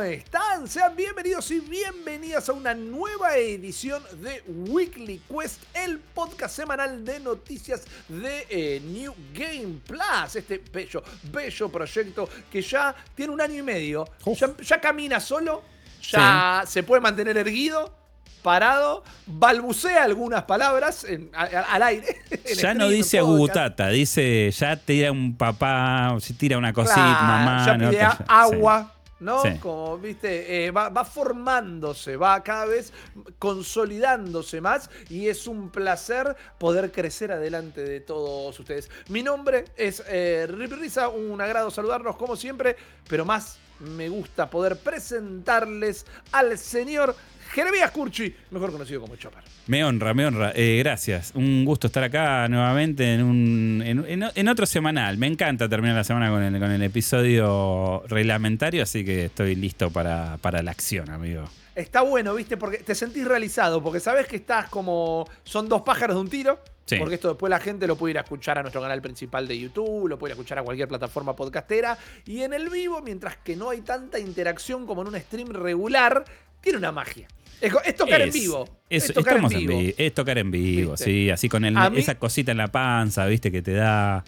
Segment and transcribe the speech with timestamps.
[0.00, 0.66] ¿Cómo están?
[0.66, 7.20] Sean bienvenidos y bienvenidas a una nueva edición de Weekly Quest, el podcast semanal de
[7.20, 10.36] noticias de eh, New Game Plus.
[10.36, 14.08] Este bello, bello proyecto que ya tiene un año y medio.
[14.24, 15.62] Ya, ya camina solo,
[16.00, 17.94] ya se puede mantener erguido
[18.42, 22.22] parado, balbucea algunas palabras en- a- a- al aire.
[22.56, 27.66] Ya no dice agutata, dice ya tira un papá, si tira una cosita, Claro, mamá.
[27.66, 27.90] ya ¿no?
[27.90, 29.42] pide agua, ¿no?
[29.42, 29.58] Sí.
[29.60, 32.92] Como, viste, eh, va, va formándose, va cada vez
[33.38, 38.90] consolidándose más y es un placer poder crecer adelante de todos ustedes.
[39.08, 42.76] Mi nombre es eh, Rip Risa, un agrado saludarnos como siempre,
[43.08, 47.14] pero más me gusta poder presentarles al señor
[47.52, 49.42] Jeremías Curchi, mejor conocido como Chopper.
[49.66, 50.52] Me honra, me honra.
[50.54, 51.32] Eh, gracias.
[51.34, 55.18] Un gusto estar acá nuevamente en, un, en, en- en otro semanal.
[55.18, 59.90] Me encanta terminar la semana con el, con el episodio reglamentario, así que estoy listo
[59.90, 61.44] para, para la acción, amigo.
[61.74, 62.56] Está bueno, ¿viste?
[62.56, 65.28] Porque te sentís realizado, porque sabes que estás como.
[65.44, 66.60] Son dos pájaros de un tiro.
[66.86, 66.96] Sí.
[66.98, 69.56] Porque esto después la gente lo puede ir a escuchar a nuestro canal principal de
[69.58, 71.96] YouTube, lo puede ir a escuchar a cualquier plataforma podcastera.
[72.26, 76.24] Y en el vivo, mientras que no hay tanta interacción como en un stream regular,
[76.60, 77.28] tiene una magia.
[77.60, 78.68] Es, es tocar en vivo.
[78.88, 79.92] es- es tocar en estamos vivo.
[79.98, 81.04] Es tocar en vivo, ¿Viste?
[81.04, 81.30] sí.
[81.30, 84.24] Así con el- A mí- esa cosita en la panza, viste, que te da.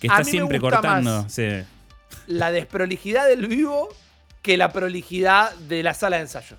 [0.00, 1.22] Que está siempre cortando.
[1.22, 1.32] más.
[1.32, 1.46] sí.
[2.26, 3.88] La desprolijidad del vivo
[4.42, 6.56] que la prolijidad de la sala de ensayo.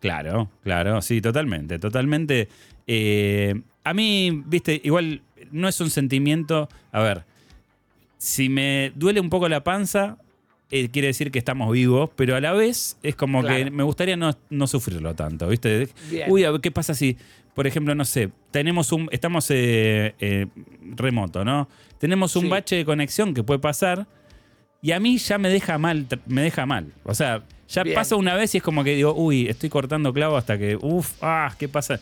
[0.00, 2.48] Claro, claro, sí, totalmente, totalmente.
[2.86, 3.54] Eh,
[3.84, 7.24] a mí, viste, igual no es un sentimiento, a ver,
[8.18, 10.18] si me duele un poco la panza,
[10.70, 13.64] eh, quiere decir que estamos vivos, pero a la vez es como Claro.
[13.64, 15.88] que me gustaría no, no sufrirlo tanto, viste.
[16.10, 16.30] Bien.
[16.30, 17.16] Uy, a ver, ¿qué pasa si,
[17.54, 20.46] por ejemplo, no sé, tenemos un, estamos eh, eh,
[20.96, 21.68] remoto, ¿no?
[21.98, 22.48] Tenemos un Sí.
[22.48, 24.06] bache de conexión que puede pasar
[24.82, 26.92] y a mí ya me deja mal, me deja mal.
[27.04, 27.94] O sea, ya Bien.
[27.94, 31.12] pasa una vez y es como que digo, uy, estoy cortando clavo hasta que, uff,
[31.22, 31.98] ah, ¿qué pasa?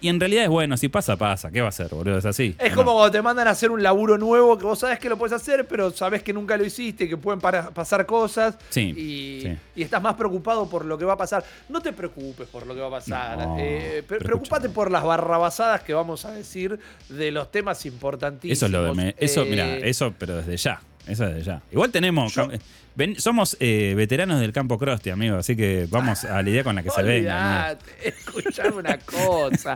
[0.00, 1.50] Y en realidad es bueno, si pasa, pasa.
[1.50, 2.16] ¿Qué va a hacer, boludo?
[2.16, 2.56] Es así.
[2.58, 2.96] Es ¿o como no?
[2.96, 5.66] cuando te mandan a hacer un laburo nuevo que vos sabés que lo puedes hacer,
[5.66, 8.56] pero sabés que nunca lo hiciste, que pueden para- pasar cosas.
[8.70, 9.56] Sí, Y, sí.
[9.76, 11.44] y estás más preocupado por lo que va a pasar.
[11.68, 13.36] No te preocupes por lo que va a pasar.
[13.38, 16.78] No, Eh, preocupate por las barrabasadas que vamos a decir
[17.10, 18.56] de los temas importantísimos.
[18.56, 20.80] Eso es lo de me- Eso, Eh, mira, eso, pero desde ya.
[21.06, 21.62] Eso desde ya.
[21.70, 22.34] Igual tenemos.
[22.34, 22.60] Yo- cam-
[22.94, 25.36] ven- somos eh, veteranos del campo Crosti, amigo.
[25.36, 27.76] Así que vamos a la idea con la que se venga.
[28.02, 29.74] escuchame una cosa.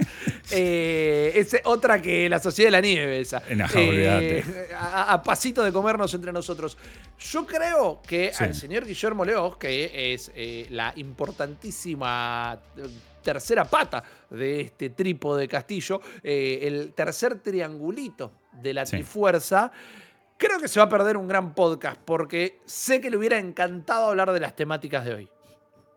[0.51, 3.43] Eh, es otra que la sociedad de la nieve, esa.
[3.55, 4.43] No, Eh,
[4.79, 6.79] a, a pasito de comernos entre nosotros.
[7.19, 8.45] Yo creo que Sí.
[8.45, 10.31] al señor Guillermo Leos, que es
[10.71, 12.59] la importantísima
[13.23, 18.93] tercera pata de este trípode castillo, el tercer triangulito de la Sí.
[18.97, 19.71] Trifuerza.
[20.39, 24.07] Creo que se va a perder un gran podcast porque sé que le hubiera encantado
[24.07, 25.29] hablar de las temáticas de hoy.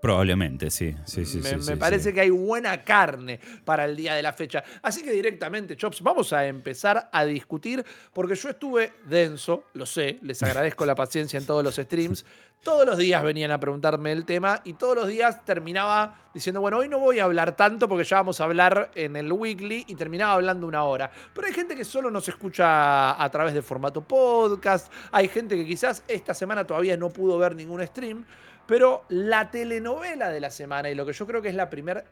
[0.01, 0.95] Probablemente, sí.
[1.05, 2.15] Sí, sí, me sí, me sí, parece sí.
[2.15, 4.63] que hay buena carne para el día de la fecha.
[4.81, 10.17] Así que directamente, Chops, vamos a empezar a discutir, porque yo estuve denso, lo sé,
[10.23, 12.25] les agradezco la paciencia en todos los streams.
[12.63, 16.77] Todos los días venían a preguntarme el tema y todos los días terminaba diciendo, bueno,
[16.77, 19.95] hoy no voy a hablar tanto porque ya vamos a hablar en el weekly y
[19.95, 21.11] terminaba hablando una hora.
[21.33, 25.65] Pero hay gente que solo nos escucha a través de formato podcast, hay gente que
[25.65, 28.25] quizás esta semana todavía no pudo ver ningún stream,
[28.65, 32.03] pero la telenovela de la semana y lo que yo creo que es la primera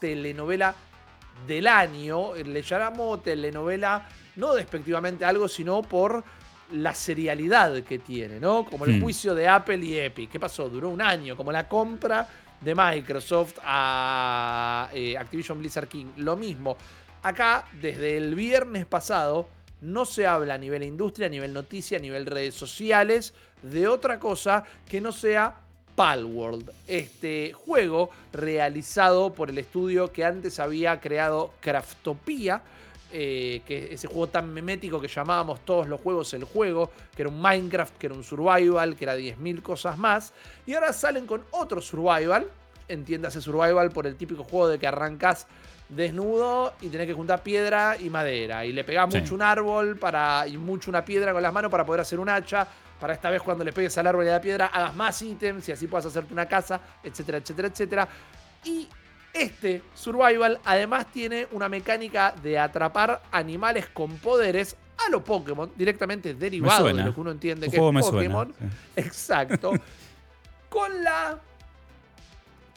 [0.00, 0.74] telenovela
[1.46, 6.22] del año, le llamamos telenovela no despectivamente algo, sino por
[6.72, 8.64] la serialidad que tiene, ¿no?
[8.64, 9.02] Como el Hmm.
[9.02, 10.30] juicio de Apple y Epic.
[10.30, 10.68] ¿Qué pasó?
[10.68, 12.26] Duró un año, como la compra
[12.60, 16.06] de Microsoft a eh, Activision Blizzard King.
[16.16, 16.76] Lo mismo.
[17.22, 19.48] Acá, desde el viernes pasado,
[19.82, 24.18] no se habla a nivel industria, a nivel noticia, a nivel redes sociales, de otra
[24.18, 25.54] cosa que no sea
[25.94, 32.60] Palworld, este juego realizado por el estudio que antes había creado Craftopia,
[33.12, 37.28] eh, que ese juego tan memético que llamábamos todos los juegos el juego, que era
[37.28, 40.32] un Minecraft, que era un survival, que era 10.000 cosas más,
[40.66, 42.48] y ahora salen con otro survival,
[42.88, 45.46] entiéndase survival por el típico juego de que arrancas
[45.88, 48.64] desnudo y tenés que juntar piedra y madera.
[48.66, 49.18] Y le pegás Sí.
[49.20, 52.28] mucho un árbol para, y mucho una piedra con las manos para poder hacer un
[52.28, 52.66] hacha.
[53.00, 55.68] Para esta vez cuando le pegues al árbol y a la piedra hagas más ítems
[55.68, 58.08] y así puedas hacerte una casa, etcétera, etcétera, etcétera.
[58.64, 58.88] Y
[59.32, 64.76] este Survival además tiene una mecánica de atrapar animales con poderes
[65.06, 68.54] a lo Pokémon, directamente derivado de lo que uno entiende Tu que es Pokémon.
[68.56, 68.72] suena.
[68.96, 69.72] Exacto.
[70.68, 71.38] con la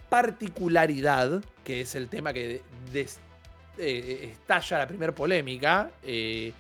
[0.10, 2.62] particularidad, que es el tema que
[2.92, 3.20] des-
[3.78, 6.52] eh, estalla la primer polémica, eh,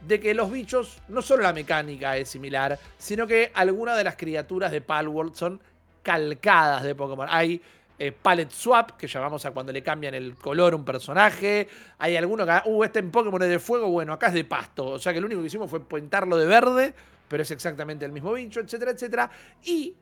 [0.00, 4.16] de que los bichos, no solo la mecánica es similar, sino que algunas de las
[4.16, 5.60] criaturas de Palworld son
[6.02, 7.26] calcadas de Pokémon.
[7.30, 7.60] Hay
[7.98, 11.68] eh, palette swap, que llamamos a cuando le cambian el color a un personaje.
[11.98, 14.86] Hay alguno que, uh, este en Pokémon es de fuego, bueno, acá es de pasto.
[14.86, 16.94] O sea que lo único que hicimos fue pintarlo de verde,
[17.26, 19.30] pero es exactamente el mismo bicho, etcétera, etcétera.
[19.64, 19.94] Y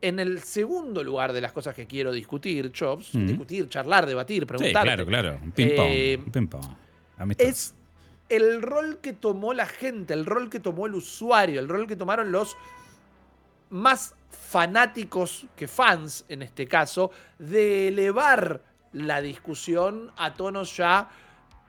[0.00, 3.26] en el segundo lugar de las cosas que quiero discutir, Chops, Mm.
[3.26, 4.82] discutir, charlar, debatir, Sí, preguntar.
[4.84, 5.38] claro, claro.
[5.42, 5.88] Un ping-pong.
[5.88, 6.18] Eh,
[7.38, 7.74] es
[8.28, 11.96] el rol que tomó la gente, el rol que tomó el usuario, el rol que
[11.96, 12.56] tomaron los
[13.70, 21.08] más fanáticos que fans, en este caso, de elevar la discusión a tonos ya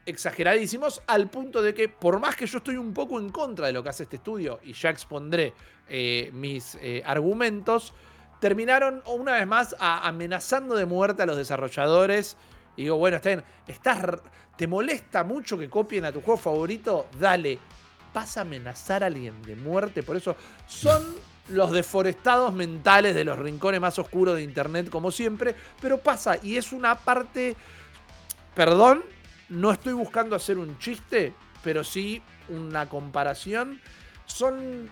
[0.05, 3.73] exageradísimos, al punto de que, por más que yo estoy un poco en contra de
[3.73, 5.53] lo que hace este estudio, y ya expondré
[5.87, 7.93] eh, mis eh, argumentos,
[8.39, 12.37] terminaron una vez más amenazando de muerte a los desarrolladores.
[12.79, 14.21] Y digo, bueno, está bien, estás,
[14.55, 17.07] ¿te molesta mucho que copien a tu juego favorito?
[17.19, 17.59] Dale,
[18.13, 20.01] vas a amenazar a alguien de muerte.
[20.01, 21.03] Por eso son
[21.49, 25.57] los deforestados mentales de los rincones más oscuros de Internet, como siempre.
[25.81, 27.57] Pero pasa, y es una parte,
[28.55, 29.03] perdón,
[29.49, 33.81] no estoy buscando hacer un chiste, pero sí una comparación.
[34.25, 34.89] Son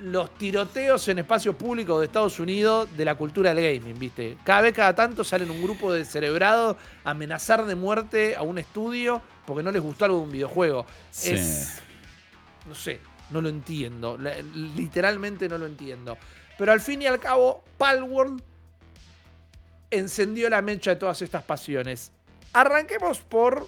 [0.00, 4.36] los tiroteos en espacio público de Estados Unidos de la cultura del gaming, ¿viste?
[4.44, 8.58] Cada vez, cada tanto salen un grupo de cerebrados a amenazar de muerte a un
[8.58, 10.86] estudio porque no les gustó algo de un videojuego.
[11.10, 11.30] Sí.
[11.34, 11.78] Es.
[12.66, 14.18] No sé, no lo entiendo.
[14.76, 16.16] Literalmente no lo entiendo.
[16.58, 18.42] Pero al fin y al cabo, Palworld
[19.90, 22.10] encendió la mecha de todas estas pasiones.
[22.52, 23.66] Arranquemos por.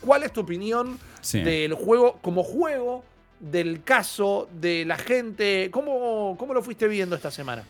[0.00, 1.42] ¿Cuál es tu opinión Sí.
[1.42, 3.04] del juego como juego,
[3.40, 5.68] del caso, de la gente?
[5.70, 7.64] ¿Cómo, cómo lo fuiste viendo esta semana?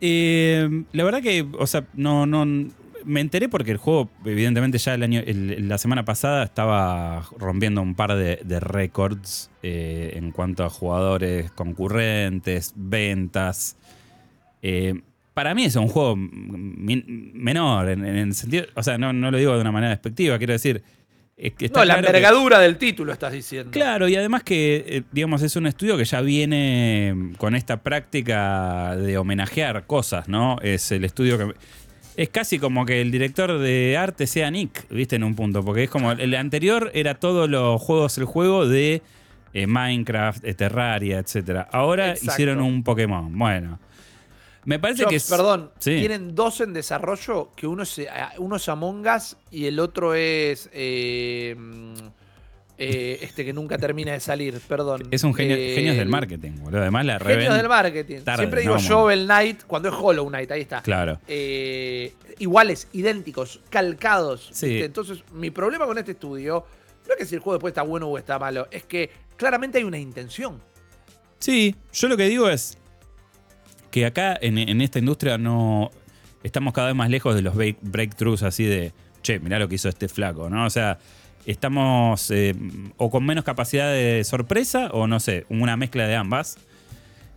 [0.00, 2.44] Eh, la verdad que, o sea, no, no.
[3.04, 7.94] Me enteré porque el juego, evidentemente, ya el año, la semana pasada estaba rompiendo un
[7.94, 13.76] par de, récords eh, en cuanto a jugadores concurrentes, ventas.
[14.60, 15.02] Eh,
[15.34, 18.66] para mí es un juego menor, en, en el sentido.
[18.74, 20.82] O sea, no, no lo digo de una manera despectiva, quiero decir.
[21.36, 23.70] Que está No, la que- envergadura del título estás diciendo.
[23.70, 28.96] Claro, y además que, eh, digamos, es un estudio que ya viene con esta práctica
[28.96, 30.58] de homenajear cosas, ¿no?
[30.62, 31.54] Es el estudio que...
[32.16, 35.16] Es casi como que el director de arte sea Nick, ¿viste?
[35.16, 39.02] En un punto, porque es como el anterior era todos los juegos, el juego de
[39.52, 41.66] eh, Minecraft, eh, Terraria, etc.
[41.70, 42.32] Ahora Exacto.
[42.32, 43.38] hicieron un Pokémon.
[43.38, 43.78] Bueno,
[44.66, 45.28] me parece que es...
[45.28, 45.96] perdón, Sí.
[45.98, 48.08] tienen dos en desarrollo, que uno es, eh,
[48.38, 51.94] uno es Among Us y el otro es eh, mm,
[52.78, 55.08] eh, este que nunca termina de salir, perdón.
[55.10, 56.82] Es un genio, Eh, genios del marketing, boludo.
[56.82, 58.20] Además la Genios del marketing.
[58.20, 60.82] tarde, Siempre digo no, Shovel Knight cuando es Hollow Knight, ahí está.
[60.82, 61.18] Claro.
[61.26, 64.50] Eh, iguales, idénticos, calcados.
[64.52, 64.82] Sí.
[64.82, 66.66] Entonces, mi problema con este estudio
[67.06, 69.78] no es que si el juego después está bueno o está malo, es que claramente
[69.78, 70.60] hay una intención.
[71.38, 72.76] Sí, yo lo que digo es
[73.90, 75.90] que acá en, en esta industria no
[76.42, 78.92] estamos cada vez más lejos de los break- breakthroughs así de,
[79.22, 80.64] che, mirá lo que hizo este flaco, ¿no?
[80.64, 80.98] O sea,
[81.46, 82.54] estamos eh,
[82.96, 86.58] o con menos capacidad de sorpresa o no sé, una mezcla de ambas.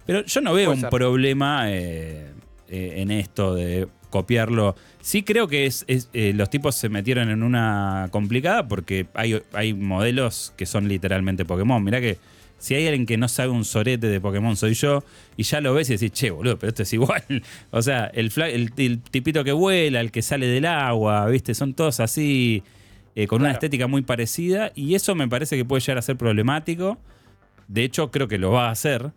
[0.06, 0.90] Pero yo no veo un ser.
[0.90, 2.32] problema eh,
[2.68, 4.76] eh, en esto de copiarlo.
[5.02, 9.76] Sí creo que es, es, los tipos se metieron en una complicada porque hay, hay
[9.76, 11.84] modelos que son literalmente Pokémon.
[11.84, 12.18] Mirá que
[12.60, 15.04] si hay alguien que no sabe un sorete de Pokémon soy yo
[15.38, 17.24] y ya lo ves y decís, che, boludo, pero esto es igual.
[17.72, 21.56] O sea, el, fla- el, el tipito que vuela, el que sale del agua, ¿viste?
[21.56, 22.62] Son todos así
[23.16, 26.16] eh, con una estética muy parecida y eso me parece que puede llegar a ser
[26.18, 26.98] problemático.
[27.68, 29.12] De hecho, creo que lo va a hacer.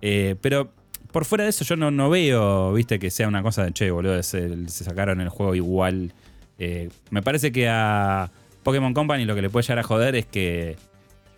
[0.00, 0.72] Eh, pero
[1.12, 3.90] por fuera de eso, yo no, no veo, viste, que sea una cosa de che,
[3.90, 6.12] boludo, se sacaron el juego igual.
[6.58, 8.30] Eh, me parece que a
[8.62, 10.76] Pokémon Company lo que le puede llegar a joder es que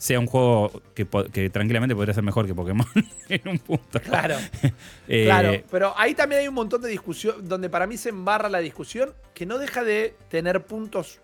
[0.00, 1.04] sea un juego que,
[1.50, 2.86] tranquilamente podría ser mejor que Pokémon
[3.28, 4.00] en un punto.
[4.00, 4.36] Claro.
[5.06, 8.48] Eh, Claro, pero ahí también hay un montón de discusión, donde para mí se embarra
[8.48, 11.18] la discusión, que no deja de tener puntos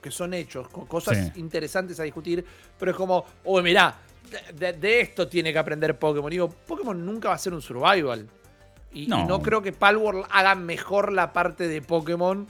[0.00, 1.40] que son hechos, cosas Sí.
[1.40, 2.44] interesantes a discutir,
[2.78, 3.96] pero es como, oh, mirá,
[4.54, 6.30] de, esto tiene que aprender Pokémon.
[6.30, 8.26] Digo, Pokémon nunca va a ser un survival.
[8.92, 9.42] Y y no, No.
[9.42, 12.46] creo que Palworld haga mejor la parte de Pokémon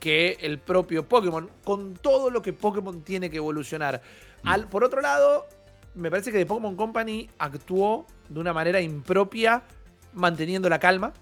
[0.00, 4.02] que el propio Pokémon, con todo lo que Pokémon tiene que evolucionar.
[4.44, 5.46] Al, por otro lado,
[5.94, 9.62] me parece que The Pokémon Company actuó de una manera impropia,
[10.12, 11.12] manteniendo la calma.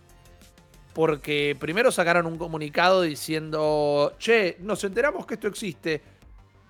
[0.95, 6.03] Porque primero sacaron un comunicado diciendo, che, nos enteramos que esto existe.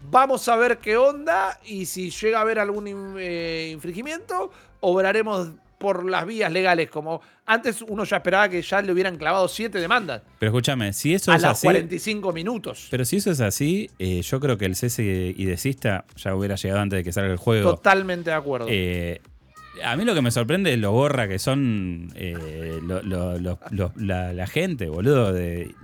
[0.02, 6.08] Vamos a ver qué onda y si llega a haber algún eh, infringimiento, obraremos por
[6.08, 6.90] las vías legales.
[6.90, 11.14] Como antes uno ya esperaba que ya le hubieran clavado siete demandas Pero escúchame, si
[11.14, 11.66] eso a es los así.
[11.66, 12.86] 45 minutos.
[12.90, 16.54] Pero si eso es así, eh, yo creo que el cese y desista ya hubiera
[16.56, 17.70] llegado antes de que salga el juego.
[17.70, 18.66] Totalmente de acuerdo.
[18.70, 19.20] Eh,
[19.84, 23.58] A mí lo que me sorprende es lo gorra que son eh, lo- lo- lo-
[23.70, 25.32] lo- la, la gente, boludo.
[25.32, 25.74] De,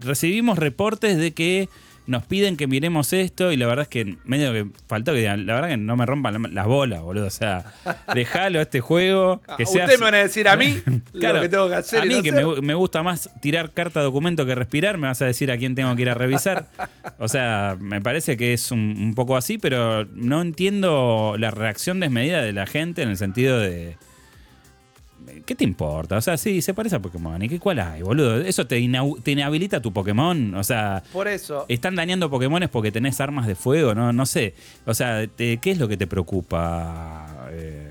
[0.00, 1.68] recibimos reportes de que
[2.10, 5.46] nos piden que miremos esto y la verdad es que medio que faltó que digan,
[5.46, 7.26] la verdad que no me rompan la- las bolas, boludo.
[7.26, 7.64] O sea,
[8.14, 9.40] déjalo a este juego.
[9.56, 10.74] Que Ah, sea Ustedes me van a decir a mí
[11.12, 12.02] Claro, lo que tengo que hacer.
[12.02, 15.06] a y mí no que me, me gusta más tirar carta documento que respirar, me
[15.06, 16.66] vas a decir a quién tengo que ir a revisar.
[17.18, 22.00] O sea, me parece que es un, un poco así, pero no entiendo la reacción
[22.00, 23.96] desmedida de la gente en el sentido de...
[25.44, 26.16] ¿Qué te importa?
[26.16, 27.42] O sea, sí, se parece a Pokémon.
[27.42, 28.40] ¿Y qué cuál hay, boludo?
[28.40, 30.54] ¿Eso te, inhabilita tu Pokémon?
[30.54, 31.66] O sea, Por eso.
[31.68, 33.94] ¿están dañando Pokémones porque tenés armas de fuego?
[33.94, 34.54] No, no sé.
[34.86, 37.90] O sea, te- ¿qué es lo que te preocupa eh,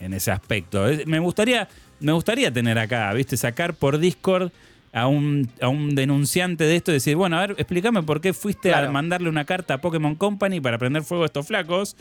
[0.00, 0.86] en ese aspecto?
[1.06, 1.68] Me gustaría,
[2.00, 3.36] me gustaría tener acá, ¿viste?
[3.36, 4.50] Sacar por Discord
[4.92, 8.32] a un, a un denunciante de esto y decir, bueno, a ver, explícame por qué
[8.32, 11.96] fuiste a mandarle una carta a Pokémon Company para prender fuego a estos flacos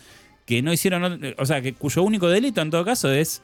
[0.46, 3.42] que no hicieron, o sea, que cuyo único delito en todo caso es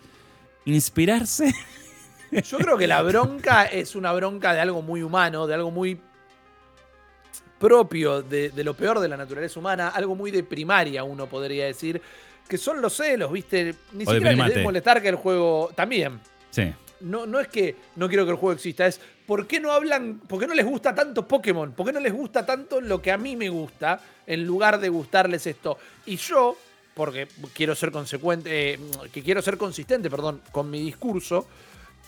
[0.66, 1.54] inspirarse.
[2.32, 6.00] Yo creo que la bronca es una bronca de algo muy humano, de algo muy
[7.60, 11.66] propio de, de lo peor de la naturaleza humana, algo muy de primaria, uno podría
[11.66, 12.02] decir,
[12.48, 13.76] que son los celos, ¿viste?
[13.94, 15.72] Ni O siquiera les debe molestar que el juego.
[15.76, 16.20] También.
[16.50, 16.74] Sí.
[17.02, 20.20] No, no es que no quiero que el juego exista, es ¿por qué no hablan,
[20.20, 21.74] por qué no les gusta tanto Pokémon?
[21.74, 24.90] ¿Por qué no les gusta tanto lo que a mí me gusta en lugar de
[24.90, 25.78] gustarles esto?
[26.06, 26.58] Y yo,
[26.94, 28.80] porque quiero ser consecuente, eh,
[29.12, 31.48] que quiero ser consistente, perdón, con mi discurso,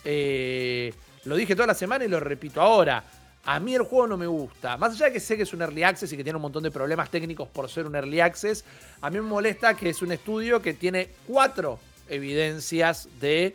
[0.04, 0.92] eh,
[1.24, 3.02] lo dije toda la semana y lo repito ahora.
[3.44, 4.76] A mí el juego no me gusta.
[4.76, 6.62] Más allá de que sé que es un early access y que tiene un montón
[6.64, 8.64] de problemas técnicos por ser un early access,
[9.00, 11.78] a mí me molesta que es un estudio que tiene cuatro
[12.08, 13.54] evidencias de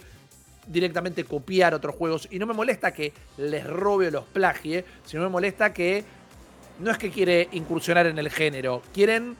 [0.67, 2.27] directamente copiar otros juegos.
[2.31, 6.03] Y no me molesta que les robe o los plagie, sino me molesta que
[6.79, 9.35] no es que quiere incursionar en el género, quieren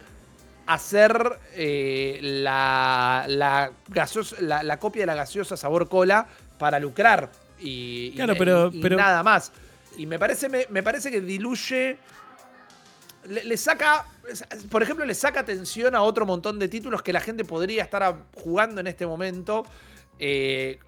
[0.67, 6.27] hacer eh, la, la, gaseosa- la, la copia de la gaseosa sabor cola
[6.57, 7.31] para lucrar.
[7.59, 9.51] Y, y- Claro, pero- y- y pero- nada más.
[9.97, 11.97] Y me parece, me, me parece que diluye.
[13.27, 14.05] Le, le saca.
[14.69, 18.15] Por ejemplo, le saca atención a otro montón de títulos que la gente podría estar
[18.35, 19.65] jugando en este momento.
[20.19, 20.79] eh,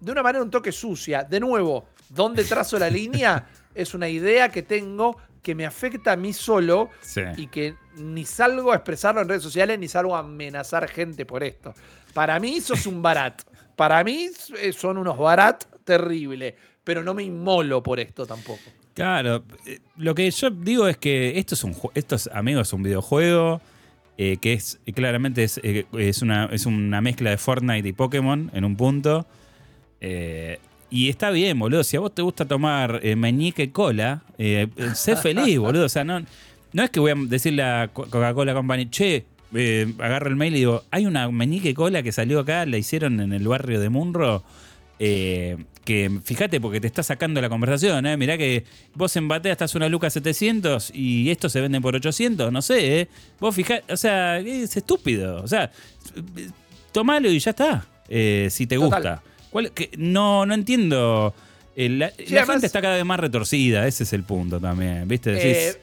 [0.00, 1.24] de una manera un toque sucia.
[1.24, 3.46] De nuevo, ¿dónde trazo la línea?
[3.74, 7.22] Es una idea que tengo que me afecta a mí solo Sí.
[7.36, 11.42] y que ni salgo a expresarlo en redes sociales ni salgo a amenazar gente por
[11.42, 11.74] esto.
[12.12, 13.42] Para mí sos un barat.
[13.76, 14.28] Para mí
[14.60, 18.62] eh, son unos barat terrible, pero no me inmolo por esto tampoco.
[18.94, 22.72] Claro, eh, lo que yo digo es que esto es un esto es, amigos, es
[22.72, 23.60] un videojuego
[24.16, 28.64] eh, que es claramente es, es una, es una mezcla de Fortnite y Pokémon en
[28.64, 29.26] un punto.
[30.90, 31.82] Y está bien, boludo.
[31.82, 34.22] Si a vos te gusta tomar eh, meñique cola,
[34.94, 35.86] sé feliz, boludo.
[35.86, 36.24] O sea, no,
[36.74, 40.54] no es que voy a decirle a Co- Coca-Cola Company, che, eh, agarro el mail
[40.54, 43.88] y digo, hay una meñique cola que salió acá, la hicieron en el barrio de
[43.88, 44.44] Munro.
[45.00, 48.16] eh, que fíjate porque te está sacando la conversación, ¿eh?
[48.16, 48.64] Mirá que
[48.94, 53.00] vos en batea estás una luca 700 y esto se vende por 800, no sé,
[53.00, 53.08] ¿eh?
[53.40, 55.42] Vos fijate, o sea, es estúpido.
[55.42, 55.70] O sea,
[56.92, 58.90] tomalo y ya está, eh, si te Total.
[59.02, 59.22] gusta.
[59.50, 61.34] ¿Cuál- que- no, no entiendo.
[61.76, 65.32] la la además- gente está cada vez más retorcida, ese es el punto también, ¿viste?
[65.32, 65.78] Decís,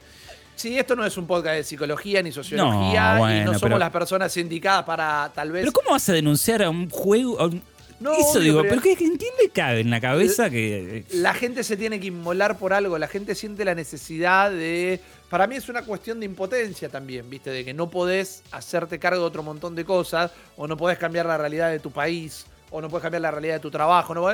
[0.56, 3.78] sí, esto no es un podcast de psicología ni sociología No, y no somos pero-
[3.78, 5.62] las personas indicadas para tal vez.
[5.62, 7.40] pero ¿cómo vas a denunciar a un juego?
[7.40, 7.62] a un-
[8.00, 11.04] No, Eso digo, pero- pero ¿qué, ¿quién le cabe en la cabeza que...
[11.12, 14.98] La gente se tiene que inmolar por algo, la gente siente la necesidad de...
[15.30, 17.50] Para mí es una cuestión de impotencia también, ¿viste?
[17.50, 21.26] De que no podés hacerte cargo de otro montón de cosas, o no podés cambiar
[21.26, 24.26] la realidad de tu país, o no podés cambiar la realidad de tu trabajo, ¿no?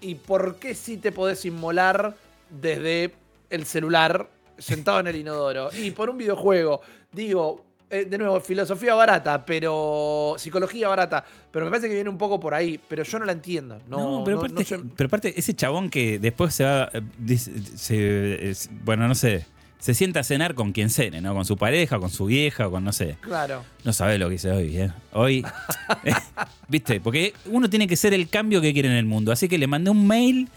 [0.00, 2.14] ¿Y por qué sí te podés inmolar
[2.50, 3.14] desde
[3.48, 5.70] el celular sentado en el inodoro?
[5.76, 6.80] Y por un videojuego,
[7.12, 12.18] digo, eh, de nuevo, filosofía barata, pero psicología barata, pero me parece que viene un
[12.18, 13.78] poco por ahí, pero yo no la entiendo.
[13.88, 16.90] No, No, pero, no- aparte, no sé- pero aparte, ese chabón que después se va.
[16.92, 19.46] eh, se- bueno, no sé.
[19.78, 21.34] Se sienta a cenar con quien cene, ¿no?
[21.34, 23.18] Con su pareja, con su vieja, o con no sé.
[23.20, 23.62] Claro.
[23.84, 24.90] No sabes lo que hice hoy, ¿eh?
[25.12, 25.44] Hoy.
[26.68, 27.00] ¿Viste?
[27.00, 29.30] Porque uno tiene que ser el cambio que quiere en el mundo.
[29.30, 30.48] Así que le mandé un mail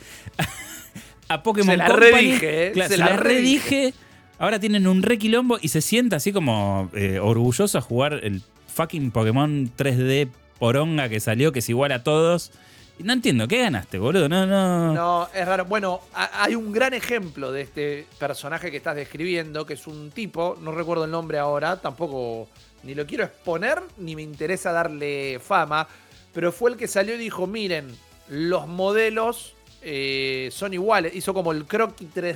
[1.29, 2.11] a Pokémon Se la Company.
[2.11, 2.71] redije, ¿eh?
[2.71, 3.93] Claro, Se se, la la redije.
[4.39, 9.11] Ahora tienen un requilombo y se sienta así como eh, orgulloso a jugar el fucking
[9.11, 10.29] Pokémon 3D
[10.59, 12.51] poronga que salió, que es igual a todos.
[12.99, 14.27] Y No entiendo, ¿qué ganaste, boludo?
[14.29, 14.93] No, no.
[14.93, 15.65] No, es raro.
[15.65, 20.57] Bueno, hay un gran ejemplo de este personaje que estás describiendo, que es un tipo,
[20.61, 22.47] no recuerdo el nombre ahora, tampoco
[22.83, 25.87] ni lo quiero exponer, ni me interesa darle fama,
[26.33, 27.87] pero fue el que salió y dijo, miren,
[28.29, 31.15] los modelos eh, son iguales.
[31.15, 32.35] Hizo como el croquis 3D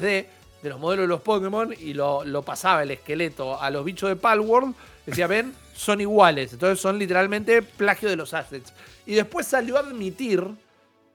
[0.62, 4.10] de los modelos de los Pokémon y lo, lo pasaba el esqueleto a los bichos
[4.10, 4.76] de Palworld.
[5.06, 6.54] Decía, ven, son iguales.
[6.54, 8.74] Entonces son literalmente plagio de los assets.
[9.06, 10.46] Y después salió a admitir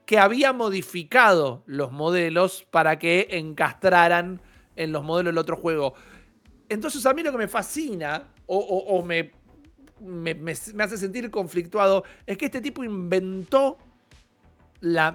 [0.05, 4.41] que había modificado los modelos para que encastraran
[4.75, 5.93] en los modelos del otro juego.
[6.69, 9.31] Entonces a mí lo que me fascina o, me,
[9.99, 13.77] me- me hace sentir conflictuado es que este tipo inventó
[14.81, 15.11] la,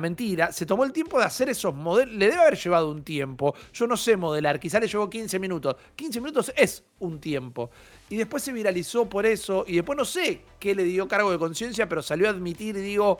[0.00, 3.54] mentira, se tomó el tiempo de hacer esos modelos, le debe haber llevado un tiempo,
[3.72, 7.70] yo no sé modelar, quizá le llevó 15 minutos, 15 minutos es un tiempo,
[8.10, 11.38] y después se viralizó por eso, y después no sé qué le dio cargo de
[11.38, 13.18] conciencia, pero salió a admitir y digo,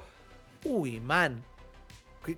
[0.65, 1.43] uy, man,
[2.25, 2.37] ¿qué-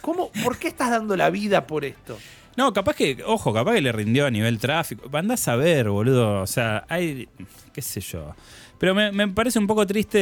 [0.00, 2.18] ¿cómo, ¿por qué estás dando la vida por esto?
[2.56, 5.08] No, capaz que, ojo, capaz que le rindió a nivel tráfico.
[5.16, 6.42] Andás a ver, boludo.
[6.42, 7.28] O sea, hay.
[7.72, 8.34] qué sé yo.
[8.78, 10.18] Pero me, me parece un poco triste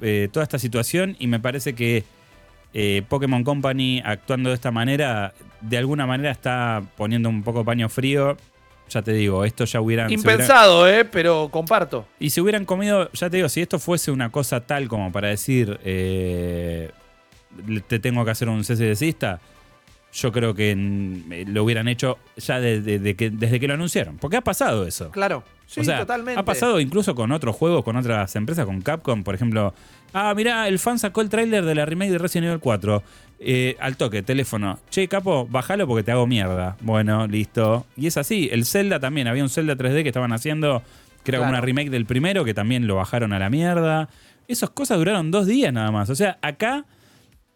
[0.00, 2.04] eh, toda esta situación y me parece que
[2.74, 7.88] eh, Pokémon Company actuando de esta manera, de alguna manera está poniendo un poco paño
[7.88, 8.36] frío.
[8.88, 10.12] Ya te digo, esto ya hubieran.
[10.12, 11.04] Impensado, ¿eh?
[11.06, 12.06] Pero comparto.
[12.20, 15.28] y si hubieran comido, ya te digo, si esto fuese una cosa tal como para
[15.28, 16.90] decir, eh,
[17.88, 19.40] te tengo que hacer un cese de cista,
[20.12, 23.74] yo creo que mm, lo hubieran hecho ya de- de- de que- desde que lo
[23.74, 24.18] anunciaron.
[24.18, 25.10] Porque ha pasado eso.
[25.10, 25.42] Claro.
[25.72, 26.38] Sí, o sea, totalmente.
[26.38, 29.72] ha pasado incluso con otros juegos, con otras empresas, con Capcom, por ejemplo.
[30.12, 33.02] Ah, mirá, el fan sacó el tráiler de la remake de Resident Evil 4.
[33.40, 34.78] Eh, al toque, teléfono.
[34.90, 36.76] Che, capo, bájalo porque te hago mierda.
[36.82, 37.86] Bueno, listo.
[37.96, 38.50] Y es así.
[38.52, 39.28] El Zelda también.
[39.28, 40.82] Había un Zelda 3D que estaban haciendo,
[41.24, 44.10] que era como una remake del primero, que también lo bajaron a la mierda.
[44.48, 46.10] Esas cosas duraron dos días nada más.
[46.10, 46.84] O sea, acá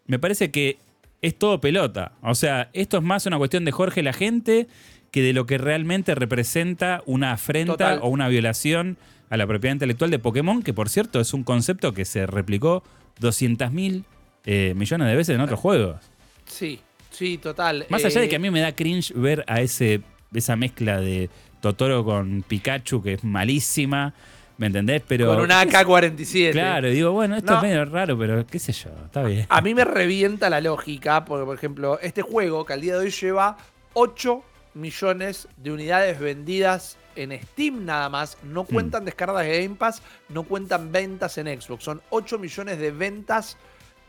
[0.06, 0.78] me parece que
[1.20, 2.12] es todo pelota.
[2.22, 4.68] O sea, esto es más una cuestión de Jorge la gente
[5.16, 8.00] que de lo que realmente representa una afrenta Total.
[8.02, 8.98] o una violación
[9.30, 12.82] a la propiedad intelectual de Pokémon, que por cierto es un concepto que se replicó
[13.20, 14.04] 200 mil
[14.44, 15.96] eh, millones de veces en otros juegos.
[16.44, 16.80] Sí,
[17.10, 17.86] sí, total.
[17.88, 20.02] Más allá de Eh, que a mí me da cringe ver a ese,
[20.34, 21.30] esa mezcla de
[21.62, 24.12] Totoro con Pikachu, que es malísima,
[24.58, 25.00] ¿me entendés?
[25.08, 26.52] Pero, Con una AK-47.
[26.52, 27.56] Claro, digo, bueno, esto No.
[27.56, 29.46] es medio raro, pero qué sé yo, está bien.
[29.48, 33.06] A mí me revienta la lógica, porque por ejemplo, este juego que al día de
[33.06, 33.56] hoy lleva
[33.94, 34.42] 8
[34.76, 38.66] millones de unidades vendidas en Steam nada más, no Hmm.
[38.74, 43.56] cuentan descargas de Game Pass, no cuentan ventas en Xbox, son 8 millones de ventas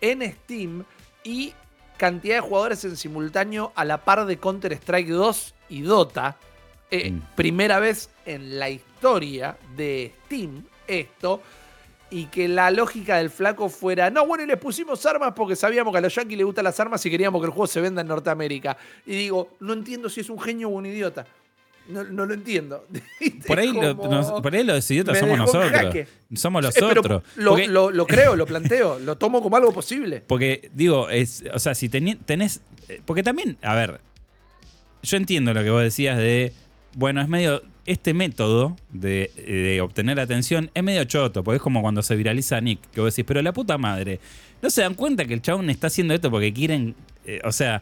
[0.02, 0.84] en Steam
[1.24, 1.54] y
[1.98, 6.38] cantidad de jugadores en simultáneo a la par de Counter Strike 2 y Dota.
[6.92, 7.22] Eh, Mm.
[7.36, 11.42] Primera vez en la historia de Steam esto
[12.10, 15.92] y que la lógica del flaco fuera, no, bueno, y les pusimos armas porque sabíamos
[15.92, 18.02] que a los yankees les gustan las armas y queríamos que el juego se venda
[18.02, 18.78] en Norteamérica.
[19.06, 21.26] Y digo, no entiendo si es un genio o un idiota.
[21.90, 22.86] No, no lo entiendo.
[23.48, 25.72] Por ahí, lo, nos- por ahí los idiotas somos nosotros.
[25.72, 26.06] jaque.
[26.36, 27.24] Somos los otros.
[27.38, 30.22] Lo, Porque- lo- lo creo, lo planteo, lo tomo como algo posible.
[30.28, 32.60] Porque, digo, es, o sea, si teni- tenés.
[32.90, 34.02] eh, Porque también, a ver,
[35.02, 36.52] yo entiendo lo que vos decías de.
[36.94, 37.62] Bueno, es medio.
[37.88, 42.62] Este método de, de obtener atención es medio choto, porque es como cuando se viraliza
[42.62, 44.20] Nick, que vos decís, pero la puta madre,
[44.62, 46.94] ¿no se dan cuenta que el chabón está haciendo esto porque quieren.
[47.26, 47.82] eh, o sea.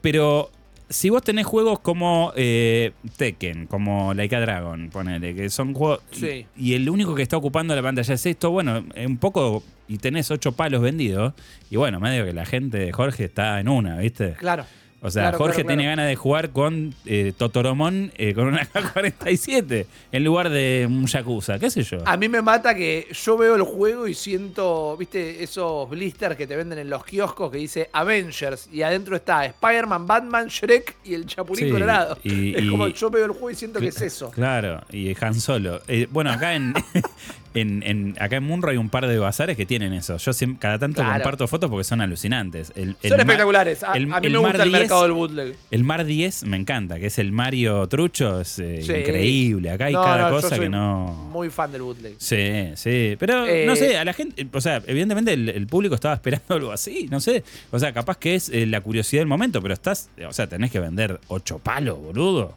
[0.00, 0.50] Pero
[0.88, 6.00] si vos tenés juegos como eh, Tekken, como Like a Dragon, ponele, que son juegos.
[6.12, 6.46] Sí.
[6.56, 9.62] Y el único que está ocupando la pantalla es esto, bueno, eh, un poco.
[9.88, 11.32] Y tenés ocho palos vendidos.
[11.70, 14.34] Y bueno, medio que la gente de Jorge está en una, ¿viste?
[14.34, 14.64] Claro.
[15.00, 18.64] O sea, Claro, Jorge claro, tiene ganas de jugar con eh, Totoromón eh, con una
[18.72, 21.98] K-47 en lugar de un Yakuza, qué sé yo.
[22.04, 26.48] A mí me mata que yo veo el juego y siento, viste, esos blisters que
[26.48, 31.14] te venden en los kioscos que dice Avengers y adentro está Spider-Man, Batman, Shrek y
[31.14, 32.18] el Chapulín Sí, Colorado.
[32.24, 34.30] y- es y- como yo veo el juego y siento que es eso.
[34.32, 35.80] Claro, y Han Solo.
[35.86, 36.74] Eh, bueno, acá en,
[37.54, 40.16] en, en- acá en Munro hay un par de bazares que tienen eso.
[40.18, 41.14] Yo siem- cada tanto Claro.
[41.14, 42.72] comparto fotos porque son alucinantes.
[42.76, 43.82] El, el Son espectaculares.
[43.82, 45.56] A, el- a mí el me gusta el 10 mercado del bootleg.
[45.70, 48.92] El Mar 10 me encanta, que es el Mario Trucho, es eh, Sí.
[48.92, 49.70] increíble.
[49.70, 51.28] Acá hay No, cada no, yo cosa soy que no.
[51.32, 52.14] Muy fan del bootleg.
[52.18, 53.16] Sí, sí.
[53.18, 54.46] Pero Eh, no sé, a la gente.
[54.52, 57.44] O sea, evidentemente el, el público estaba esperando algo así, no sé.
[57.70, 60.10] O sea, capaz que es eh, la curiosidad del momento, pero estás.
[60.28, 62.56] O sea, tenés que vender ocho palos, boludo.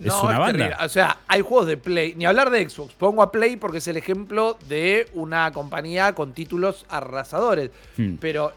[0.00, 0.78] Es No, una banda.
[0.82, 2.14] O sea, hay juegos de Play.
[2.16, 2.94] Ni hablar de Xbox.
[2.94, 7.70] Pongo a Play porque es el ejemplo de una compañía con títulos arrasadores.
[7.96, 8.14] Hmm.
[8.20, 8.52] Pero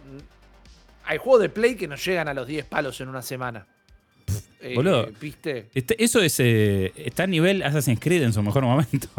[1.06, 3.66] hay juegos de Play que no llegan a los 10 palos en una semana.
[4.62, 5.08] Eh, boludo.
[5.20, 5.70] ¿Viste?
[5.76, 6.40] Este- eso es.
[6.40, 9.10] eh, está a nivel Assassin's Creed en su mejor momento.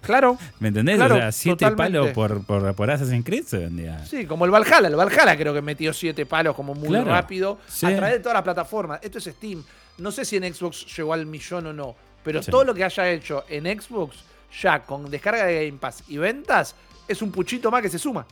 [0.00, 0.38] Claro.
[0.60, 0.96] ¿Me entendés?
[0.96, 1.98] Claro, o sea, siete totalmente.
[1.98, 4.04] palos por, por, por Assassin's Creed se vendía.
[4.06, 4.88] Sí, como el Valhalla.
[4.88, 7.10] El Valhalla creo que metió 7 palos como muy Claro.
[7.10, 7.58] rápido.
[7.68, 7.84] Sí.
[7.86, 9.00] A través de todas las plataformas.
[9.02, 9.62] Esto es Steam.
[9.98, 11.94] No sé si en Xbox llegó al millón o no.
[12.22, 12.50] Pero Sí.
[12.50, 14.16] todo lo que haya hecho en Xbox,
[14.62, 16.74] ya con descarga de Game Pass y ventas,
[17.06, 18.26] es un puchito más que se suma.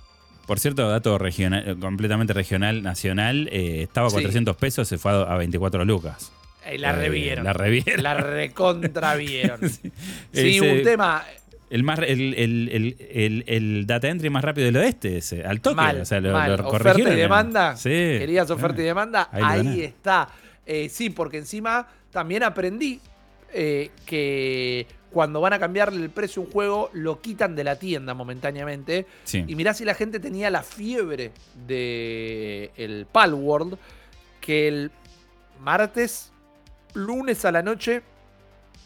[0.46, 4.16] Por cierto, dato regional, eh, completamente regional, nacional, eh, estaba a Sí.
[4.16, 6.32] 400 pesos, se fue a a 24 lucas.
[6.66, 7.44] Eh, la Eh, revieron.
[7.44, 8.02] La revieron.
[8.02, 9.60] La recontravieron.
[9.70, 9.92] sí,
[10.32, 11.24] Ese- un tema.
[11.70, 15.76] El, más, el, el, el, data entry más rápido del oeste, ese, al toque.
[15.76, 16.54] Mal, o sea, lo, mal.
[16.54, 17.76] lo oferta y demanda.
[17.76, 17.88] Sí.
[17.88, 18.88] Querías oferta y Ah.
[18.88, 19.28] demanda.
[19.32, 20.28] ahí está.
[20.66, 23.00] Eh, sí, porque encima también aprendí
[23.52, 27.76] eh, que cuando van a cambiarle el precio a un juego, lo quitan de la
[27.76, 29.06] tienda momentáneamente.
[29.24, 29.44] Sí.
[29.46, 31.32] Y mirá si la gente tenía la fiebre
[31.66, 33.76] de el Palworld,
[34.40, 34.90] que el
[35.60, 36.32] martes,
[36.94, 38.02] lunes a la noche,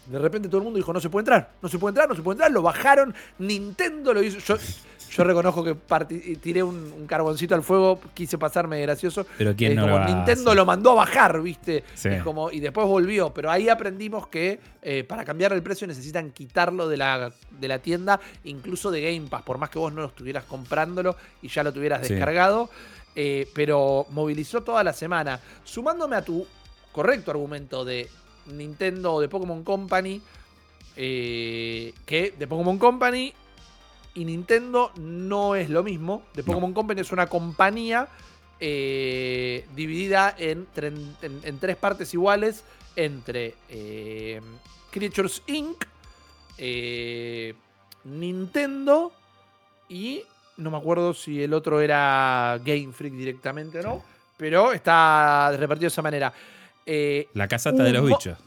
[0.06, 2.14] de repente todo el mundo dijo, no se puede entrar, no se puede entrar, no
[2.14, 4.38] se puede entrar, lo bajaron, Nintendo lo hizo.
[4.38, 4.56] Yo,
[5.10, 5.74] yo reconozco que
[6.40, 9.26] tiré un, un carboncito al fuego, quise pasarme de gracioso.
[9.38, 11.84] Pero quién no como lo Nintendo lo mandó a bajar, ¿viste?
[11.94, 12.08] Sí.
[12.08, 13.32] Es como, y después volvió.
[13.32, 17.78] Pero ahí aprendimos que eh, para cambiar el precio necesitan quitarlo de la, de la
[17.78, 21.62] tienda, incluso de Game Pass, por más que vos no lo estuvieras comprándolo y ya
[21.62, 22.14] lo tuvieras Sí.
[22.14, 22.70] descargado.
[23.18, 25.40] eh, pero movilizó toda la semana.
[25.64, 26.46] Sumándome a tu
[26.92, 28.08] correcto argumento de
[28.46, 30.20] Nintendo o de Pokémon Company,
[30.96, 33.32] eh, que de Pokémon Company
[34.16, 36.22] y Nintendo no es lo mismo.
[36.34, 38.08] De Pokémon Company es una compañía
[38.58, 42.64] eh, dividida en, tren- en- en tres partes iguales
[42.96, 44.40] entre eh,
[44.90, 45.84] Creatures Inc.,
[46.58, 47.54] eh,
[48.04, 49.12] Nintendo
[49.88, 50.22] y
[50.56, 54.04] no me acuerdo si el otro era Game Freak directamente o no,
[54.38, 56.32] pero está repartido de esa manera.
[57.34, 58.38] La casata de los bichos.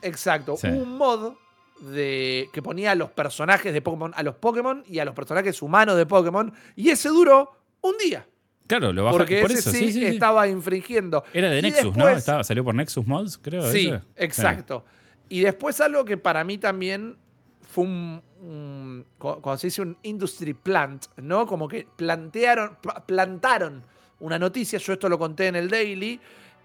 [0.00, 0.56] Exacto.
[0.56, 0.68] Sí.
[0.68, 1.34] Un mod
[1.82, 5.60] de, que ponía a los personajes de Pokémon, a los Pokémon y a los personajes
[5.62, 6.52] humanos de Pokémon.
[6.76, 8.26] Y ese duró un día.
[8.66, 9.26] Claro, lo bajaron.
[9.26, 11.24] Porque Por ese eso, sí, estaba infringiendo.
[11.34, 12.08] Era de Y Nexus, ¿no?
[12.08, 13.70] Estaba, salió por Nexus Mods, creo.
[13.70, 14.00] Sí, ese.
[14.16, 14.84] exacto.
[15.28, 17.16] Y después algo que para mí también
[17.60, 21.46] fue un, un- cu- cuando se dice un industry plant, ¿no?
[21.46, 23.82] Como que plantearon, pla- plantaron
[24.20, 26.20] una noticia, yo esto lo conté en el Daily,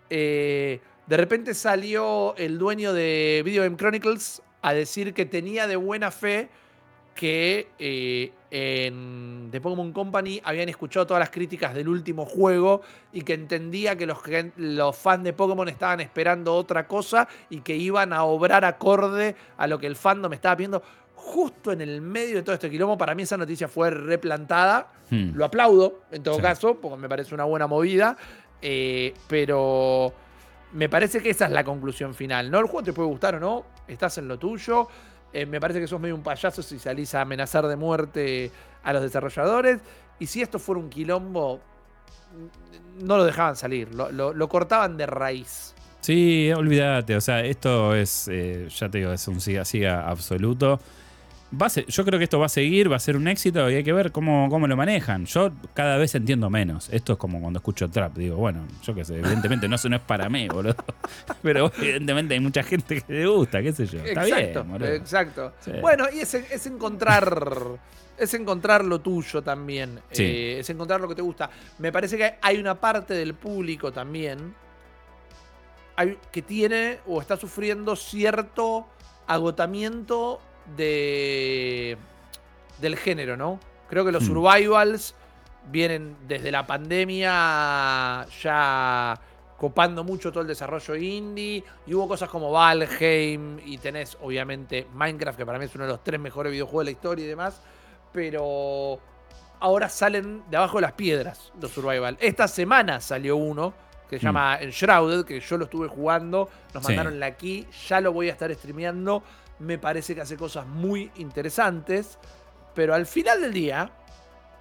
[0.10, 5.76] eh, de repente salió el dueño de Video Game Chronicles a decir que tenía de
[5.76, 6.50] buena fe
[7.16, 13.22] que eh, en The Pokémon Company habían escuchado todas las críticas del último juego y
[13.22, 14.20] que entendía que los,
[14.58, 19.66] los fans de Pokémon estaban esperando otra cosa y que iban a obrar acorde a
[19.66, 20.84] lo que el fandom estaba pidiendo.
[21.16, 24.94] Justo en el medio de todo este quilombo, para mí esa noticia fue replantada.
[25.10, 25.32] Hmm.
[25.34, 26.42] Lo aplaudo, en todo Sí.
[26.42, 28.16] caso, porque me parece una buena movida.
[28.62, 30.14] eh, pero
[30.74, 32.52] me parece que esa es la conclusión final.
[32.52, 32.60] ¿no?
[32.60, 34.88] El juego te puede gustar o no, estás en lo tuyo.
[35.34, 38.52] Eh, me parece que sos medio un payaso si salís a amenazar de muerte
[38.84, 39.80] a los desarrolladores.
[40.20, 41.60] Y si esto fuera un quilombo,
[43.02, 45.76] no lo dejaban salir, lo cortaban de raíz.
[46.08, 47.18] Sí, olvídate.
[47.18, 50.80] O sea, esto es, eh, ya te digo, es un siga-siga absoluto.
[51.50, 53.70] Va a ser- yo creo que esto va a seguir, va a ser un éxito
[53.72, 55.26] y hay que ver cómo, cómo lo manejan.
[55.26, 56.90] Yo cada vez entiendo menos.
[56.92, 58.18] Esto es como cuando escucho trap.
[58.18, 60.76] Digo, bueno, yo qué sé, evidentemente no, no es para mí, boludo.
[61.42, 64.00] Pero evidentemente hay mucha gente que le gusta, qué sé yo.
[64.00, 64.90] Está exacto, bien, boludo.
[64.92, 65.54] exacto.
[65.62, 65.72] Sí.
[65.82, 67.48] Bueno, y es, es encontrar.
[68.18, 70.02] Es encontrar lo tuyo también.
[70.12, 70.24] Sí.
[70.24, 71.50] Eh, es encontrar lo que te gusta.
[71.80, 74.54] Me parece que hay una parte del público también
[75.96, 78.88] hay- que tiene o está sufriendo cierto
[79.28, 80.42] agotamiento
[80.76, 81.98] de,
[82.80, 83.60] del género, ¿no?
[83.90, 84.28] Creo que los Hmm.
[84.34, 85.16] survivals
[85.72, 89.20] vienen desde la pandemia ya
[89.58, 95.38] copando mucho todo el desarrollo indie y hubo cosas como Valheim y tenés obviamente Minecraft
[95.40, 97.60] que para mí es uno de los tres mejores videojuegos de la historia y demás
[98.14, 99.00] pero
[99.60, 103.74] ahora salen de abajo de las piedras los survival esta semana salió uno
[104.10, 104.30] que se Mm.
[104.30, 106.90] llama Enshrouded que yo lo estuve jugando nos Sí.
[106.90, 109.24] mandaron la key ya lo voy a estar streameando
[109.60, 112.18] me parece que hace cosas muy interesantes
[112.78, 113.90] pero al final del día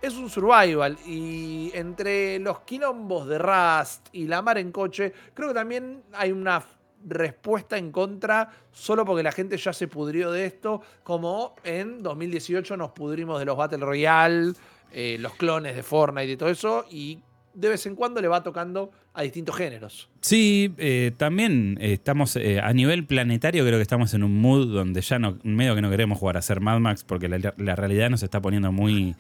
[0.00, 0.96] es un survival.
[1.04, 6.32] Y entre los quilombos de Rust y la mar en coche, creo que también hay
[6.32, 6.64] una
[7.04, 12.78] respuesta en contra solo porque la gente ya se pudrió de esto, como en 2018
[12.78, 14.54] nos pudrimos de los Battle Royale,
[14.92, 18.42] eh, los clones de Fortnite y todo eso, y de vez en cuando le va
[18.42, 20.09] tocando a distintos géneros.
[20.20, 24.72] Sí, eh, también eh, estamos eh, a nivel planetario, creo que estamos en un mood
[24.72, 27.76] donde ya no, medio que no queremos jugar a ser Mad Max porque la, la
[27.76, 29.14] realidad nos está poniendo muy,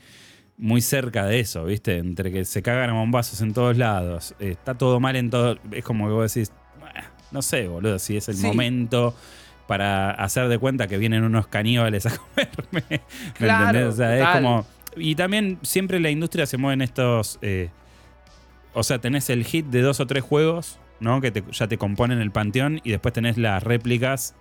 [0.58, 1.96] muy cerca de eso, ¿viste?
[1.98, 5.56] Entre que se cagan a bombazos en todos lados, eh, está todo mal en todo.
[5.72, 6.92] Es como que vos decís, "Bah,
[7.32, 8.46] no sé, boludo, si es el Sí.
[8.46, 9.14] momento
[9.66, 12.84] para hacer de cuenta que vienen unos caníbales a comerme.
[12.90, 13.00] ¿me
[13.34, 13.94] Claro, entendés?
[13.94, 14.66] O sea, es como.
[14.96, 17.38] Y también siempre la industria se mueve en estos.
[17.42, 17.70] eh,
[18.78, 21.20] o sea, tenés el hit de dos o tres juegos, ¿no?
[21.20, 24.34] Que te- ya te componen el panteón y después tenés las réplicas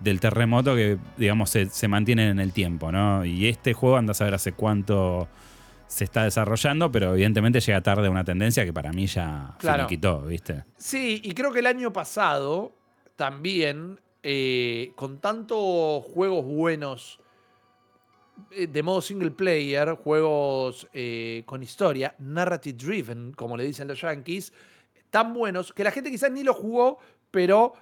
[0.00, 3.24] del terremoto que, digamos, se, se mantienen en el tiempo, ¿no?
[3.24, 5.28] Y este juego anda a saber hace cuánto
[5.86, 9.86] se está desarrollando, pero evidentemente llega tarde una tendencia que para mí ya Claro.
[9.86, 10.64] quitó, ¿viste?
[10.78, 12.72] Sí, y creo que el año pasado
[13.16, 17.20] también, eh, con tantos juegos buenos
[18.50, 24.52] de modo single player, juegos eh, con historia, narrative driven, como le dicen los yankees,
[25.10, 26.98] tan buenos que la gente quizás ni lo jugó,
[27.30, 27.74] pero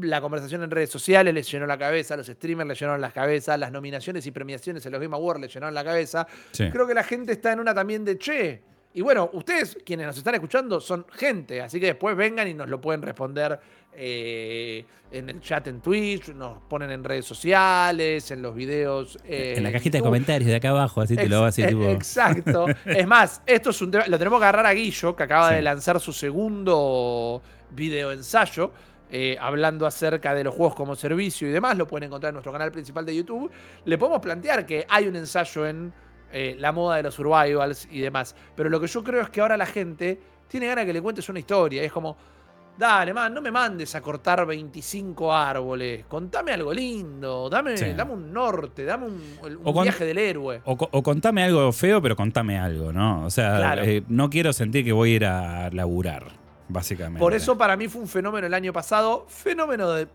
[0.00, 3.58] la conversación en redes sociales les llenó la cabeza, los streamers les llenaron las cabezas,
[3.58, 6.26] las nominaciones y premiaciones en los Game Awards les llenaron la cabeza.
[6.52, 6.70] Sí.
[6.70, 8.62] Creo que la gente está en una también de che.
[8.94, 12.68] Y bueno, ustedes, quienes nos están escuchando, son gente, así que después vengan y nos
[12.68, 13.58] lo pueden responder
[13.94, 19.18] eh, en el chat en Twitch, nos ponen en redes sociales, en los videos.
[19.26, 20.06] eh, en la cajita de YouTube.
[20.08, 21.84] comentarios de acá abajo, así te lo va a decir tipo.
[21.84, 22.66] Exacto.
[22.86, 24.06] es más, esto es un tema.
[24.06, 25.54] Lo tenemos que agarrar a Guillo, que acaba Sí.
[25.56, 28.72] de lanzar su segundo video ensayo.
[29.14, 32.50] eh, hablando acerca de los juegos como servicio y demás, lo pueden encontrar en nuestro
[32.50, 33.50] canal principal de YouTube.
[33.84, 35.92] Le podemos plantear que hay un ensayo en
[36.32, 38.34] eh, la moda de los survivals y demás.
[38.56, 41.02] Pero lo que yo creo es que ahora la gente tiene ganas de que le
[41.02, 41.82] cuentes una historia.
[41.82, 42.16] Es como,
[42.78, 46.04] dale, man, no me mandes a cortar 25 árboles.
[46.06, 47.48] Contame algo lindo.
[47.48, 47.92] Dame, Sí.
[47.94, 48.84] dame un norte.
[48.84, 50.60] Dame un, un O con- viaje del héroe.
[50.64, 53.24] O, co- o contame algo feo, pero contame algo, ¿no?
[53.24, 53.82] O sea, Claro.
[53.82, 56.26] eh, no quiero sentir que voy a ir a laburar,
[56.68, 57.20] básicamente.
[57.20, 60.08] Por eso para mí fue un fenómeno el año pasado, fenómeno de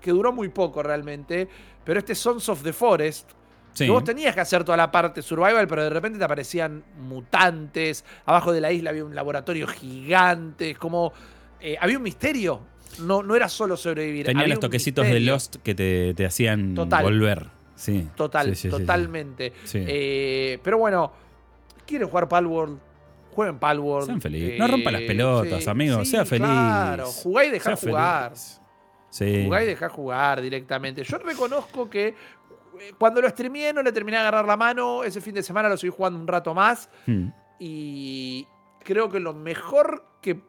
[0.00, 1.48] que duró muy poco realmente,
[1.84, 3.30] pero este Sons of the Forest,
[3.72, 3.84] Sí.
[3.86, 8.04] que vos tenías que hacer toda la parte survival, pero de repente te aparecían mutantes,
[8.24, 11.12] abajo de la isla había un laboratorio gigante, es como
[11.60, 12.60] eh, había un misterio,
[13.00, 14.26] no, no era solo sobrevivir.
[14.26, 15.20] Tenía había los toquecitos de.
[15.20, 17.02] Lost que te, te hacían Total.
[17.04, 17.46] volver.
[17.74, 18.08] Sí.
[18.16, 19.52] Total, Sí, sí, totalmente.
[19.64, 19.84] Sí.
[19.86, 21.12] Eh, pero bueno,
[21.86, 22.78] quieren jugar Palworld.
[23.30, 24.06] Jueguen Palworld.
[24.06, 24.58] Sean felices.
[24.58, 26.46] No rompan las pelotas, amigos, sea feliz.
[26.48, 28.30] Claro, jugá y dejá Sea jugar.
[28.30, 28.60] feliz.
[29.10, 29.44] Sí.
[29.44, 31.04] Jugá y dejá jugar directamente.
[31.04, 32.14] Yo reconozco que eh,
[32.98, 35.04] cuando lo streameé no le terminé de agarrar la mano.
[35.04, 36.90] Ese fin de semana lo seguí jugando un rato más.
[37.06, 37.28] Hmm.
[37.60, 38.46] Y
[38.84, 40.40] creo que lo mejor que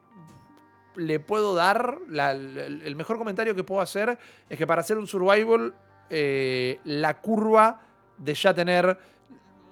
[1.00, 4.18] le puedo dar, el mejor comentario que puedo hacer
[4.50, 5.74] es que para hacer un survival,
[6.10, 7.82] eh, la curva
[8.18, 8.98] de ya tener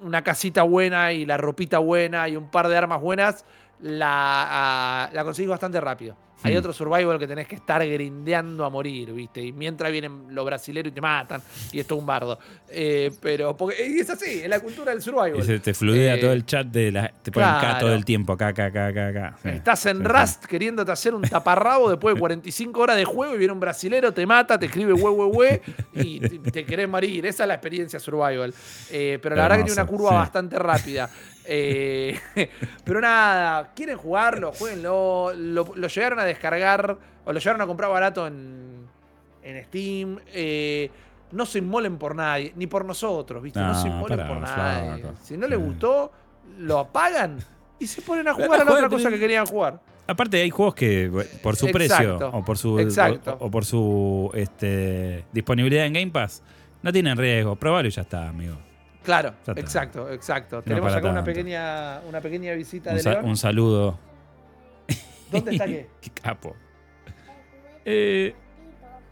[0.01, 3.45] una casita buena y la ropita buena y un par de armas buenas,
[3.79, 6.15] la, ah, la conseguís bastante rápido.
[6.43, 6.59] Hay Hmm.
[6.59, 9.41] otro survival que tenés que estar grindeando a morir, ¿viste?
[9.41, 12.37] Y mientras vienen los brasileros y te matan, y esto es un bardo.
[12.69, 15.39] Eh, pero, porque, y es así, es la cultura del survival.
[15.39, 17.07] Y se te fludea Eh, todo el chat de la.
[17.21, 19.07] Te ponen acá todo el tiempo, acá, acá, acá, acá.
[19.07, 19.37] acá.
[19.41, 19.49] Sí.
[19.49, 23.37] Estás en Sí, Rust queriéndote hacer un taparrabo después de 45 horas de juego y
[23.37, 25.61] viene un brasilero, te mata, te escribe hue, hue, hue
[25.93, 27.25] y te, te querés morir.
[27.25, 28.53] Esa es la experiencia survival.
[28.91, 30.15] Eh, pero la verdad que tiene una curva sí.
[30.15, 31.09] bastante rápida.
[31.49, 32.19] Eh,
[32.83, 35.31] pero nada, quieren jugarlo, jueguenlo.
[35.35, 38.85] Lo, lo llegaron a descargar o lo llegaron a comprar barato en,
[39.43, 40.19] en Steam.
[40.33, 40.89] Eh,
[41.31, 43.59] no se inmolen por nadie, ni por nosotros, ¿viste?
[43.59, 45.01] No, No, se inmolen pará, por nadie.
[45.01, 45.15] flaco.
[45.23, 45.65] Si no les Sí.
[45.65, 46.11] gustó,
[46.59, 47.37] lo apagan
[47.79, 49.79] y se ponen a jugar a la otra cosa que querían jugar.
[50.09, 51.11] Aparte hay juegos que
[51.43, 53.37] por su Exacto, precio o por su exacto.
[53.41, 56.41] o, o por su este, disponibilidad en Game Pass
[56.81, 57.57] no tienen riesgo.
[57.57, 58.55] Probalo y ya está, amigo.
[59.07, 60.61] Claro, exacto, exacto.
[60.61, 63.25] Tenemos acá una pequeña, una pequeña visita Un, de sa- León.
[63.25, 63.97] un saludo.
[65.31, 65.87] ¿Dónde está qué?
[66.01, 66.53] Qué capo.
[67.85, 68.35] Eh,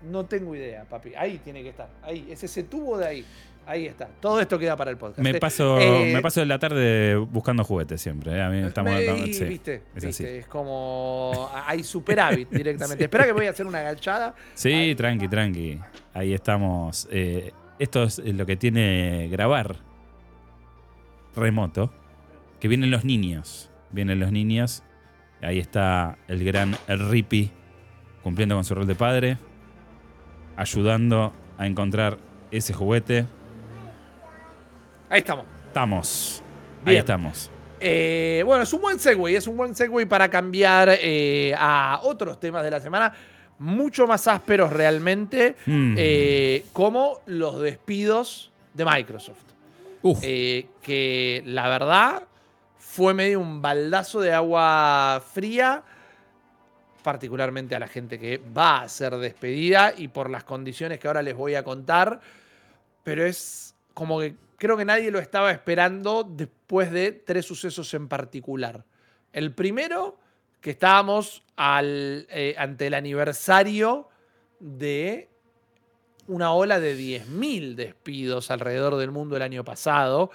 [0.03, 1.13] No tengo idea, papi.
[1.15, 1.87] Ahí tiene que estar.
[2.03, 3.25] Ahí, es ese tubo de ahí.
[3.65, 4.07] Ahí está.
[4.19, 5.19] Todo esto queda para el podcast.
[5.19, 8.33] me Eh, paso eh, me paso la tarde buscando juguetes siempre.
[8.33, 8.41] eh.
[8.43, 10.37] A mí estamos, me- estamos- y, sí, viste, es viste, así.
[10.39, 13.05] es como hay superávit directamente.
[13.05, 14.35] Espera que voy a hacer una agachada.
[14.53, 15.79] Sí, tranqui, tranqui.
[16.13, 17.07] Ahí estamos.
[17.09, 19.77] Eh, esto es lo que tiene grabar
[21.35, 21.91] remoto.
[22.59, 23.69] Que vienen los niños.
[23.91, 24.83] Vienen los niños.
[25.41, 27.51] Ahí está el gran el Rippy
[28.23, 29.37] cumpliendo con su rol de padre.
[30.55, 32.17] Ayudando a encontrar
[32.51, 33.25] ese juguete.
[35.09, 35.45] Ahí estamos.
[35.67, 36.43] Estamos.
[36.85, 37.51] Ahí estamos.
[37.79, 42.39] Eh, bueno, es un buen segue, es un buen segue para cambiar eh, a otros
[42.39, 43.13] temas de la semana,
[43.59, 45.95] mucho más ásperos realmente, Mm.
[45.97, 49.41] eh, como los despidos de Microsoft.
[50.21, 52.23] Eh, que la verdad
[52.77, 55.81] fue medio un baldazo de agua fría,
[57.03, 61.21] particularmente a la gente que va a ser despedida y por las condiciones que ahora
[61.21, 62.19] les voy a contar,
[63.03, 68.07] pero es como que creo que nadie lo estaba esperando después de tres sucesos en
[68.07, 68.83] particular.
[69.33, 70.17] El primero,
[70.65, 74.09] que estábamos al, eh, ante el aniversario
[74.59, 75.29] de
[76.27, 80.31] una ola de 10.000 despidos alrededor del mundo el año pasado,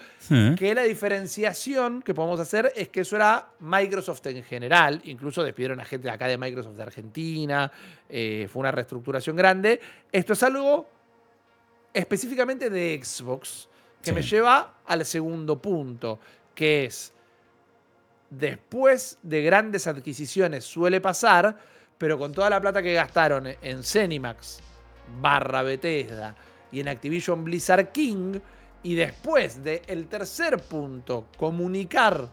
[0.57, 5.81] que la diferenciación que podemos hacer es que eso era Microsoft en general, incluso despidieron
[5.81, 7.73] a gente de acá de Microsoft de Argentina,
[8.09, 9.81] eh, fue una reestructuración grande.
[10.13, 10.89] Esto es algo
[11.93, 13.69] específicamente de Xbox,
[14.01, 14.15] que Sí.
[14.15, 16.21] me lleva al segundo punto,
[16.55, 17.13] que es,
[18.31, 21.57] después de grandes adquisiciones suele pasar,
[21.99, 24.61] pero con toda la plata que gastaron en Cenimax,
[25.21, 26.35] barra Bethesda,
[26.73, 28.39] y en Activision Blizzard King,
[28.83, 32.31] Y después del tercer punto, comunicar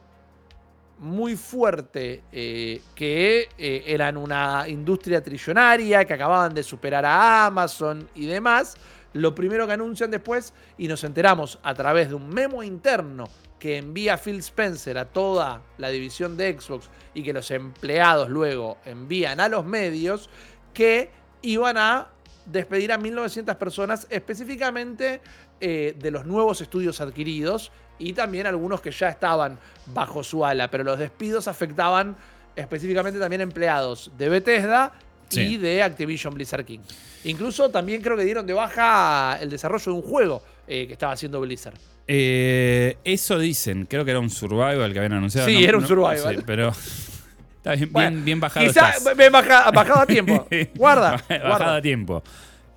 [0.99, 8.07] muy fuerte eh, que eh, eran una industria trillonaria, que acababan de superar a Amazon
[8.15, 8.77] y demás.
[9.11, 13.27] Lo primero que anuncian después, y nos enteramos a través de un memo interno
[13.59, 18.77] que envía Phil Spencer a toda la división de Xbox y que los empleados luego
[18.85, 20.29] envían a los medios,
[20.73, 21.09] que
[21.41, 22.09] iban a
[22.45, 25.21] despedir a 1.900 personas específicamente
[25.59, 30.69] eh, de los nuevos estudios adquiridos y también algunos que ya estaban bajo su ala,
[30.69, 32.15] pero los despidos afectaban
[32.55, 34.93] específicamente también empleados de Bethesda
[35.31, 36.79] y de Activision Blizzard King.
[37.23, 41.13] Incluso también creo que dieron de baja el desarrollo de un juego eh, que estaba
[41.13, 41.77] haciendo Blizzard.
[42.07, 45.47] Eh, eso dicen, creo que era un survival que habían anunciado.
[45.47, 46.43] Sí, era un survival.
[46.45, 46.69] pero
[47.57, 48.65] está bien, bien, bajado.
[48.65, 50.47] Quizá me bajado a tiempo.
[50.75, 51.23] Guarda.
[51.29, 52.23] bajado a tiempo.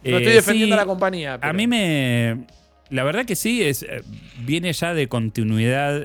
[0.02, 1.38] No estoy eh, defendiendo a la compañía.
[1.40, 2.46] A mí me.
[2.88, 3.86] La verdad que sí, es,
[4.40, 6.04] viene ya de continuidad.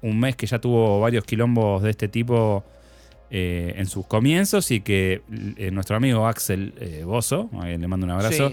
[0.00, 2.64] un mes que ya tuvo varios quilombos de este tipo
[3.30, 5.22] eh, en sus comienzos y que
[5.56, 8.52] eh, nuestro amigo Axel eh, Bozo, a quien le mando un abrazo,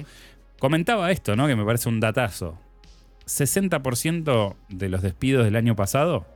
[0.59, 1.47] comentaba esto, ¿no?
[1.47, 2.59] Que me parece un datazo.
[3.25, 6.27] 60% de los despidos del año pasado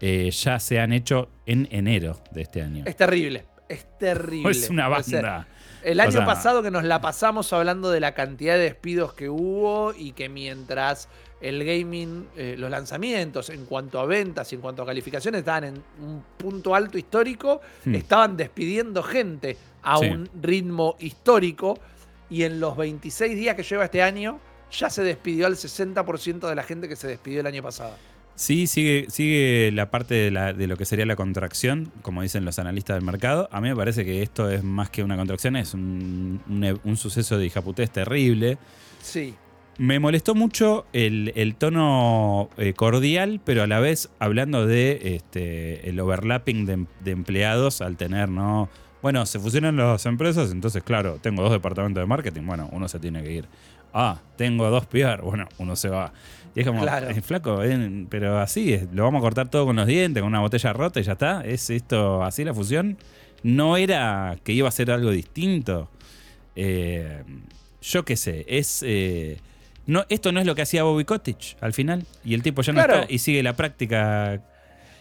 [0.00, 2.82] ya se han hecho en enero de este año.
[2.86, 4.50] Es terrible, es terrible.
[4.50, 5.46] Es una banda.
[5.84, 9.92] El año pasado que nos la pasamos hablando de la cantidad de despidos que hubo
[9.94, 11.08] y que mientras
[11.40, 15.64] el gaming, eh, los lanzamientos en cuanto a ventas y en cuanto a calificaciones estaban
[15.64, 17.94] en un punto alto histórico, hmm.
[17.94, 21.78] estaban despidiendo gente a un ritmo histórico
[22.30, 24.38] y en los 26 días que lleva este año
[24.70, 27.94] ya se despidió al 60% de la gente que se despidió el año pasado.
[28.34, 32.96] Sí, sigue, sigue la parte de, lo que sería la contracción, como dicen los analistas
[32.96, 33.48] del mercado.
[33.52, 36.40] A mí me parece que esto es más que una contracción, es un,
[36.82, 38.58] un suceso de hijaputés terrible.
[39.00, 39.34] Sí.
[39.78, 45.98] Me molestó mucho el, tono eh, cordial, pero a la vez hablando de este, el
[45.98, 48.68] overlapping de, empleados al tener, ¿no?
[49.00, 52.98] Bueno, se fusionan las empresas, entonces, claro, tengo dos departamentos de marketing, bueno, uno se
[52.98, 53.48] tiene que ir.
[53.94, 56.12] Ah, tengo dos PR, bueno, uno se va.
[56.54, 57.60] Y es como, es flaco,
[58.10, 61.00] pero así, es, lo vamos a cortar todo con los dientes, con una botella rota
[61.00, 61.42] y ya está.
[61.44, 62.98] ¿Es esto así la fusión?
[63.42, 65.88] No era que iba a ser algo distinto.
[66.54, 67.22] Eh,
[67.80, 68.84] yo qué sé, es...
[68.86, 69.38] Eh,
[69.86, 72.04] no, esto no es lo que hacía Bobby Cottage al final.
[72.24, 74.40] Y el tipo ya no está y sigue la práctica.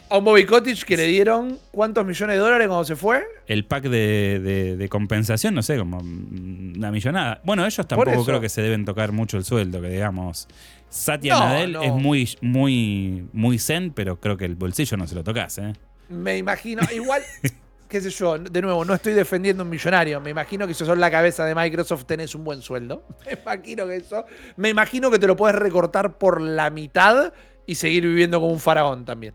[0.09, 3.23] A un Bobby Cottage que le dieron cuántos millones de dólares cuando se fue.
[3.47, 7.41] El pack de, compensación, no sé, como una millonada.
[7.43, 10.47] Bueno, ellos tampoco creo que se deben tocar mucho el sueldo, que digamos.
[10.91, 15.23] Satya Nadell es muy, muy, muy zen, pero creo que el bolsillo no se lo
[15.23, 15.73] tocas, ¿eh?
[16.09, 16.81] Me imagino.
[16.93, 17.23] Igual.
[17.87, 20.19] qué sé yo, de nuevo, no estoy defendiendo un millonario.
[20.21, 23.05] Me imagino que si sos la cabeza de Microsoft tenés un buen sueldo.
[23.25, 24.25] Me imagino que eso.
[24.55, 27.33] Me imagino que te lo puedes recortar por la mitad
[27.65, 29.33] y seguir viviendo como un faraón también.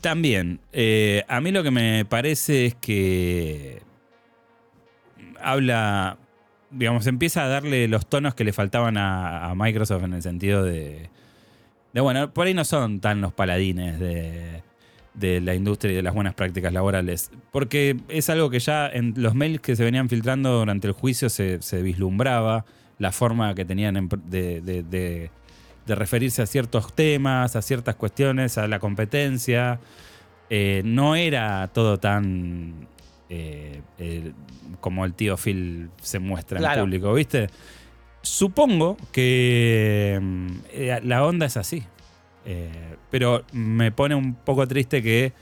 [0.00, 0.60] También.
[0.72, 3.82] Eh, a mí lo que me parece es que
[5.40, 6.18] habla,
[6.70, 11.10] digamos, empieza a darle los tonos que le faltaban a, Microsoft en el sentido de,
[11.92, 14.62] de, bueno, por ahí no son tan los paladines de
[15.14, 17.30] de la industria y de las buenas prácticas laborales.
[17.50, 21.28] Porque es algo que ya en los mails que se venían filtrando durante el juicio
[21.28, 22.64] se, vislumbraba,
[22.98, 25.30] la forma que tenían de,
[25.86, 29.80] referirse a ciertos temas, a ciertas cuestiones, a la competencia.
[30.48, 32.88] Eh, no era todo tan
[33.30, 34.32] eh,
[34.80, 37.48] como el tío Phil se muestra en público, ¿viste?
[38.22, 41.84] Supongo que mm, eh, la onda es así.
[42.44, 45.32] Eh, pero me pone un poco triste que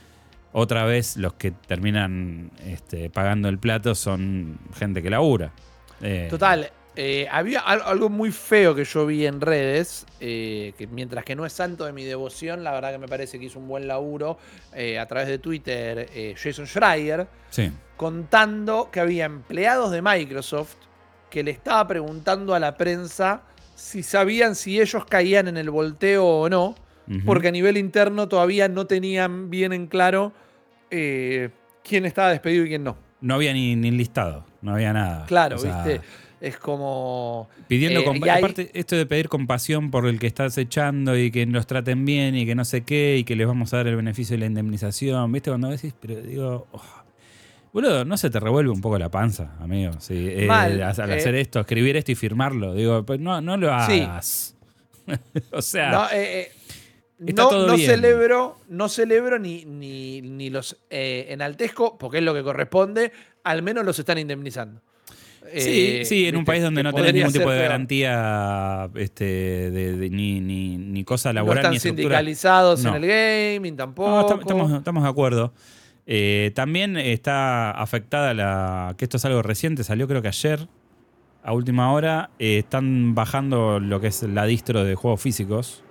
[0.51, 5.51] otra vez los que terminan este, pagando el plato son gente que labura.
[6.01, 6.71] Eh, Total.
[7.01, 11.53] Eh, había algo muy feo que yo vi en redes, que mientras que no es
[11.53, 14.37] santo de mi devoción, la verdad que me parece que hizo un buen laburo
[14.73, 17.27] a través de Twitter Jason Schreier,
[17.95, 20.75] contando que había empleados de Microsoft
[21.29, 23.43] que le estaba preguntando a la prensa
[23.75, 26.75] si sabían si ellos caían en el volteo o no
[27.25, 30.31] porque a nivel interno todavía no tenían bien en claro
[30.91, 31.49] eh,
[31.83, 32.97] quién estaba despedido y quién no.
[33.21, 35.25] No había ni, ni listado, no había nada.
[35.25, 36.01] Claro, viste.
[36.41, 37.49] Es como.
[37.67, 37.99] Pidiendo.
[37.99, 42.05] Eh, aparte, esto de pedir compasión por el que estás echando y que los traten
[42.05, 44.41] bien y que no sé qué y que les vamos a dar el beneficio de
[44.41, 45.31] la indemnización.
[45.31, 45.49] ¿Viste?
[45.49, 46.67] Cuando decís, pero digo.
[46.71, 46.81] Oh,
[47.73, 49.93] boludo, ¿no se te revuelve un poco la panza, amigo?
[49.99, 52.73] Sí, eh, al, hacer esto, escribir esto y firmarlo.
[52.73, 54.55] Digo, pues no, no lo hagas.
[55.51, 55.91] o sea.
[55.91, 56.07] No,
[57.19, 63.11] no, celebro, no celebro ni, ni, los eh, enaltezco, porque es lo que corresponde,
[63.43, 64.81] al menos los están indemnizando.
[65.55, 69.23] Sí, Eh, sí, en un país donde no tenés ningún tipo de garantía este,
[69.71, 72.95] de, de- ni, ni, ni cosa No laboral están ni sindicalizados No.
[72.95, 74.27] en el gaming No, tampoco.
[74.27, 75.53] estam- estamos, estamos de acuerdo.
[76.07, 78.95] Eh, también está afectada la.
[78.97, 80.67] que esto es algo reciente, salió creo que ayer,
[81.43, 82.29] a última hora.
[82.39, 85.83] eh, están bajando lo que es la distro de juegos físicos.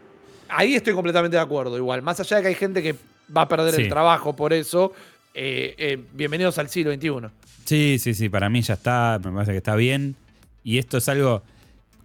[0.49, 1.77] Ahí estoy completamente de acuerdo.
[1.77, 2.95] Igual, más allá de que hay gente que
[3.37, 3.83] va a perder Sí.
[3.83, 4.93] el trabajo por eso,
[5.35, 7.29] eh, bienvenidos al siglo XXI.
[7.69, 10.17] Sí, sí, sí, para mí ya está, me parece que está bien.
[10.65, 11.43] Y esto es algo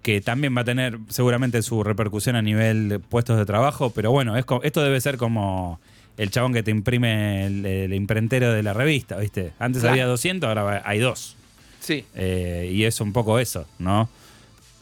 [0.02, 4.12] que también va a tener seguramente su repercusión a nivel de puestos de trabajo, pero
[4.12, 5.80] bueno, es esto debe ser como
[6.18, 9.54] el chabón que te imprime el, el imprentero de la revista, ¿viste?
[9.58, 9.94] Antes Claro.
[9.94, 11.38] había 200, ahora hay dos.
[11.80, 12.04] Sí.
[12.14, 14.10] Eh, y es un poco eso, ¿no?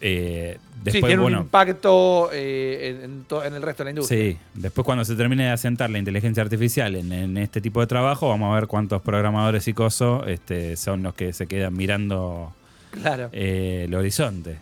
[0.01, 4.31] Eh, sí, después, tiene un impacto eh, en, el resto de la industria.
[4.31, 7.87] sí, después cuando se termine de asentar la inteligencia artificial en, en este tipo de
[7.87, 12.51] trabajo, vamos a ver cuántos programadores y cosos este, son los que se quedan mirando
[12.91, 13.29] Claro.
[13.31, 14.57] eh, el horizonte.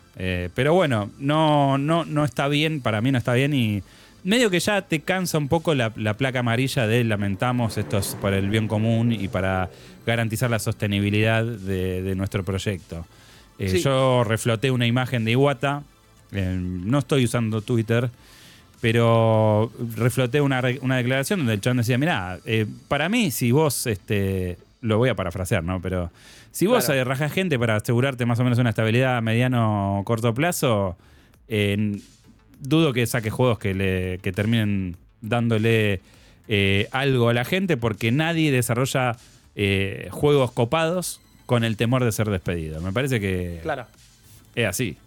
[0.54, 3.82] Pero bueno, no, no, no está bien, para mí no está bien y
[4.24, 8.18] medio que ya te cansa un poco la, la placa amarilla de lamentamos esto es
[8.22, 9.70] para el bien común y para
[10.06, 13.06] garantizar la sostenibilidad de, de nuestro proyecto.
[13.60, 13.80] Eh, Sí.
[13.82, 15.84] Yo refloté una imagen de Iwata,
[16.32, 18.10] eh, no estoy usando Twitter,
[18.82, 24.57] pero refloté una, declaración donde el chabón decía, mirá, eh, para mí si vos, este,
[24.82, 25.82] lo voy a parafrasear, ¿no?
[25.82, 26.10] Pero
[26.51, 27.03] si vos Claro.
[27.03, 30.95] rajás gente para asegurarte más o menos una estabilidad a mediano o corto plazo,
[32.60, 35.99] dudo que saques juegos que, le, que terminen dándole
[36.91, 39.18] algo a la gente porque nadie desarrolla
[40.12, 41.20] juegos copados
[41.50, 42.80] con el temor de ser despedido.
[42.80, 43.88] Me parece que Claro.
[44.54, 44.97] es así.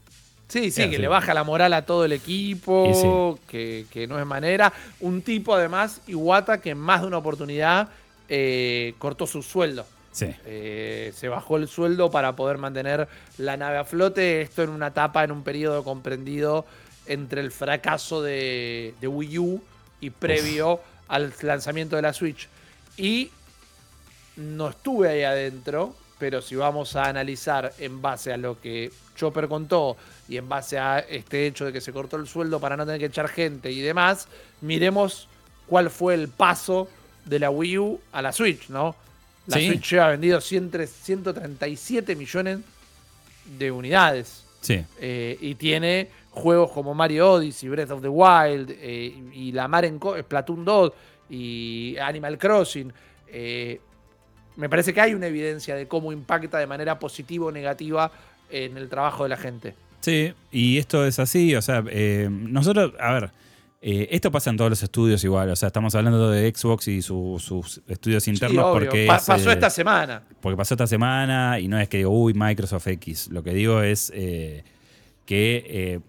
[0.48, 0.98] Sí, sí, Es que así.
[0.98, 3.40] le baja la moral a todo el equipo, Y sí.
[3.48, 4.72] que, que no es manera.
[4.98, 7.90] Un tipo, además, Iwata, que en más de una oportunidad
[8.28, 9.86] eh, cortó su sueldo.
[10.10, 10.26] Sí.
[10.44, 13.06] Eh, se bajó el sueldo para poder mantener
[13.38, 14.42] la nave a flote.
[14.42, 16.66] Esto en una etapa, en un periodo comprendido
[17.06, 19.62] entre el fracaso de, de Wii U
[20.00, 22.48] y previo al lanzamiento de la Switch.
[22.96, 23.30] Y
[24.36, 29.48] no estuve ahí adentro, pero si vamos a analizar en base a lo que Chopper
[29.48, 29.96] contó
[30.28, 33.00] y en base a este hecho de que se cortó el sueldo para no tener
[33.00, 34.28] que echar gente y demás,
[34.60, 35.26] miremos
[35.66, 36.88] cuál fue el paso
[37.24, 38.94] de la Wii U a la Switch, ¿no?
[39.48, 39.66] La Sí.
[39.66, 42.60] Switch lleva vendido 100 137 millones
[43.58, 44.44] de unidades.
[44.60, 44.80] Sí.
[45.00, 49.84] Eh, y tiene juegos como Mario Odyssey, Breath of the Wild, eh, y la Mar
[49.86, 50.92] en Co- Splatoon 2
[51.30, 52.92] y Animal Crossing.
[53.26, 53.80] Eh,
[54.56, 58.10] me parece que hay una evidencia de cómo impacta de manera positiva o negativa
[58.50, 59.74] en el trabajo de la gente.
[60.00, 63.30] Sí, y esto es así, o sea, eh, nosotros, a ver,
[63.80, 67.02] eh, esto pasa en todos los estudios igual, o sea, estamos hablando de Xbox y
[67.02, 70.22] su- sus estudios internos Sí, porque, Pa- pasó eh, esta semana.
[70.40, 73.80] porque pasó esta semana y no es que digo, uy, Microsoft X, lo que digo
[73.82, 74.64] es eh,
[75.24, 76.00] que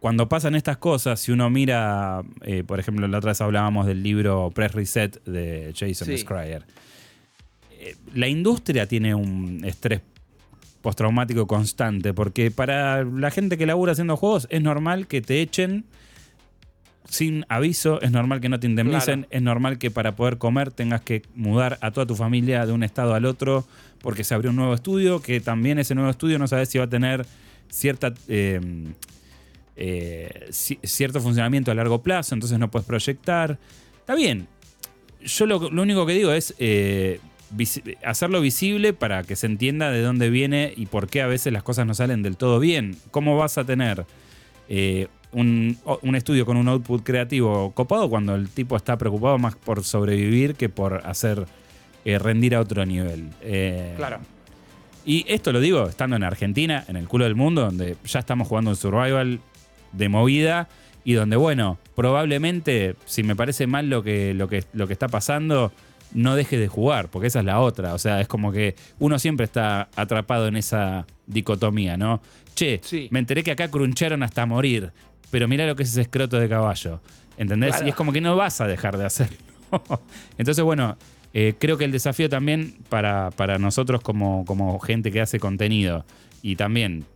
[0.00, 2.22] cuando pasan estas cosas, si uno mira,
[2.66, 6.18] por ejemplo, la otra vez hablábamos del libro Press Reset de Jason Sí.
[6.18, 6.62] Schreier,
[8.14, 10.00] la industria tiene un estrés
[10.82, 15.84] postraumático constante, porque para la gente que labura haciendo juegos es normal que te echen
[17.08, 19.28] sin aviso, es normal que no te indemnicen, Claro.
[19.30, 22.82] es normal que para poder comer tengas que mudar a toda tu familia de un
[22.82, 23.66] estado al otro
[24.00, 26.84] porque se abrió un nuevo estudio, que también ese nuevo estudio no sabes si va
[26.84, 27.24] a tener
[27.70, 28.12] cierta...
[28.28, 28.60] eh,
[29.76, 33.58] eh, ci- cierto funcionamiento a largo plazo, entonces no puedes proyectar.
[33.98, 34.46] Está bien.
[35.24, 37.18] Yo lo, lo único que digo es eh,
[38.04, 41.62] hacerlo visible para que se entienda de dónde viene y por qué a veces las
[41.62, 42.96] cosas no salen del todo bien.
[43.10, 44.04] ¿Cómo vas a tener
[44.68, 49.82] eh, un estudio con un output creativo copado cuando el tipo está preocupado más por
[49.84, 51.46] sobrevivir que por hacer
[52.04, 53.30] eh, rendir a otro nivel?
[53.42, 54.20] Eh, Claro.
[55.04, 58.46] y esto lo digo estando en Argentina, en el culo del mundo, donde ya estamos
[58.48, 59.40] jugando un survival
[59.92, 60.68] de movida
[61.04, 65.08] y donde, bueno, probablemente, si me parece mal lo que, lo que, lo que está
[65.08, 65.70] pasando,
[66.14, 67.92] no deje de jugar, porque esa es la otra.
[67.94, 72.22] O sea, es como que uno siempre está atrapado en esa dicotomía, ¿no?
[72.54, 73.08] Che, Sí.
[73.10, 74.92] me enteré que acá cruncharon hasta morir,
[75.30, 77.00] pero mira lo que es ese escroto de caballo.
[77.36, 77.70] ¿Entendés?
[77.72, 77.86] Claro.
[77.86, 79.36] Y es como que no vas a dejar de hacerlo.
[80.38, 80.96] Entonces, bueno,
[81.32, 86.04] eh, creo que el desafío también para, para nosotros como, como gente que hace contenido
[86.42, 87.06] y también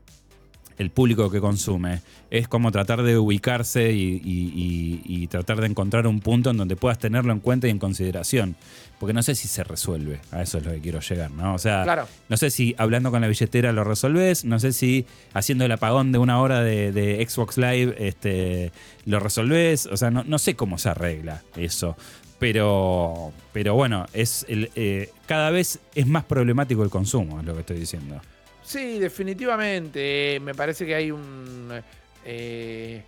[0.79, 2.01] el público que consume
[2.31, 6.57] es como tratar de ubicarse y, y- y- y tratar de encontrar un punto en
[6.57, 8.55] donde puedas tenerlo en cuenta y en consideración.
[9.01, 11.55] Porque no sé si se resuelve, a eso es lo que quiero llegar, ¿no?
[11.55, 12.07] O sea, Claro.
[12.29, 16.11] no sé si hablando con la billetera lo resolvés, no sé si haciendo el apagón
[16.13, 18.73] de una hora de, de Xbox Live este,
[19.05, 21.97] lo resolvés, o sea, no, no sé cómo se arregla eso.
[22.41, 27.55] Pero, pero bueno, es el, eh, cada vez es más problemático el consumo, es lo
[27.55, 28.21] que estoy diciendo.
[28.69, 30.39] Sí, definitivamente.
[30.43, 31.83] Me parece que hay un.
[32.23, 33.03] eh,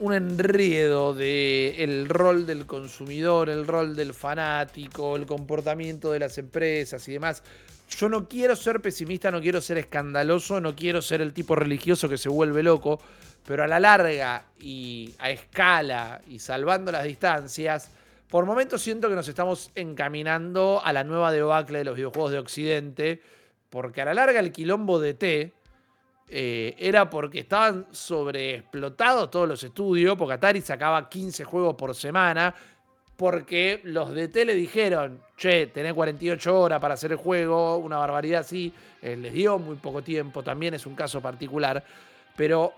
[0.00, 7.06] un de el rol del consumidor, el rol del fanático, el comportamiento de las empresas
[7.06, 7.44] y demás.
[7.90, 12.08] Yo no quiero ser pesimista, no quiero ser escandaloso, no quiero ser el tipo religioso
[12.08, 13.00] que se vuelve loco,
[13.46, 17.88] pero a la larga y a escala y salvando las distancias,
[18.30, 22.38] por momentos siento que nos estamos encaminando a la nueva debacle de los videojuegos de
[22.38, 23.22] Occidente,
[23.68, 25.52] porque a la larga el quilombo de T
[26.28, 32.54] eh, era porque estaban sobreexplotados todos los estudios, porque Atari sacaba 15 juegos por semana,
[33.16, 37.98] porque los de T le dijeron, che, tenés 48 horas para hacer el juego, una
[37.98, 38.72] barbaridad así,
[39.02, 41.82] eh, les dio muy poco tiempo, también es un caso particular,
[42.36, 42.74] pero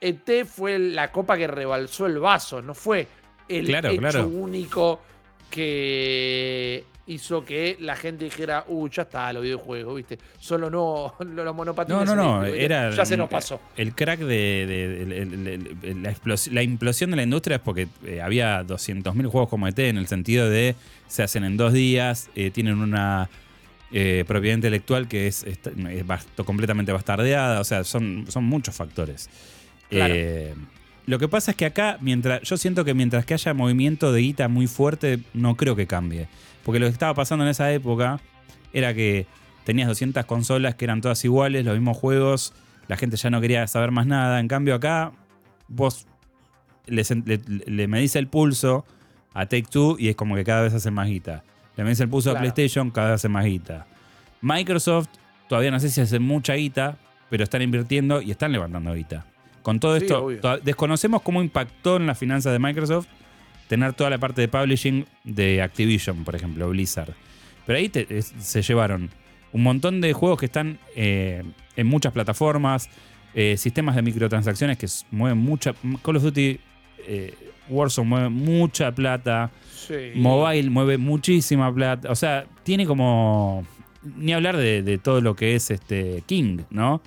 [0.00, 3.08] ET fue la copa que rebalsó el vaso, no fue
[3.48, 4.26] el Claro, hecho claro.
[4.28, 5.00] único
[5.50, 10.18] que hizo que la gente dijera, uh, ya está, los videojuegos, ¿viste?
[10.38, 12.06] Solo no los monopatines.
[12.06, 12.44] No, no, no.
[12.44, 13.60] Era ya se nos pasó.
[13.76, 16.04] El crack de,
[16.50, 20.06] la, implosión de la industria es porque eh, había 200.000 juegos como ET en el
[20.06, 20.74] sentido de
[21.06, 23.28] se hacen en dos días, eh, tienen una
[23.92, 25.60] eh, propiedad intelectual que es, es
[26.06, 29.28] bast- completamente bastardeada, o sea, son, son muchos factores.
[29.90, 30.14] Claro.
[31.06, 34.20] Lo que pasa es que acá, mientras yo siento que mientras que haya movimiento de
[34.22, 36.28] guita muy fuerte, no creo que cambie.
[36.64, 38.20] Porque lo que estaba pasando en esa época
[38.72, 39.26] era que
[39.64, 42.54] tenías 200 consolas que eran todas iguales, los mismos juegos,
[42.88, 44.40] la gente ya no quería saber más nada.
[44.40, 45.12] En cambio acá,
[45.68, 46.06] vos
[46.86, 48.86] le, le, le medís el pulso
[49.34, 51.44] a Take Two y es como que cada vez hace más guita.
[51.76, 52.38] Le medís el pulso Claro.
[52.38, 53.86] a PlayStation, cada vez hace más guita.
[54.40, 55.08] Microsoft,
[55.48, 56.96] todavía no sé si hace mucha guita,
[57.30, 59.26] pero están invirtiendo y están levantando guita.
[59.64, 60.40] Con todo Sí, esto, obvio.
[60.62, 63.06] desconocemos cómo impactó en las finanzas de Microsoft
[63.66, 67.14] tener toda la parte de publishing de Activision, por ejemplo, Blizzard.
[67.66, 69.10] Pero ahí te- es- se llevaron
[69.52, 71.42] un montón de juegos que están eh,
[71.76, 72.88] en muchas plataformas,
[73.34, 75.74] eh, sistemas de microtransacciones que mueven mucha.
[76.04, 76.60] Call of Duty
[77.06, 77.34] eh,
[77.68, 79.50] Warzone mueve mucha plata.
[79.74, 80.12] Sí.
[80.14, 82.10] Mobile mueve muchísima plata.
[82.10, 83.66] O sea, tiene como.
[84.02, 87.00] Ni hablar de, de todo lo que es este King, ¿no?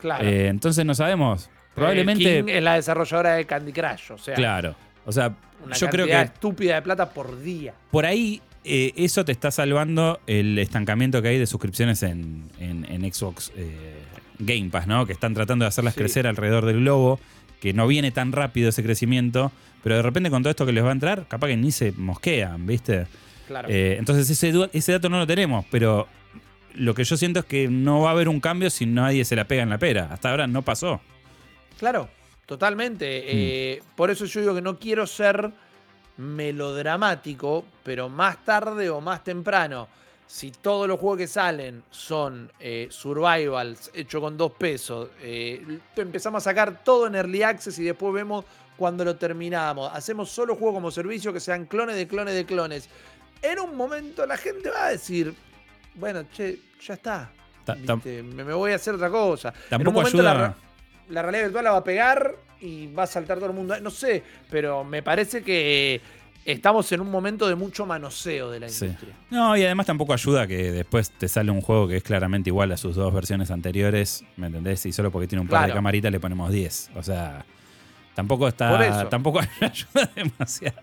[0.00, 0.24] Claro.
[0.28, 1.50] Entonces no sabemos.
[1.74, 2.42] Probablemente.
[2.42, 4.74] King es la desarrolladora de Candy Crush, o sea, Claro.
[5.06, 7.74] O sea, una yo creo que estúpida de plata por día.
[7.90, 12.86] por ahí eh, eso te está salvando el estancamiento que hay de suscripciones en, en-
[12.90, 13.94] en Xbox eh,
[14.38, 15.04] Game Pass, ¿no?
[15.06, 16.00] Que están tratando de hacerlas Sí.
[16.00, 17.20] crecer alrededor del globo,
[17.60, 19.52] que no viene tan rápido ese crecimiento,
[19.82, 21.92] pero de repente con todo esto que les va a entrar, capaz que ni se
[21.92, 23.06] mosquean, ¿viste?
[23.46, 23.68] Claro.
[23.70, 26.08] Eh, entonces ese, ese dato no lo tenemos, pero
[26.74, 29.36] lo que yo siento es que no va a haber un cambio si nadie se
[29.36, 30.08] la pega en la pera.
[30.10, 31.02] Hasta ahora no pasó.
[31.78, 32.08] Claro,
[32.46, 33.06] totalmente.
[33.74, 35.50] Eh, por eso yo digo que no quiero ser
[36.16, 39.88] melodramático, pero más tarde o más temprano,
[40.26, 46.42] si todos los juegos que salen son eh, survivals hecho con dos pesos, eh, empezamos
[46.42, 48.44] a sacar todo en early access y después vemos
[48.76, 49.90] cuando lo terminamos.
[49.92, 52.88] Hacemos solo juegos como servicio que sean clones de clones de clones.
[53.42, 55.34] En un momento la gente va a decir,
[55.94, 57.30] bueno, che, ya está.
[57.64, 57.76] Ta-.
[57.76, 59.48] Me, me voy a hacer otra cosa.
[59.48, 60.46] en un Tampoco momento la, ayuda.
[60.48, 60.56] ra-
[61.08, 63.78] la realidad virtual la va a pegar y va a saltar todo el mundo.
[63.80, 66.00] No sé, pero me parece que
[66.44, 68.84] estamos en un momento de mucho manoseo de la Sí.
[68.86, 69.14] industria.
[69.30, 72.70] No, y además tampoco ayuda que después te sale un juego que es claramente igual
[72.72, 74.84] a sus dos versiones anteriores, ¿me entendés?
[74.86, 76.90] Y solo porque tiene un par de camaritas le ponemos 10.
[76.96, 77.44] O sea,
[78.14, 79.08] tampoco está.
[79.08, 80.80] Tampoco ayuda demasiado.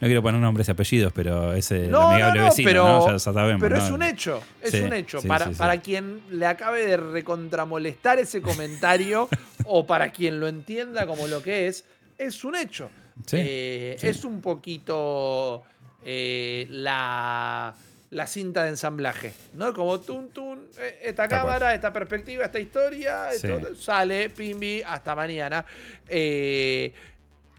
[0.00, 2.84] No quiero poner nombres y apellidos, pero es el No, amigable no, no, vecino, pero,
[2.88, 3.12] ¿no?
[3.12, 3.60] Ya, sabemos.
[3.60, 5.20] pero es un hecho, es Sí, un hecho.
[5.20, 9.28] sí, para, sí, para quien le acabe de recontramolestar ese comentario
[9.64, 11.84] o para quien lo entienda como lo que es,
[12.16, 12.90] es un hecho.
[13.32, 13.96] Eh.
[14.00, 15.64] Es un poquito
[16.04, 17.74] eh, la,
[18.10, 19.74] la cinta de ensamblaje, ¿no?
[19.74, 23.46] Como tun, tun, eh, esta cámara, esta perspectiva, esta historia, Sí.
[23.46, 25.64] esto sale, pimbi, hasta mañana.
[26.08, 26.92] Eh,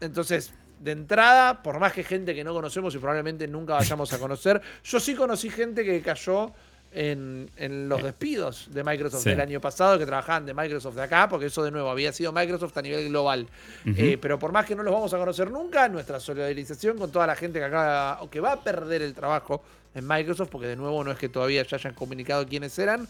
[0.02, 4.18] entonces, de entrada, por más que gente que no conocemos y probablemente nunca vayamos a
[4.18, 6.52] conocer, yo sí conocí gente que cayó
[6.92, 9.30] en, en los despidos de Microsoft Sí.
[9.30, 12.32] del año pasado, que trabajaban de Microsoft de acá, porque eso de nuevo había sido
[12.32, 13.48] Microsoft a nivel global.
[13.86, 17.28] Eh, pero por más que no los vamos a conocer nunca, nuestra solidarización con toda
[17.28, 19.62] la gente que acaba o que va a perder el trabajo
[19.94, 23.08] en Microsoft, porque de nuevo no es que todavía ya hayan comunicado quiénes eran.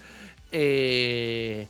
[0.51, 1.67] Eh,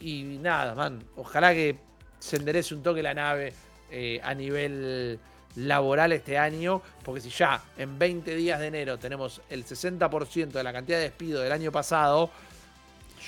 [0.00, 1.76] y nada, man, ojalá que
[2.18, 3.52] se enderece un toque la nave
[3.90, 5.18] eh, a nivel
[5.56, 10.62] laboral este año, porque si ya en 20 días de enero tenemos el 60% de
[10.62, 12.30] la cantidad de despido del año pasado,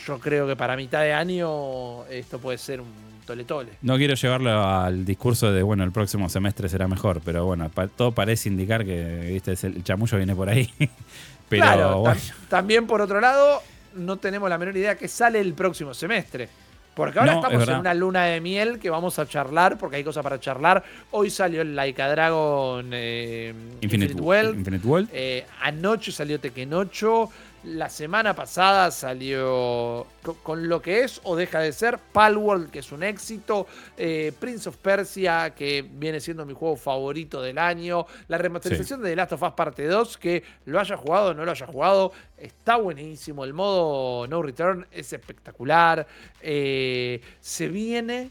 [0.07, 2.89] yo creo que para mitad de año esto puede ser un
[3.27, 3.73] tole-tole.
[3.83, 7.89] No quiero llevarlo al discurso de, bueno, el próximo semestre será mejor, pero bueno, pa-
[7.89, 10.71] todo parece indicar que, viste, el chamullo viene por ahí.
[11.49, 13.63] pero claro, bueno, tam- también por otro lado,
[13.95, 16.49] no tenemos la menor idea que sale el próximo semestre.
[16.95, 19.97] Porque ahora No, es estamos en una luna de miel que vamos a charlar, porque
[19.97, 20.83] hay cosas para charlar.
[21.11, 24.57] Hoy salió el Laika Dragon eh, Infinite, Infinite Wealth.
[24.57, 25.09] Infinite World.
[25.13, 27.31] Eh, anoche salió Tekken 8.
[27.65, 32.81] La semana pasada salió co- con, lo que es o deja de ser Palworld, que
[32.81, 33.67] es un éxito.
[33.97, 38.05] eh, Prince of Persia, que viene siendo mi juego favorito del año.
[38.29, 41.43] La remasterización de The Last of Us Parte 2, que lo haya jugado o no
[41.47, 43.45] lo haya jugado, está buenísimo.
[43.45, 46.07] El modo No Return es espectacular.
[46.43, 48.31] Eh, se viene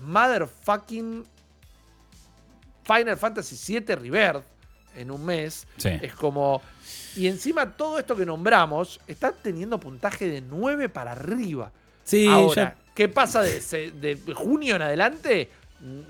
[0.00, 1.24] Motherfucking
[2.84, 4.44] Final Fantasy VII Rebirth
[4.96, 5.66] en un mes.
[5.76, 5.90] Sí.
[6.00, 6.62] Es como.
[7.16, 11.70] Y encima todo esto que nombramos está teniendo puntaje de 9 para arriba.
[12.02, 15.50] Sí, Ahora, ya ¿qué pasa de, junio en adelante?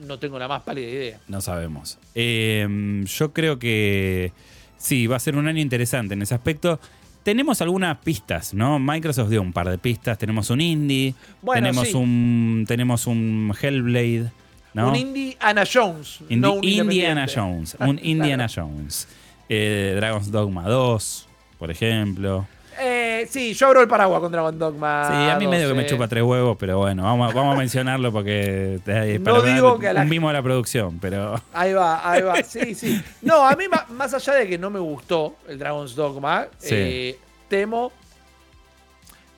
[0.06, 1.20] No tengo la más pálida idea.
[1.28, 1.98] no sabemos.
[2.14, 4.32] Eh, yo creo que
[4.76, 6.78] sí, va a ser un año interesante en ese aspecto.
[7.24, 8.78] Tenemos algunas pistas, ¿no?
[8.78, 10.18] Microsoft dio un par de pistas.
[10.18, 11.94] Tenemos un indie, Bueno, tenemos, sí.
[11.94, 14.30] un, tenemos un Hellblade,
[14.74, 14.88] ¿no?
[14.90, 16.20] Un Indiana Jones.
[16.28, 17.26] Indi- no un Indiana.
[17.32, 17.76] Jones.
[17.80, 19.08] Un Indiana Jones.
[19.48, 22.46] Eh, Dragon's Dogma 2, por ejemplo.
[22.80, 25.06] Eh, sí, yo abro el paraguas con Dragon Dogma.
[25.08, 25.94] Sí, a mí medio que me 12.
[25.94, 29.88] chupa tres huevos, pero bueno, vamos, a- vamos a mencionarlo porque eh, No digo que
[29.88, 32.42] a la- un mimo a la producción, pero Ahí va, ahí va.
[32.42, 33.00] Sí, sí.
[33.22, 36.74] No, a mí, más allá de que no me gustó el Dragon's Dogma, Sí.
[36.74, 37.18] eh,
[37.48, 37.92] temo.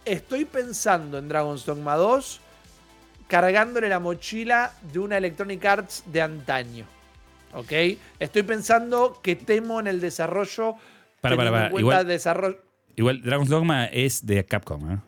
[0.04, 2.40] Estoy pensando en Dragon's Dogma 2
[3.28, 6.84] cargándole la mochila de una Electronic Arts de antaño.
[7.54, 7.72] ¿Ok?
[8.20, 10.74] Estoy pensando que temo en el desarrollo.
[11.20, 11.70] Para, para, para.
[11.80, 12.58] Igual- desarrollo.
[12.96, 14.98] igual Dragon's Dogma es de Capcom, ¿eh?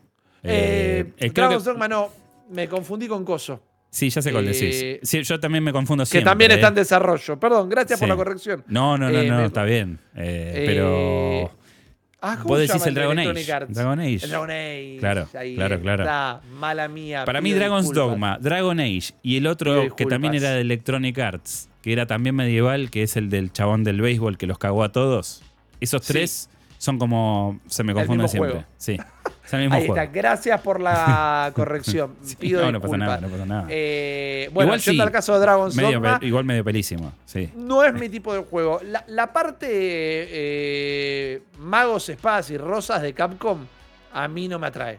[0.42, 2.08] Eh, Eh, eh, Dragon's que- Dogma no,
[2.50, 3.60] me confundí con Coso.
[3.90, 5.00] Sí, ya sé cuál eh, decís.
[5.02, 6.30] Sí, yo también me confundo Que siempre.
[6.30, 6.54] también ¿eh?
[6.54, 7.40] está en desarrollo.
[7.40, 8.62] Perdón, gracias por la corrección.
[8.68, 9.98] No, no, no, no, me- está bien.
[10.14, 11.50] Pero
[12.20, 13.44] Ah, ¿cómo vos decís el Dragon Age.
[13.68, 14.14] Dragon Age.
[14.24, 14.96] El Dragon Age.
[14.98, 16.02] Claro, Ahí claro, claro.
[16.02, 16.40] está.
[16.52, 17.24] Mala mía.
[17.24, 18.10] Para mí Dragon's disculpas.
[18.10, 22.34] Dogma, Dragon Age y el otro que también era de Electronic Arts, que era también
[22.34, 25.42] medieval, que es el del chabón del béisbol que los cagó a todos.
[25.80, 26.12] Esos Sí.
[26.12, 28.50] tres son como se me confunden siempre.
[28.52, 28.66] juego.
[28.78, 28.96] Sí.
[29.48, 29.96] Es el mismo Ahí juego.
[30.02, 30.12] está.
[30.12, 32.14] Gracias por la corrección.
[32.22, 33.66] Sí, Pido no, no pasa nada, no pasa nada.
[33.70, 35.06] Eh, bueno, Igual yendo sí.
[35.06, 37.50] al caso de Dragon's Medio Dogma, igual medio pelísimo, sí.
[37.56, 38.78] no es mi tipo de juego.
[38.84, 43.58] La, la parte eh, magos, espadas y rosas de Capcom
[44.12, 44.98] a mí no me atrae.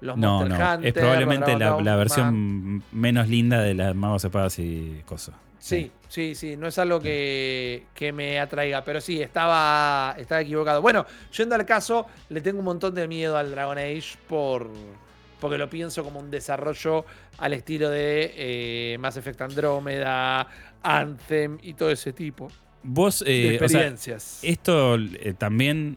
[0.00, 0.74] Los No, Monster no.
[0.74, 5.34] Hunter, Es probablemente la, versión menos linda de las magos espadas y cosas.
[5.58, 10.80] Sí, sí, sí, no es algo que, que me atraiga, pero sí, estaba, estaba equivocado.
[10.80, 11.04] Bueno,
[11.36, 14.70] yendo al caso, le tengo un montón de miedo al Dragon Age por,
[15.40, 17.04] porque lo pienso como un desarrollo
[17.38, 20.46] al estilo de eh, Mass Effect Andrómeda,
[20.82, 22.48] Anthem y todo ese tipo
[22.84, 24.38] Vos, de eh, o sea, experiencias.
[24.42, 25.96] esto eh, también,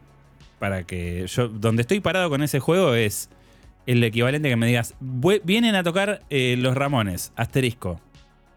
[0.58, 3.30] para que yo, donde estoy parado con ese juego es
[3.86, 8.00] el equivalente que me digas, "Vue- vienen a tocar eh, los Ramones, asterisco.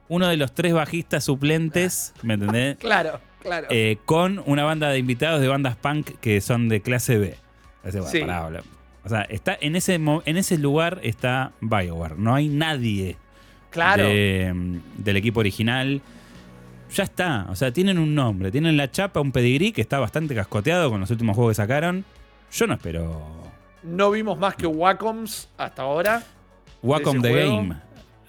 [0.07, 2.77] Uno de los tres bajistas suplentes, ¿me entendés?
[2.79, 3.67] claro, claro.
[3.69, 7.37] Eh, con una banda de invitados de bandas punk que son de clase B.
[8.11, 8.19] Sí.
[8.21, 8.63] pará, bla.
[9.03, 12.17] O sea, está en ese, en ese lugar está Bioware.
[12.17, 13.17] No hay nadie
[13.69, 14.03] claro.
[14.03, 16.01] de, mm, del equipo original.
[16.93, 17.45] Ya está.
[17.49, 18.51] O sea, tienen un nombre.
[18.51, 22.03] Tienen la chapa, un pedigrí que está bastante cascoteado con los últimos juegos que sacaron.
[22.51, 23.21] Yo no espero.
[23.83, 26.23] No vimos más que Wacoms hasta ahora.
[26.81, 27.57] Wacom the juego.
[27.57, 27.75] Game.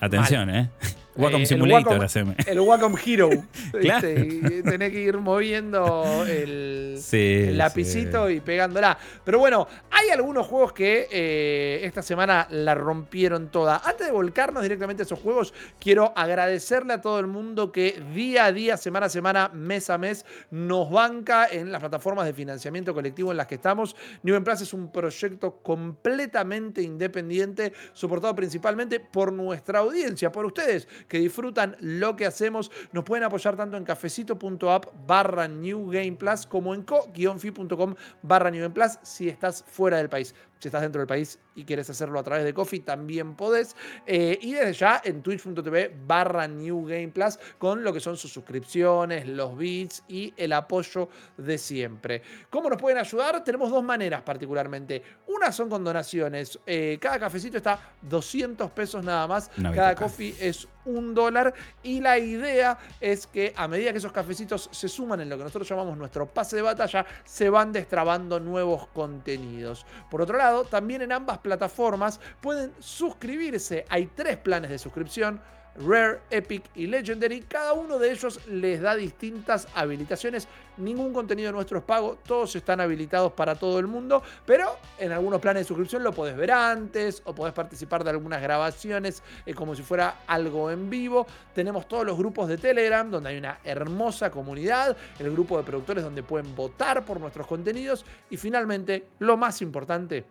[0.00, 0.70] Atención, ¿eh?
[1.16, 2.36] Wacom Eh, el Simulator, Wacom- haceme.
[2.46, 3.30] El Wacom Hero.
[3.80, 4.08] Claro.
[4.08, 8.34] Tenés que ir moviendo el, Sí, el lapicito sí.
[8.34, 8.96] y pegándola.
[9.24, 13.80] Pero bueno, hay algunos juegos que eh, esta semana la rompieron toda.
[13.84, 18.46] Antes de volcarnos directamente a esos juegos, quiero agradecerle a todo el mundo que día
[18.46, 22.94] a día, semana a semana, mes a mes, nos banca en las plataformas de financiamiento
[22.94, 23.94] colectivo en las que estamos.
[24.22, 31.18] New Plus es un proyecto completamente independiente, soportado principalmente por nuestra audiencia, por ustedes que
[31.18, 32.70] disfrutan lo que hacemos.
[32.92, 38.62] Nos pueden apoyar tanto en cafecito.app barra New Game Plus como en co-fi.com barra New
[38.62, 40.34] Game Plus si estás fuera del país.
[40.58, 43.76] Si estás dentro del país y quieres hacerlo a través de Coffee, también podés.
[44.06, 48.32] Eh, y desde ya en twitch.tv barra New Game Plus con lo que son sus
[48.32, 52.22] suscripciones, los bits y el apoyo de siempre.
[52.48, 53.44] ¿Cómo nos pueden ayudar?
[53.44, 55.02] Tenemos dos maneras particularmente.
[55.26, 56.58] Una son con donaciones.
[56.64, 59.50] Eh, cada cafecito está 200 pesos nada más.
[59.74, 61.52] Cada coffee es un dólar.
[61.82, 65.44] Y la idea es que a medida que esos cafecitos se suman en lo que
[65.44, 69.84] nosotros llamamos nuestro pase de batalla, se van destrabando nuevos contenidos.
[70.10, 73.84] Por otro lado, también en ambas plataformas pueden suscribirse.
[73.88, 75.40] Hay tres planes de suscripción
[75.78, 77.42] Rare, Epic y Legendary.
[77.42, 80.48] Cada uno de ellos les da distintas habilitaciones.
[80.76, 85.40] Ningún contenido nuestro es pago, todos están habilitados para todo el mundo, pero en algunos
[85.40, 89.74] planes de suscripción lo podés ver antes o podés participar de algunas grabaciones eh, como
[89.74, 91.26] si fuera algo en vivo.
[91.54, 96.04] Tenemos todos los grupos de Telegram donde hay una hermosa comunidad, el grupo de productores
[96.04, 100.24] donde pueden votar por nuestros contenidos y finalmente, lo más importante,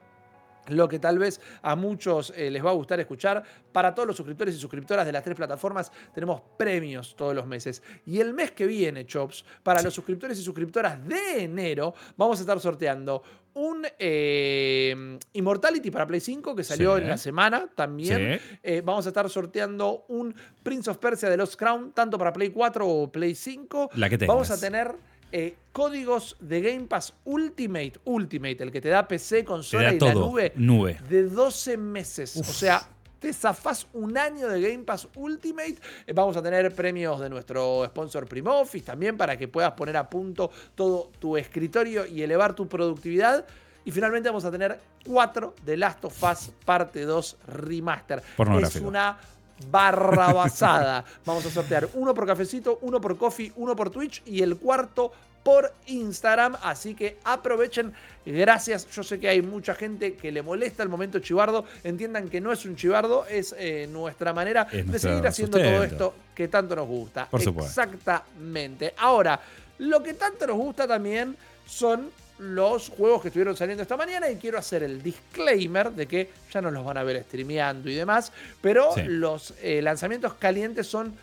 [0.68, 3.44] lo que tal vez a muchos eh, les va a gustar escuchar.
[3.72, 7.82] Para todos los suscriptores y suscriptoras de las tres plataformas tenemos premios todos los meses.
[8.06, 12.42] Y el mes que viene, Chops, para los suscriptores y suscriptoras de enero, vamos a
[12.42, 13.22] estar sorteando
[13.54, 17.02] un eh, Immortality para Play 5 que salió Sí.
[17.04, 18.40] en la semana también.
[18.40, 18.58] Sí.
[18.64, 22.50] Eh, vamos a estar sorteando un Prince of Persia de Lost Crown, tanto para Play
[22.50, 23.92] 4 o Play 5.
[23.96, 24.62] La que Vamos a tengas.
[24.62, 24.96] tener
[25.32, 29.98] eh, códigos de Game Pass Ultimate, Ultimate, el que te da PC, consola da y
[29.98, 30.10] todo.
[30.10, 31.00] la nube, Nube.
[31.10, 32.36] de 12 meses.
[32.38, 32.50] Uf.
[32.50, 32.88] O sea,
[33.20, 35.76] te zafás un año de Game Pass Ultimate.
[36.06, 40.10] Eh, Vamos a tener premios de nuestro sponsor Primoffice también para que puedas poner a
[40.10, 43.46] punto todo tu escritorio y elevar tu productividad.
[43.84, 48.22] Y finalmente vamos a tener 4 de Last of Us Parte 2 Remaster.
[48.64, 49.18] Es una
[49.70, 51.06] barrabasada.
[51.26, 55.12] Vamos a sortear uno por cafecito, uno por coffee, uno por Twitch y el cuarto
[55.44, 56.58] por Instagram.
[56.62, 57.94] Así que aprovechen.
[58.26, 58.90] Gracias.
[58.90, 61.66] Yo sé que hay mucha gente que le molesta el momento chivardo.
[61.84, 65.84] Entiendan que no es un chivardo, es eh, nuestra manera Es de seguir haciendo todo
[65.84, 67.30] esto que tanto nos gusta.
[67.30, 67.70] Por supuesto.
[67.70, 68.96] Exactamente.
[68.98, 69.40] Ahora,
[69.78, 71.38] lo que tanto nos gusta también
[71.68, 76.30] son los juegos que estuvieron saliendo esta mañana y quiero hacer el disclaimer de que
[76.52, 78.32] ya no los van a ver streameando y demás,
[78.62, 79.04] pero Sí.
[79.06, 81.14] los eh, lanzamientos calientes son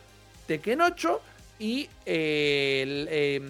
[0.46, 1.20] Tekken 8
[1.58, 3.40] y eh, el eh,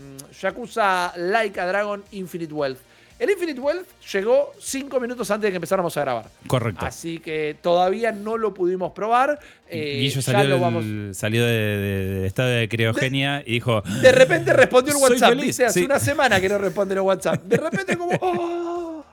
[0.41, 2.81] Yakuza Like a Dragon Infinite Wealth.
[3.23, 6.25] El Infinite Wealth llegó 5 minutos antes de que empezáramos a grabar.
[6.49, 6.85] Correcto.
[6.85, 9.39] Así que todavía no lo pudimos probar.
[9.69, 13.53] Eh, Guillo ya salió, lo del- vamos- salió de, de- de estado de criogenia y
[13.53, 15.35] dijo: De repente respondió el WhatsApp.
[15.35, 15.87] Dice, hace sí.
[15.87, 17.43] una semana que no responde el WhatsApp.
[17.45, 19.05] De repente como, ¡oh!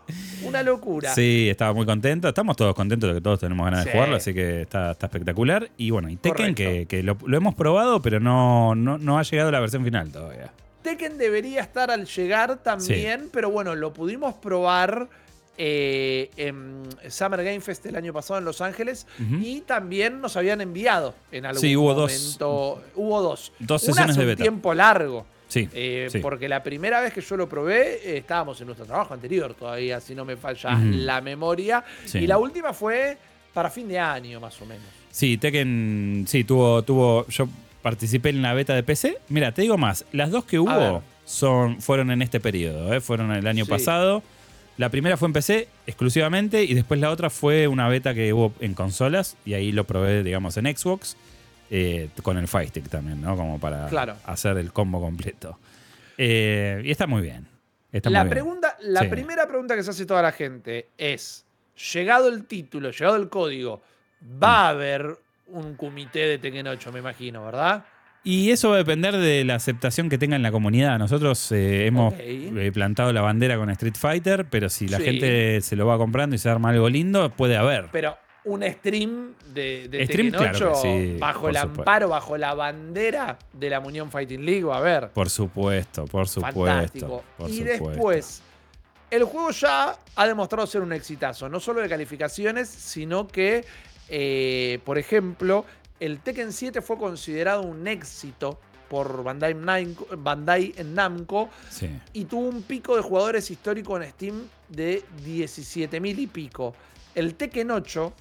[0.43, 1.13] una locura.
[1.13, 2.27] Sí, estaba muy contento.
[2.27, 3.85] Estamos todos contentos de que todos tenemos ganas Sí.
[3.89, 5.69] de jugarlo, así que está, está espectacular.
[5.77, 6.55] Y bueno, y Tekken, Correcto.
[6.63, 9.83] que, que lo, lo hemos probado, pero no, no, no ha llegado a la versión
[9.83, 10.51] final todavía.
[10.81, 15.09] Tekken debería estar al llegar también, pero bueno, lo pudimos probar
[15.57, 19.05] eh, en Summer Game Fest el año pasado en Los Ángeles
[19.41, 22.11] y también nos habían enviado en algún Sí, hubo dos.
[22.13, 22.83] momento.
[22.95, 23.51] Hubo dos.
[23.59, 25.25] Dos Una sesiones hace de un tiempo largo.
[25.49, 26.19] Sí, eh, sí.
[26.19, 29.99] Porque la primera vez que yo lo probé, eh, estábamos en nuestro trabajo anterior todavía,
[29.99, 31.83] si no me falla la memoria.
[32.05, 32.19] Sí.
[32.19, 33.17] Y la última fue
[33.53, 34.85] para fin de año, más o menos.
[35.11, 37.25] Sí, Tekken, sí, tuvo, tuvo.
[37.27, 37.49] Yo
[37.81, 39.17] participé en la beta de PC.
[39.29, 43.01] Mira, te digo más, las dos que hubo son, fueron en este periodo, ¿eh?
[43.01, 43.69] fueron el año Sí.
[43.71, 44.23] pasado.
[44.77, 48.53] La primera fue en PC exclusivamente y después la otra fue una beta que hubo
[48.61, 51.17] en consolas y ahí lo probé, digamos, en Xbox
[51.71, 53.35] eh, con el Fire Stick también, ¿no?
[53.35, 54.15] Como para Claro.
[54.25, 55.59] hacer el combo completo.
[56.17, 57.45] Eh, y está muy bien.
[57.91, 58.33] Está La, muy bien.
[58.43, 59.07] pregunta, la Sí.
[59.07, 61.45] primera pregunta que se hace toda la gente es,
[61.93, 63.81] llegado el título, llegado el código,
[64.41, 65.17] va a haber
[65.51, 67.85] un comité de Tekken 8, me imagino, ¿verdad?
[68.23, 70.99] Y eso va a depender de la aceptación que tenga en la comunidad.
[70.99, 75.05] Nosotros eh, hemos eh, plantado la bandera con Street Fighter, pero si la Sí.
[75.05, 77.87] gente se lo va comprando y se arma algo lindo, puede haber.
[77.93, 81.81] Pero un stream de, de Stream, Tekken claro 8 que sí, bajo por el supuesto.
[81.81, 85.09] amparo, bajo la bandera de la Unión Fighting League, va a haber.
[85.11, 86.65] Por supuesto, por supuesto.
[86.65, 87.23] Fantástico.
[87.37, 87.87] por y supuesto.
[87.89, 88.41] después,
[89.11, 93.63] el juego ya ha demostrado ser un exitazo, no solo de calificaciones, sino que,
[94.09, 95.65] eh, por ejemplo,
[95.99, 101.89] el Tekken 7 fue considerado un éxito por Bandai, Namco- Bandai Namco Sí.
[102.13, 106.73] y tuvo un pico de jugadores histórico en Steam de 17.000 y pico.
[107.13, 108.13] El Tekken 8,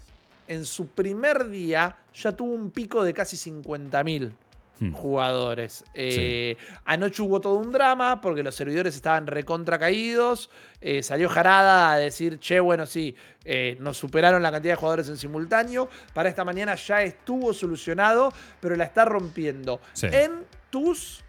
[0.49, 4.33] en su primer día, ya tuvo un pico de casi 50.000
[4.81, 4.93] Hmm.
[4.93, 5.85] jugadores.
[5.95, 10.51] Eh, Anoche hubo todo un drama porque los servidores estaban recontra caídos.
[10.81, 15.09] Eh, salió Jarada a decir, che, bueno, sí, eh, nos superaron la cantidad de jugadores
[15.09, 15.89] en simultáneo.
[16.15, 19.81] Para esta mañana ya estuvo solucionado, pero la está rompiendo.
[19.95, 20.07] Sí.
[20.13, 21.25] En tus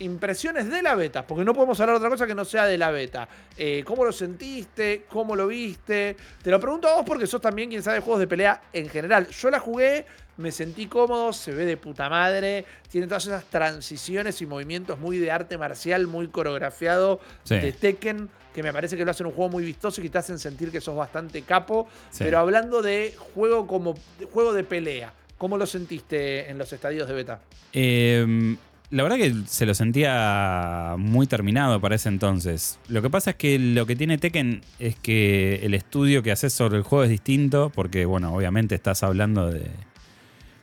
[0.00, 2.78] impresiones de la beta, porque no podemos hablar de otra cosa que no sea de
[2.78, 3.28] la beta.
[3.56, 5.04] Eh, ¿Cómo lo sentiste?
[5.08, 6.16] ¿Cómo lo viste?
[6.42, 9.28] Te lo pregunto a vos porque sos también quien sabe juegos de pelea en general.
[9.28, 10.06] Yo la jugué,
[10.38, 15.18] me sentí cómodo, se ve de puta madre, tiene todas esas transiciones y movimientos muy
[15.18, 17.56] de arte marcial, muy coreografiado Sí.
[17.56, 20.18] de Tekken, que me parece que lo hacen un juego muy vistoso y que te
[20.18, 21.88] hacen sentir que sos bastante capo.
[22.10, 22.24] Sí.
[22.24, 27.06] Pero hablando de juego como de juego de pelea, ¿cómo lo sentiste en los estadios
[27.08, 27.40] de beta?
[27.72, 28.56] Eh,
[28.90, 32.78] la verdad que se lo sentía muy terminado para ese entonces.
[32.88, 36.52] Lo que pasa es que lo que tiene Tekken es que el estudio que haces
[36.54, 39.70] sobre el juego es distinto, porque, bueno, obviamente estás hablando de,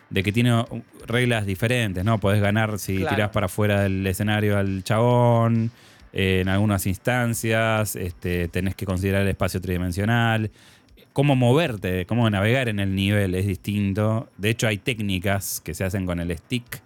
[0.10, 0.64] de que tiene
[1.08, 2.20] reglas diferentes, ¿no?
[2.20, 3.16] Podés ganar si Claro.
[3.16, 5.72] tirás para afuera del escenario al chabón,
[6.14, 10.51] eh, en algunas instancias, este, tenés que considerar el espacio tridimensional.
[11.12, 14.30] Cómo moverte, cómo navegar en el nivel es distinto.
[14.38, 16.82] De hecho, hay técnicas que se hacen con el stick,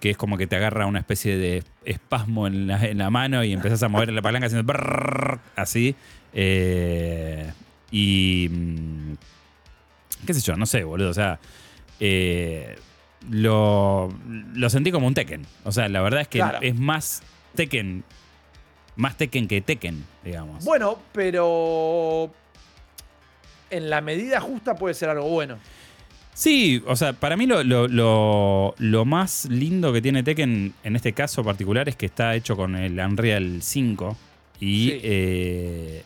[0.00, 3.42] que es como que te agarra una especie de espasmo en la, en la mano
[3.44, 4.72] y empezás a mover la palanca haciendo
[5.56, 5.94] así.
[6.34, 7.50] Eh,
[7.90, 8.48] y.
[8.50, 9.12] mm,
[10.26, 11.10] qué sé yo, no sé, boludo.
[11.10, 11.38] O sea,
[12.00, 12.76] eh,
[13.30, 14.12] lo,
[14.54, 15.42] lo sentí como un Tekken.
[15.64, 16.58] O sea, la verdad es que Claro.
[16.62, 17.22] es más
[17.54, 18.04] Tekken.
[18.96, 20.64] Más Tekken que Tekken, digamos.
[20.64, 22.32] Bueno, pero
[23.70, 25.58] en la medida justa puede ser algo bueno.
[26.34, 31.42] Sí, o sea, para mí lo, lo- más lindo que tiene Tekken en este caso
[31.42, 34.16] particular es que está hecho con el Unreal 5
[34.60, 35.00] y Sí.
[35.02, 36.02] eh,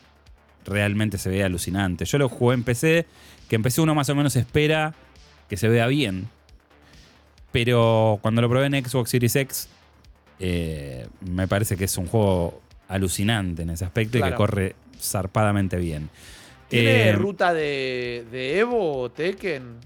[0.65, 2.05] realmente se ve alucinante.
[2.07, 3.07] Yo lo jugué en PC,
[3.49, 4.95] que en PC uno más o menos espera
[5.49, 6.29] que se vea bien,
[7.51, 9.69] pero cuando lo probé en Xbox Series X,
[10.41, 15.77] eh, me parece que es un juego alucinante en ese aspecto y que corre zarpadamente
[15.77, 16.09] bien.
[16.69, 19.77] ¿Tiene Eh, ruta de, de Evo o Tekken?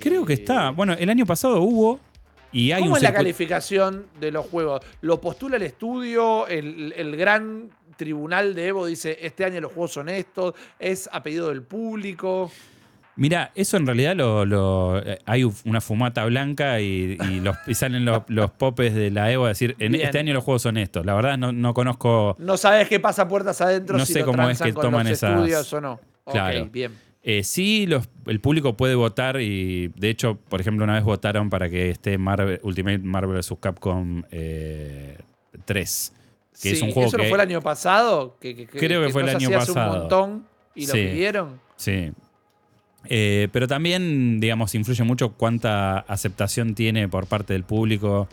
[0.00, 0.70] Creo que Eh, está.
[0.70, 1.98] Bueno, el año pasado hubo
[2.52, 4.80] y hay ¿Cómo un es la calificación de los juegos?
[5.00, 6.46] ¿Lo postula el estudio?
[6.46, 10.54] El, el gran tribunal de Evo dice, este año los juegos son estos?
[10.78, 12.52] ¿Es a pedido del público?
[13.18, 17.74] Mira, eso en realidad lo, lo- eh, hay una fumata blanca y, y los, y
[17.74, 20.06] salen los, los popes de la Evo a decir, en Bien.
[20.06, 21.04] este año los juegos son estos.
[21.04, 22.36] La verdad no, no conozco...
[22.38, 25.12] No sabes qué pasa puertas adentro No si sé lo cómo es que toman los
[25.14, 26.00] esas- estudios o no.
[26.30, 26.68] Claro.
[26.70, 26.92] Bien.
[27.24, 31.50] Eh, sí, los- el público puede votar y de hecho, por ejemplo, una vez votaron
[31.50, 33.54] para que esté Marvel, Ultimate Marvel vs.
[33.60, 35.18] Capcom eh,
[35.64, 36.12] 3.
[36.62, 37.22] Que es Sí, un juego ¿Eso que...
[37.24, 38.36] no fue el año pasado?
[38.40, 39.92] Que, que- que- Creo que fue el año pasado.
[39.92, 40.98] un montón y lo Sí.
[41.02, 41.60] pidieron.
[41.76, 42.12] Sí.
[43.06, 48.28] Eh, pero también, digamos, influye mucho cuánta aceptación tiene por parte del público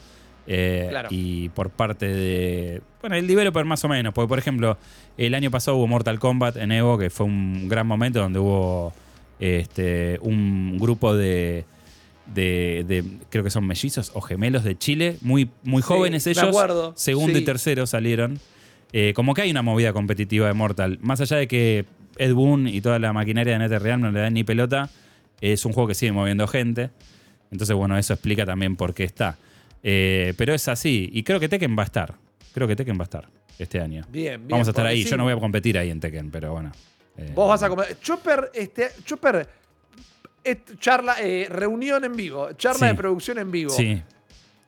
[0.47, 1.07] eh, Claro.
[1.11, 2.81] y por parte de.
[3.01, 4.13] Bueno, el developer más o menos.
[4.13, 4.77] Porque, por ejemplo,
[5.17, 8.93] el año pasado hubo Mortal Kombat en Evo, que fue un gran momento donde hubo
[9.39, 11.65] este, un grupo de.
[12.33, 16.31] De, de- creo que son mellizos o gemelos de Chile, muy, muy Sí, jóvenes me
[16.31, 16.43] ellos.
[16.95, 17.41] Segundo sí.
[17.43, 18.39] y tercero salieron.
[18.93, 20.97] Eh, como que hay una movida competitiva de Mortal.
[21.01, 21.85] Más allá de que
[22.17, 24.89] Ed Boon y toda la maquinaria de NetherRealm no le dan ni pelota,
[25.41, 26.89] es un juego que sigue moviendo gente.
[27.51, 29.37] Entonces, bueno, eso explica también por qué está.
[29.83, 31.09] Eh, pero es así.
[31.13, 32.15] Y creo que Tekken va a estar.
[32.53, 33.27] Creo que Tekken va a estar
[33.59, 34.03] este año.
[34.09, 34.47] Bien, bien.
[34.49, 35.03] Vamos a estar ahí.
[35.03, 36.71] sí, Yo no voy a competir ahí en Tekken, pero bueno.
[37.17, 37.97] Eh, Vos vas a comer.
[38.01, 39.47] Chopper, este, Chopper,
[40.43, 42.85] et- charla, eh, reunión en vivo, charla Sí.
[42.87, 43.69] de producción en vivo.
[43.69, 44.01] Sí.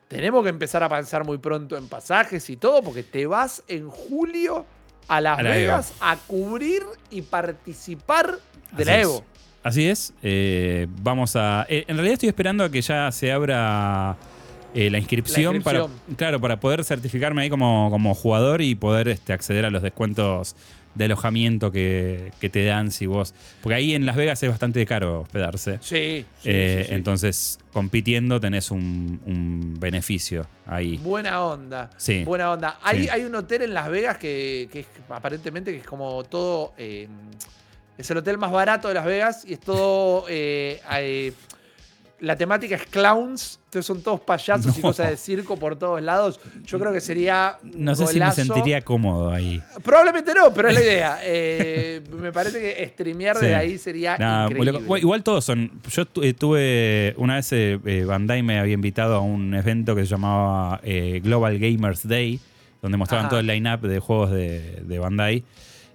[0.07, 3.89] Tenemos que empezar a pensar muy pronto en pasajes y todo, porque te vas en
[3.89, 4.65] julio
[5.07, 8.39] a Las A la Vegas a cubrir y participar
[8.71, 9.03] de Así la es.
[9.03, 9.25] Evo.
[9.63, 10.13] Así es.
[10.23, 11.65] Eh, vamos a.
[11.69, 14.15] eh, en realidad estoy esperando a que ya se abra
[14.73, 15.91] eh, la, inscripción La inscripción.
[15.91, 16.15] para.
[16.15, 20.55] Claro, para poder certificarme ahí como, como jugador y poder este, acceder a los descuentos
[20.97, 23.33] de alojamiento que, que te dan si vos.
[23.61, 25.77] Porque ahí en Las Vegas es bastante caro hospedarse.
[25.81, 26.93] Sí, sí, Eh, sí, sí.
[26.95, 30.97] Entonces, compitiendo tenés un, un beneficio ahí.
[30.97, 31.89] Buena onda.
[31.97, 32.23] Sí.
[32.23, 32.79] Buena onda.
[32.83, 36.73] Hay, hay un hotel en Las Vegas que, que es aparentemente que es como todo.
[36.77, 37.07] eh,
[37.97, 40.25] es el hotel más barato de Las Vegas y es todo.
[40.29, 40.79] eh,
[42.19, 43.59] la temática es clowns.
[43.65, 46.39] Entonces son todos payasos y cosas de circo por todos lados.
[46.65, 47.57] Yo creo que sería.
[47.63, 49.61] No sé si me sentiría cómodo ahí.
[49.83, 51.19] Probablemente no, pero es la idea.
[51.23, 53.41] Eh, me parece que streamear Sí.
[53.45, 54.15] desde ahí sería
[54.49, 54.79] increíble.
[54.99, 55.71] Igual todos son.
[55.91, 57.13] Yo eh, tuve.
[57.17, 61.19] Una vez eh, eh, Bandai me había invitado a un evento que se llamaba eh,
[61.23, 62.39] Global Gamers Day,
[62.81, 63.29] donde mostraban Ajá.
[63.31, 65.43] todo el line-up de juegos de, de Bandai.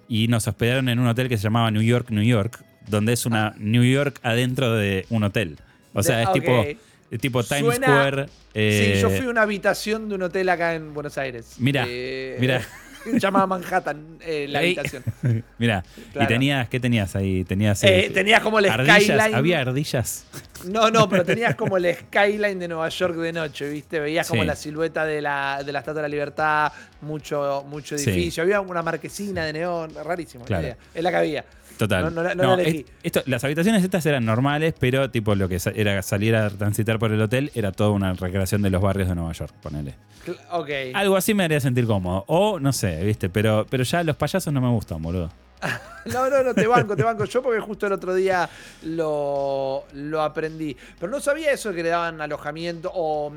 [0.07, 3.25] Y nos hospedaron en un hotel que se llamaba New York, New York, donde es
[3.25, 5.57] una New York adentro de un hotel.
[5.93, 6.17] O sea, Ah.
[6.17, 6.33] De- es ok.
[6.33, 8.25] tipo, tipo Times Suena- Square.
[8.53, 11.55] eh, sí, yo fui a una habitación de un hotel acá en Buenos Aires.
[11.59, 12.61] Mira, Eh, mira.
[13.05, 15.03] Llamada Manhattan, eh, la habitación.
[15.59, 15.83] Mira,
[16.13, 16.23] Claro.
[16.23, 17.43] y tenías, ¿qué tenías ahí?
[17.43, 17.83] Tenías.
[17.83, 19.35] Eh, eh, tenías como el ardillas, skyline.
[19.35, 20.23] Había ardillas.
[20.63, 23.99] No, no, pero tenías como el skyline de Nueva York de noche, ¿viste?
[23.99, 24.47] Veías como Sí.
[24.47, 26.71] la silueta de la, de la Estatua de la Libertad,
[27.01, 28.09] mucho, mucho Sí.
[28.09, 28.43] edificio.
[28.43, 30.45] Había una marquesina de neón, rarísimo.
[30.45, 30.61] Claro.
[30.61, 30.77] la idea.
[30.95, 31.45] Es la que había.
[31.77, 32.03] Total.
[32.05, 32.79] No, no la- no la elegí.
[32.79, 36.49] es- esto- las habitaciones estas eran normales, pero tipo lo que sa- era salir a
[36.49, 39.95] transitar por el hotel era toda una recreación de los barrios de Nueva York, ponele.
[40.25, 40.95] Cl- Ok.
[40.95, 42.23] Algo así me haría sentir cómodo.
[42.27, 43.29] O no sé, ¿viste?
[43.29, 45.29] Pero, pero ya los payasos no me gustan, boludo.
[46.05, 47.23] No, no, no, te banco, te banco.
[47.23, 48.49] Yo porque justo el otro día
[48.83, 50.75] lo, lo aprendí.
[50.99, 53.33] Pero no sabía eso que le daban alojamiento o mm,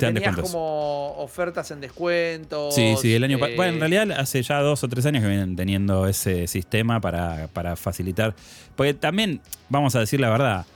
[0.00, 0.52] que tenías descuentos.
[0.52, 2.74] como ofertas en descuentos.
[2.74, 5.28] Sí, sí, el año eh, Bueno, en realidad hace ya dos o tres años que
[5.28, 8.34] vienen teniendo ese sistema para, para facilitar.
[8.76, 10.66] Porque también, vamos a decir la verdad,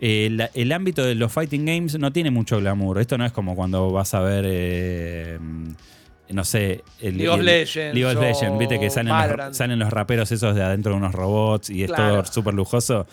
[0.00, 2.98] eh, la- el ámbito de los fighting games no tiene mucho glamour.
[3.00, 5.38] Esto no es como cuando vas a ver, eh,
[6.30, 9.78] no sé, el, League of el- Legends League of Legends, viste que salen los, salen
[9.78, 13.06] los raperos esos de adentro de unos robots y es todo súper lujoso.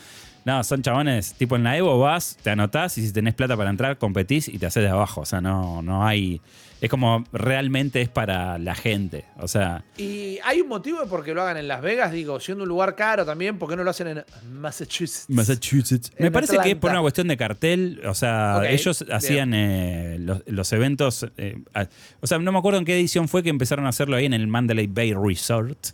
[0.45, 3.69] No, son chabones, tipo en la Evo vas, te anotás y si tenés plata para
[3.69, 5.21] entrar, competís y te haces de abajo.
[5.21, 6.41] O sea, no, no hay.
[6.81, 9.23] Es como realmente es para la gente.
[9.37, 12.39] O sea, Y hay un motivo de por qué lo hagan en Las Vegas, digo,
[12.39, 15.25] siendo un lugar caro también, ¿por qué no lo hacen en Massachusetts?
[15.29, 16.11] Massachusetts.
[16.17, 18.01] En Me parece que es por una cuestión de cartel.
[18.07, 21.27] O sea, ellos hacían eh, los, los eventos.
[21.37, 21.87] eh, a-
[22.19, 24.33] o sea, no me acuerdo en qué edición fue que empezaron a hacerlo ahí en
[24.33, 25.89] el Mandalay Bay Resort.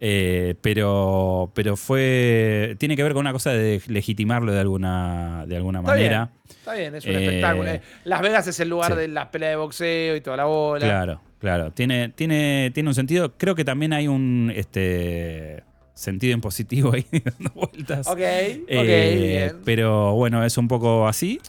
[0.00, 2.76] Eh, pero, pero fue.
[2.78, 6.30] Tiene que ver con una cosa de legitimarlo de alguna, de alguna Está manera.
[6.44, 7.68] bien, está bien, es un Eh, espectáculo.
[7.70, 7.80] eh.
[8.04, 8.98] Las Vegas es el lugar sí.
[8.98, 10.84] de las peleas de boxeo y toda la bola.
[10.86, 11.72] Claro, claro.
[11.72, 13.34] Tiene, tiene, tiene un sentido.
[13.36, 18.06] Creo que también hay un este sentido impositivo ahí dando vueltas.
[18.06, 18.20] Ok, ok,
[18.68, 19.18] Eh,
[19.50, 19.62] bien.
[19.64, 21.40] Pero bueno, es un poco así.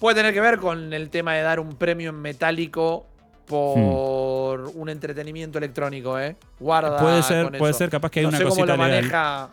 [0.00, 3.06] Puede tener que ver con el tema de dar un premio en metálico
[3.46, 6.36] por un entretenimiento electrónico, ¿eh?
[6.58, 6.98] Guarda.
[6.98, 7.78] Puede ser, con puede eso.
[7.78, 9.00] ser, capaz que hay no una sé cómo cosita lo legal.
[9.02, 9.48] maneja.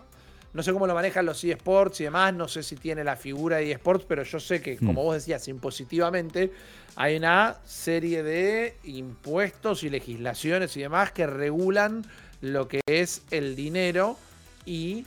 [0.54, 3.58] No sé cómo lo manejan los eSports y demás, no sé si tiene la figura
[3.58, 4.86] de eSports, pero yo sé que, Hmm.
[4.86, 6.52] como vos decías, impositivamente,
[6.98, 12.04] hay una serie de impuestos y legislaciones y demás que regulan
[12.42, 14.18] lo que es el dinero
[14.66, 15.06] y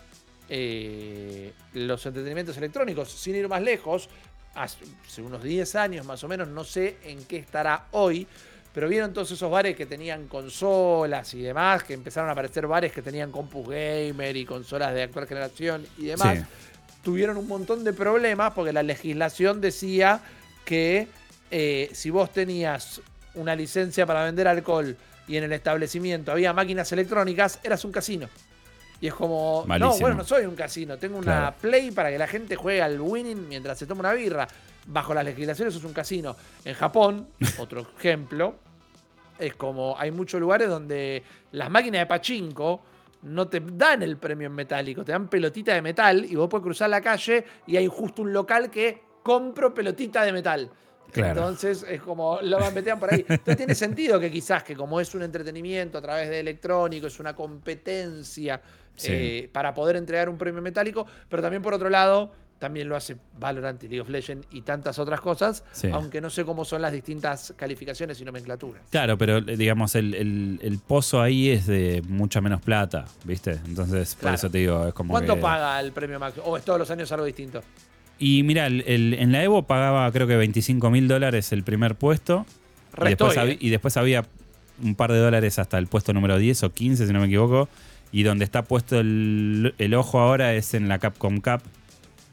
[0.49, 3.11] eh, los entretenimientos electrónicos.
[3.11, 4.09] Sin ir más lejos,
[4.55, 8.27] hace unos 10 años más o menos, no sé en qué estará hoy,
[8.75, 12.93] pero vieron todos esos bares que tenían consolas y demás, que empezaron a aparecer bares
[12.93, 16.39] que tenían compus gamer y consolas de actual generación y demás.
[16.39, 16.45] Sí.
[17.05, 20.21] Tuvieron un montón de problemas porque la legislación decía
[20.65, 21.07] que
[21.51, 23.01] eh, si vos tenías
[23.35, 24.97] una licencia para vender alcohol
[25.29, 28.29] y en el establecimiento había máquinas electrónicas, eras un casino.
[29.01, 31.57] Y es como, no, bueno, no soy un casino, tengo una Claro.
[31.61, 34.49] play para que la gente juegue al winning mientras se toma una birra.
[34.87, 36.37] Bajo las legislaciones eso es un casino.
[36.65, 38.57] En Japón, otro ejemplo,
[39.47, 41.23] es como hay muchos lugares donde
[41.53, 42.83] las máquinas de pachinko
[43.23, 46.63] no te dan el premio en metálico, te dan pelotita de metal y vos puedes
[46.63, 50.71] cruzar la calle y hay justo un local que compro pelotita de metal.
[51.11, 51.41] Claro.
[51.41, 53.25] Entonces es como lo metían por ahí.
[53.29, 57.19] Entonces tiene sentido que quizás que como es un entretenimiento a través de electrónico, es
[57.21, 58.61] una competencia
[58.97, 59.09] Sí.
[59.13, 62.31] eh, para poder entregar un premio metálico, pero también por otro lado
[62.65, 65.89] también lo hace Valorant y League of Legends y tantas otras cosas, Sí.
[65.93, 68.83] aunque no sé cómo son las distintas calificaciones y nomenclaturas.
[68.91, 73.61] Claro, pero eh, digamos, el, el- el pozo ahí es de mucha menos plata, ¿viste?
[73.67, 76.47] Entonces, por eso te digo, es como ¿Cuánto que- paga el premio máximo?
[76.47, 77.63] ¿O es todos los años algo distinto?
[78.19, 82.47] Y mira, el- en la Evo pagaba creo que 25 mil dólares el primer puesto.
[82.99, 83.59] Y después, ¿eh?
[83.61, 84.25] y después había
[84.83, 87.69] un par de dólares hasta el puesto número 10 o 15, si no me equivoco.
[88.13, 91.61] Y donde está puesto el, el ojo ahora es en la Capcom Cup,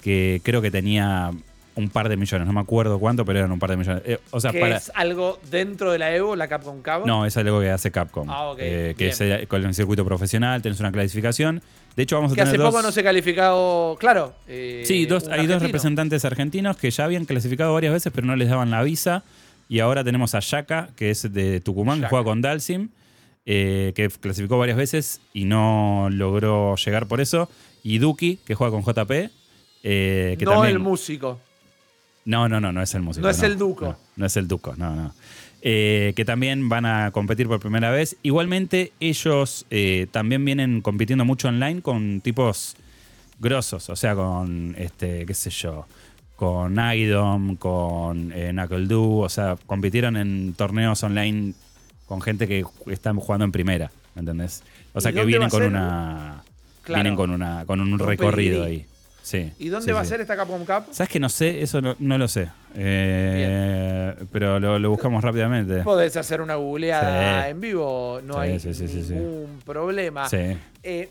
[0.01, 1.31] que creo que tenía
[1.75, 2.45] un par de millones.
[2.47, 4.03] No me acuerdo cuánto, pero eran un par de millones.
[4.05, 4.77] Eh, o sea, que para.
[4.77, 7.05] es algo dentro de la Evo, la Capcom Cup.
[7.05, 8.29] No, es algo que hace Capcom.
[8.29, 9.09] Ah, ok, Eh, que bien.
[9.11, 11.61] es eh, con el circuito profesional, tenés una clasificación.
[11.95, 12.71] De hecho, vamos a que tener hace dos.
[12.71, 14.33] poco no se calificado, claro.
[14.47, 18.35] eh, Sí, dos- hay dos representantes argentinos que ya habían clasificado varias veces, pero no
[18.35, 19.23] les daban la visa.
[19.69, 22.89] Y ahora tenemos a Yaka, que es de Tucumán, que juega con Dalsim,
[23.45, 27.49] que clasificó varias veces y no logró llegar por eso.
[27.83, 29.29] Y Duki, que juega con JP.
[29.83, 31.39] Eh, que no también- el músico.
[32.25, 33.23] No, no, no, no es el músico.
[33.25, 33.85] No es el Duco.
[33.85, 35.13] No, no es el Duco, no, no.
[35.63, 38.15] Eh, que también van a competir por primera vez.
[38.23, 42.75] Igualmente, ellos eh, también vienen compitiendo mucho online con tipos
[43.39, 45.87] grosos, o sea, con, este, qué sé yo,
[46.35, 51.53] con Idom, con eh, Knuckle Doo, o sea, compitieron en torneos online
[52.05, 54.63] con gente que están jugando en primera, ¿me entendés?
[54.93, 56.43] O ¿Y sea, que vienen con una...
[56.83, 57.03] Claro.
[57.03, 58.85] Vienen con, una, con un recorrido ahí.
[59.23, 60.85] Sí, ¿Y dónde sí, va a ser esta Capcom Cup?
[60.91, 61.61] ¿Sabes que no sé?
[61.61, 62.49] Eso no, no lo sé.
[62.75, 65.83] Eh, pero lo, lo buscamos rápidamente.
[65.83, 70.27] Podés hacer una googleada en vivo, no hay ningún problema.
[70.83, 71.09] Eh,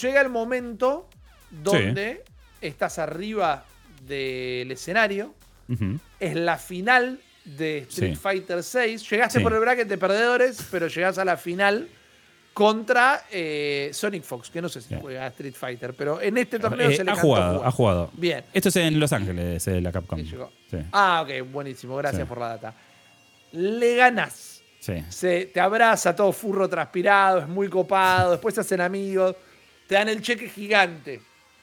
[0.00, 1.08] llega el momento
[1.50, 2.24] donde
[2.60, 3.64] estás arriba
[4.06, 5.34] del escenario,
[6.20, 8.16] es la final de Street.
[8.16, 9.08] Fighter 6.
[9.10, 11.88] Llegaste por el bracket de perdedores, pero llegás a la final
[12.52, 16.58] contra eh, Sonic Fox, que no sé si juega a Street Fighter, pero en este
[16.58, 17.68] torneo Eh, se le ha jugado, jugar.
[17.68, 18.10] ha jugado.
[18.14, 18.44] Bien.
[18.52, 20.18] Esto es en Los Ángeles, eh, la Capcom.
[20.24, 20.76] Sí.
[20.92, 22.28] Ah, ok, buenísimo, gracias Sí.
[22.28, 22.74] por la data.
[23.52, 24.62] Le ganás.
[24.80, 24.94] Sí.
[25.08, 29.34] Se, te abraza todo furro transpirado, es muy copado, después se hacen amigos,
[29.86, 31.20] te dan el cheque gigante.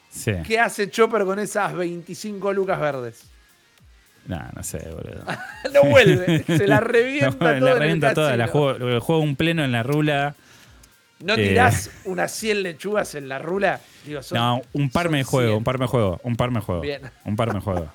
[0.09, 0.31] sí.
[0.45, 3.25] ¿Qué hace Chopper con esas 25 lucas verdes?
[4.25, 5.23] No, no sé, boludo.
[5.73, 7.47] No vuelve, se la revienta No, todo.
[7.49, 8.37] la en el revienta toda.
[8.37, 10.35] La juego un pleno en la rula.
[11.23, 13.81] ¿No Eh, tirás unas 100 lechugas en la rula?
[14.05, 15.57] Digo, son- No, un par me juego, 100.
[15.57, 16.81] un par me juego, un par me juego.
[16.81, 17.01] Bien.
[17.25, 17.87] Un par me juego.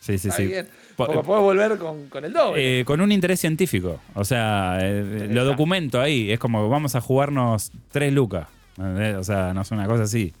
[0.00, 0.46] Sí, sí, Está sí.
[0.48, 0.68] bien.
[0.96, 2.80] Porque podés volver con, con el doble.
[2.80, 4.00] Eh, con un interés científico.
[4.14, 5.44] O sea, eh, lo está.
[5.44, 6.30] documento ahí.
[6.30, 8.46] Es como vamos a jugarnos tres lucas.
[8.76, 10.34] O sea, no es una cosa así.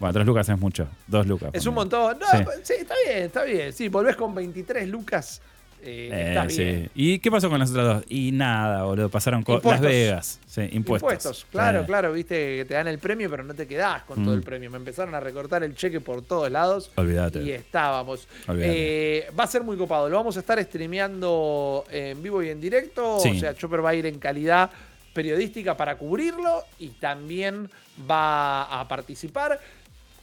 [0.00, 0.88] Bueno, tres lucas es mucho.
[1.06, 1.50] Dos lucas.
[1.52, 2.18] es un montón.
[2.18, 2.44] No, Sí.
[2.64, 2.72] sí.
[2.80, 3.72] está bien, está bien.
[3.72, 5.40] Sí, volvés con 23 lucas.
[5.86, 6.64] Eh, Eh, está sí.
[6.64, 6.90] bien.
[6.94, 8.04] ¿Y qué pasó con las otras dos?
[8.08, 9.08] Y nada, boludo.
[9.10, 9.80] Pasaron con Las.
[9.80, 10.40] Vegas.
[10.46, 11.02] Sí, impuestos.
[11.12, 14.34] Impuestos, claro, claro, viste que te dan el premio, pero no te quedás con todo
[14.34, 14.38] Mm.
[14.38, 14.70] el premio.
[14.70, 17.42] Me empezaron a recortar el cheque por todos lados Olvídate.
[17.42, 18.26] y estábamos.
[18.56, 20.08] Eh, va a ser muy copado.
[20.08, 23.18] Lo vamos a estar streameando en vivo y en directo.
[23.20, 23.30] Sí.
[23.30, 24.70] O sea, Chopper va a ir en calidad
[25.12, 27.70] periodística para cubrirlo y también
[28.10, 29.60] va a participar.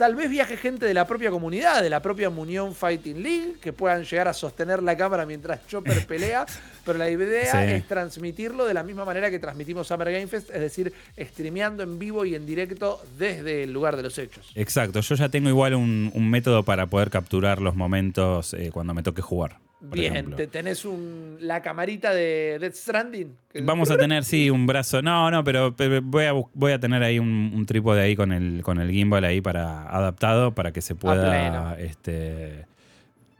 [0.02, 3.72] Tal vez viaje gente de la propia comunidad, de la propia Munión Fighting League, que
[3.72, 6.43] puedan llegar a sostener la cámara mientras Chopper pelea.
[6.84, 7.72] Pero la idea Sí.
[7.74, 11.99] es transmitirlo de la misma manera que transmitimos Summer Game Fest, es decir, streameando en
[11.99, 14.52] vivo y en directo desde el lugar de los hechos.
[14.56, 15.02] Exacto.
[15.02, 19.04] Yo ya tengo igual un, un método para poder capturar los momentos eh, cuando me
[19.04, 19.58] toque jugar.
[19.82, 20.36] Bien, ejemplo.
[20.36, 23.36] te tenés un, la camarita de Death Stranding.
[23.64, 25.02] Vamos a tener, sí, un brazo.
[25.02, 28.62] No, no, pero, voy, a, voy a tener ahí un, un trípode ahí con el,
[28.64, 31.76] con el gimbal ahí para adaptado para que se pueda pleno.
[31.76, 32.66] este,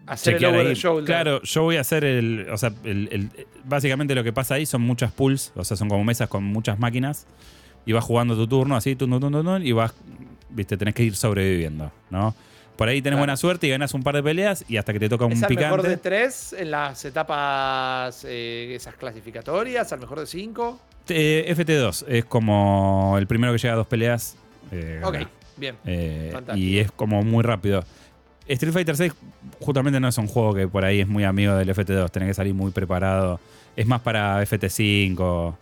[0.08, 0.74] hacer el chequear over ahí.
[0.74, 1.06] the shoulder.
[1.06, 2.48] Claro, yo voy a hacer el.
[2.52, 3.30] O sea, el- el-
[3.64, 6.80] básicamente lo que pasa ahí son muchas pools, o sea, son como mesas con muchas
[6.80, 7.28] máquinas.
[7.86, 9.94] Y vas jugando tu turno así, tun, tun, y vas,
[10.50, 12.36] viste, tenés que ir sobreviviendo, ¿no?
[12.82, 13.20] Por ahí tenés Claro.
[13.22, 15.44] buena suerte y ganas un par de peleas y hasta que te toca un ¿Es
[15.44, 15.88] al mejor picante.
[15.90, 19.94] de tres en las etapas eh, esas clasificatorias?
[19.94, 20.80] ¿Al mejor de cinco?
[21.08, 24.36] Eh, FT2 es como el primero que llega a dos peleas.
[24.72, 25.18] eh, Ok,
[25.58, 25.76] bien.
[26.56, 27.84] Y es como muy rápido.
[28.48, 29.14] Street Fighter 6
[29.60, 32.34] justamente no es un juego que por ahí es muy amigo del FT2, tenés que
[32.34, 33.40] salir muy preparado.
[33.76, 35.56] Es más para FT5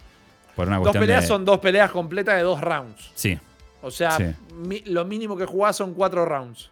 [0.56, 3.12] por una Dos peleas de- son dos peleas completas de dos rounds.
[3.14, 3.38] Sí,
[3.82, 4.24] O sea, Sí.
[4.56, 6.70] mi- lo mínimo que jugás son cuatro rounds.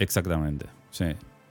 [0.00, 0.66] Exactamente.
[0.90, 1.04] Sí.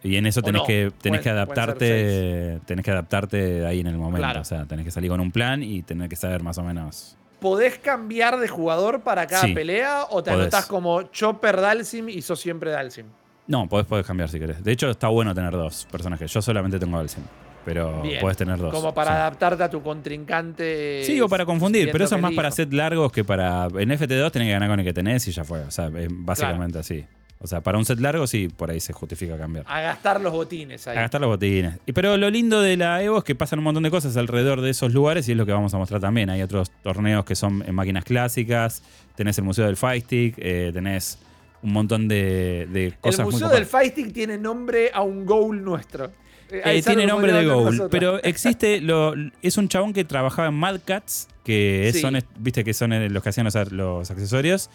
[0.04, 3.98] Y en eso tenés no, que tenés que adaptarte, tenés que adaptarte ahí en el
[3.98, 4.42] momento, Claro.
[4.42, 7.18] o sea, tenés que salir con un plan y tener que saber más o menos.
[7.40, 10.44] ¿Podés cambiar de jugador para cada Sí, pelea o te podés.
[10.44, 13.06] anotás como Chopper Dalsim y sos siempre Dalsim?
[13.48, 14.64] No, podés, podés cambiar si querés.
[14.64, 16.32] De hecho, está bueno tener dos personajes.
[16.32, 17.24] Yo solamente tengo a Alcin,
[17.66, 18.20] pero Bien.
[18.22, 18.74] podés tener dos.
[18.74, 19.16] Como para sí.
[19.18, 21.02] adaptarte a tu contrincante.
[21.04, 23.66] Sí, o para confundir, pero eso es más para set largos que para.
[23.66, 25.62] En FT2 tenés que ganar con el que tenés y ya fue.
[25.62, 27.06] O sea, es básicamente así.
[27.42, 29.64] O sea, para un set largo sí, por ahí se justifica cambiar.
[29.68, 30.98] A gastar los botines ahí.
[30.98, 31.76] A gastar los botines.
[31.86, 34.60] Y- Pero lo lindo de la Evo es que pasan un montón de cosas alrededor
[34.60, 36.30] de esos lugares y es lo que vamos a mostrar también.
[36.30, 38.84] Hay otros torneos que son en máquinas clásicas,
[39.16, 41.18] tenés el Museo del Fight Stick, eh, tenés
[41.62, 45.64] un montón de, de El cosas muy Museo del Fighting tiene nombre a un goal
[45.64, 46.12] nuestro.
[46.52, 50.56] Eh, Eh, tiene nombre de Goal, pero existe, lo, es un chabón que trabajaba en
[50.56, 52.02] Mad Cats, que Sí.
[52.02, 54.70] son, viste, que son eh, los que hacían los, los accesorios.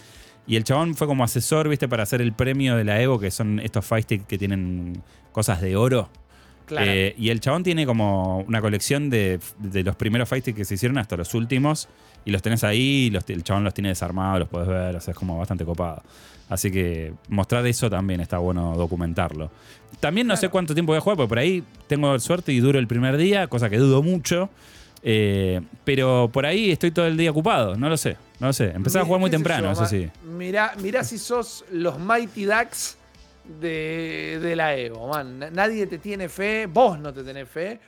[0.47, 3.30] Y el chabón fue como asesor, viste, para hacer el premio de la Evo, que
[3.30, 6.09] son estos fight stick que tienen cosas de oro.
[6.66, 6.86] Claro.
[6.90, 10.64] Eh, y el chabón tiene como una colección de, de los primeros fight stick que
[10.64, 11.88] se hicieron hasta los últimos.
[12.26, 15.01] Y los tenés ahí, y los- el chabón los tiene desarmados, los podés ver, o
[15.01, 16.03] sea, es como bastante copado.
[16.49, 19.51] Así que mostrar eso también está bueno documentarlo.
[20.01, 22.78] También no sé cuánto tiempo voy a jugar, porque por ahí tengo suerte y duro
[22.78, 24.51] el primer día, cosa que dudo mucho.
[25.07, 28.70] Eh, pero por ahí estoy todo el día ocupado, no lo sé, no lo sé.
[28.74, 30.09] Empecé a jugar muy sé temprano, eso sí.
[30.24, 32.96] Mirá, mirá si sos los Mighty Ducks
[33.61, 35.38] de, de la Evo, man.
[35.38, 37.78] Na- Nadie te tiene fe, vos no te tenés fe,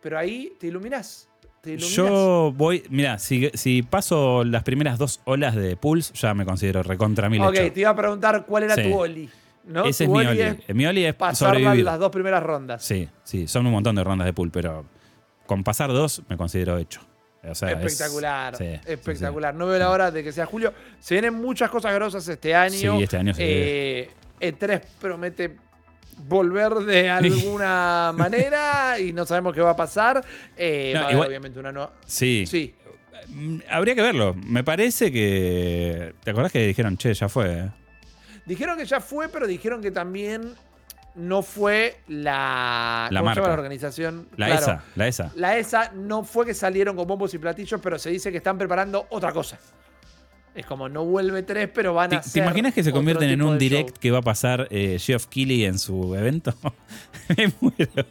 [0.00, 1.28] pero ahí te iluminás.
[1.60, 1.94] Te iluminás.
[1.94, 6.82] Yo voy, mira, si, si paso las primeras dos olas de Pulse, ya me considero
[6.82, 7.72] recontra mil Ok, hecho.
[7.74, 8.82] te iba a preguntar cuál era Sí.
[8.84, 9.28] tu Oli.
[9.66, 9.84] ¿no?
[9.84, 11.84] Ese es mi Oli es Mi Oli es pasar las, sobrevivir.
[11.84, 12.82] las dos primeras rondas.
[12.84, 14.84] Sí, sí, son un montón de rondas de pool, pero
[15.52, 17.00] con pasar dos me considero hecho.
[17.48, 18.92] O sea, es- espectacular, sí, sí, sí.
[18.92, 19.54] espectacular.
[19.54, 20.72] No veo la hora de que sea julio.
[21.00, 22.96] Se vienen muchas cosas grosas este año.
[22.96, 24.08] Sí, este año Eh,
[24.40, 25.56] E3 promete
[26.26, 27.10] volver de
[27.50, 30.24] alguna manera y no sabemos qué va a pasar.
[30.56, 31.92] Eh, No, va a haber igual- obviamente una nueva.
[32.06, 32.44] Sí.
[32.46, 32.74] Sí.
[33.28, 34.34] Mm, Habría que verlo.
[34.34, 36.14] Me parece que.
[36.24, 37.58] ¿Te acordás que dijeron, che, ya fue?
[37.58, 37.70] eh?
[38.46, 40.54] Dijeron que ya fue, pero dijeron que también
[41.14, 43.08] no fue la.
[43.10, 43.48] La ¿cómo se llama marca.
[43.48, 44.28] la organización?
[44.36, 44.62] La Claro.
[44.62, 45.32] ESA, la ESA.
[45.36, 48.56] La ESA no fue que salieron con bombos y platillos, pero se dice que están
[48.58, 49.58] preparando otra cosa.
[50.54, 53.30] Es como no vuelve 3, pero van ¿Te, a te hacer imaginas que se convierten
[53.30, 53.98] en un direct show.
[54.00, 56.54] que va a pasar eh, Geoff Keighley en su evento?
[57.36, 58.06] me muero.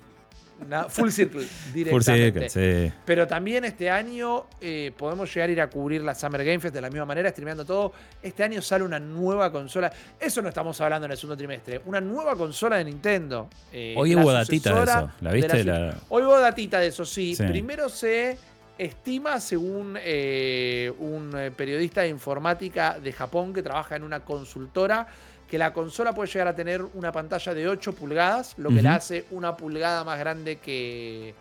[0.90, 2.50] Full circle, directamente.
[2.50, 2.94] sí.
[3.06, 6.74] Pero también este año eh, podemos llegar a ir a cubrir la Summer Game Fest
[6.74, 7.94] de la misma manera, streameando todo.
[8.22, 9.92] Este año sale una nueva consola.
[10.20, 11.82] Eso no estamos hablando en el segundo trimestre.
[11.86, 13.50] Una nueva consola de Nintendo.
[13.74, 15.12] eh, Hoy hubo datita de eso.
[15.22, 15.64] ¿La viste?
[15.64, 17.36] La- Hoy hubo datita de eso, sí.
[17.36, 17.44] Sí.
[17.46, 18.38] Primero se
[18.78, 25.08] estima, según eh, un periodista de informática de Japón que trabaja en una consultora,
[25.52, 28.96] que la consola puede llegar a tener una pantalla de 8 pulgadas, lo que la
[28.96, 31.36] hace una pulgada más grande que,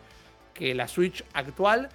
[0.53, 1.89] que la Switch actual.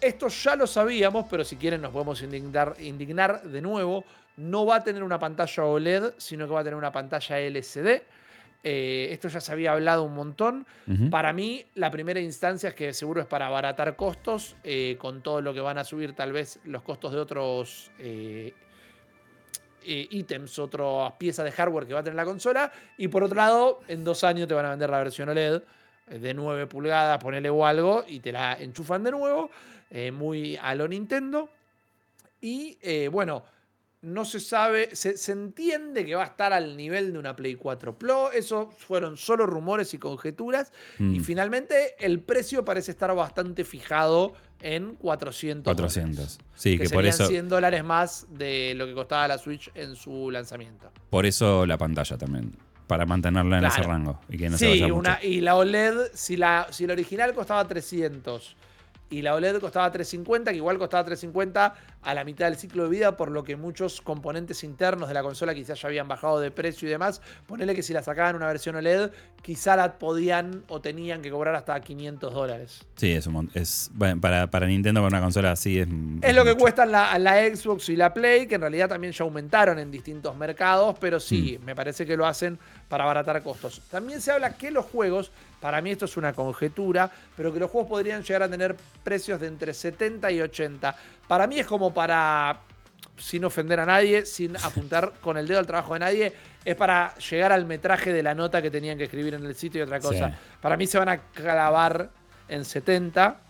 [0.00, 4.04] Esto ya lo sabíamos, pero si quieren nos podemos indignar, indignar de nuevo.
[4.36, 8.00] No va a tener una pantalla OLED, sino que va a tener una pantalla LCD.
[8.62, 10.64] Eh, esto ya se había hablado un montón.
[11.10, 15.40] Para mí, la primera instancia es que seguro es para abaratar costos, eh, con todo
[15.40, 18.54] lo que van a subir tal vez los costos de otros eh,
[19.84, 22.72] eh, ítems, otras piezas de hardware que va a tener la consola.
[22.98, 25.62] Y por otro lado, en dos años te van a vender la versión OLED
[26.10, 29.50] eh, de 9 pulgadas, ponele o algo, y te la enchufan de nuevo,
[29.90, 31.48] eh, muy a lo Nintendo.
[32.40, 33.44] Y eh, bueno,
[34.02, 37.54] no se sabe, se, se entiende que va a estar al nivel de una Play
[37.54, 38.32] 4 Pro.
[38.32, 40.72] Eso fueron solo rumores y conjeturas.
[40.98, 41.14] Mm.
[41.14, 44.32] Y finalmente el precio parece estar bastante fijado
[44.62, 45.64] en 400.
[45.74, 46.16] 400.
[46.16, 49.70] dólares, Sí, que, que, por eso, 100 dólares más de lo que costaba la Switch
[49.74, 50.90] en su lanzamiento.
[51.10, 52.56] por eso la pantalla también.
[52.86, 53.90] Para mantenerla en ese Claro.
[53.92, 54.20] rango.
[54.28, 54.96] Y que no se sí, vaya mucho.
[54.98, 58.56] una, y la OLED, si la, si la original costaba 300
[59.10, 62.90] y la OLED costaba 350, que igual costaba 350 a la mitad del ciclo de
[62.90, 66.50] vida, por lo que muchos componentes internos de la consola quizás ya habían bajado de
[66.50, 67.20] precio y demás.
[67.46, 69.10] Ponele que si la sacaban una versión OLED,
[69.42, 72.86] quizá la podían o tenían que cobrar hasta 500 dólares.
[72.96, 75.88] Sí, es un es bueno, para, para Nintendo, para una consola así es.
[76.22, 79.24] Es lo que cuestan la, la Xbox y la Play, que en realidad también ya
[79.24, 81.64] aumentaron en distintos mercados, pero sí, Mm.
[81.64, 82.58] me parece que lo hacen
[82.88, 83.80] para abaratar costos.
[83.90, 87.70] También se habla que los juegos, para mí esto es una conjetura, pero que los
[87.70, 90.96] juegos podrían llegar a tener precios de entre 70 y 80.
[91.28, 92.60] Para mí es como para,
[93.18, 96.32] sin ofender a nadie, sin apuntar con el dedo al trabajo de nadie,
[96.64, 99.80] es para llegar al metraje de la nota que tenían que escribir en el sitio
[99.80, 100.28] y otra cosa.
[100.28, 100.34] Sí.
[100.60, 102.10] Para mí se van a clavar
[102.48, 103.49] en 70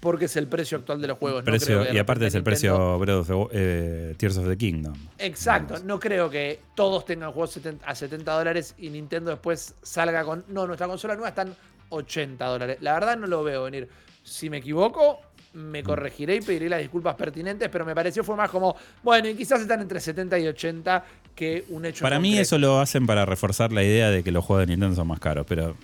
[0.00, 1.42] porque es el precio actual de los juegos.
[1.42, 4.48] no Precio- creo que de y aparte es el Nintendo- precio of eh, Tears of
[4.48, 4.94] the Kingdom.
[5.18, 5.84] Exacto, Digamos.
[5.84, 10.44] no creo que todos tengan juegos 70 a 70 dólares y Nintendo después salga con.
[10.48, 11.54] No, nuestra consola nueva está en
[11.88, 12.78] 80 dólares.
[12.80, 13.88] La verdad no lo veo venir.
[14.22, 15.20] Si me equivoco,
[15.54, 19.34] me corregiré y pediré las disculpas pertinentes, pero me pareció fue más como, bueno, y
[19.34, 21.04] quizás están entre 70 y 80
[21.34, 22.02] que un hecho.
[22.02, 24.94] Para mí eso lo hacen para reforzar la idea de que los juegos de Nintendo
[24.94, 25.74] son más caros, pero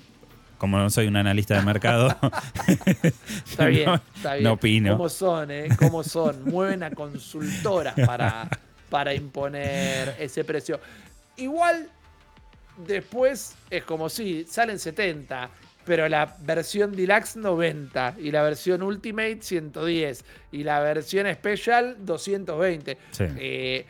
[0.64, 2.08] como no soy un analista de mercado,
[3.46, 4.44] Está bien, no, está bien.
[4.44, 4.96] no opino.
[4.96, 5.68] ¿Cómo son, eh?
[5.78, 6.42] ¿Cómo son?
[6.46, 8.48] Mueven a consultoras para,
[8.88, 10.80] para imponer ese precio.
[11.36, 11.90] Igual,
[12.86, 15.50] después es como si salen 70,
[15.84, 22.96] pero la versión Deluxe 90 y la versión Ultimate 110 y la versión Special 220.
[23.10, 23.24] Sí.
[23.36, 23.86] Eh,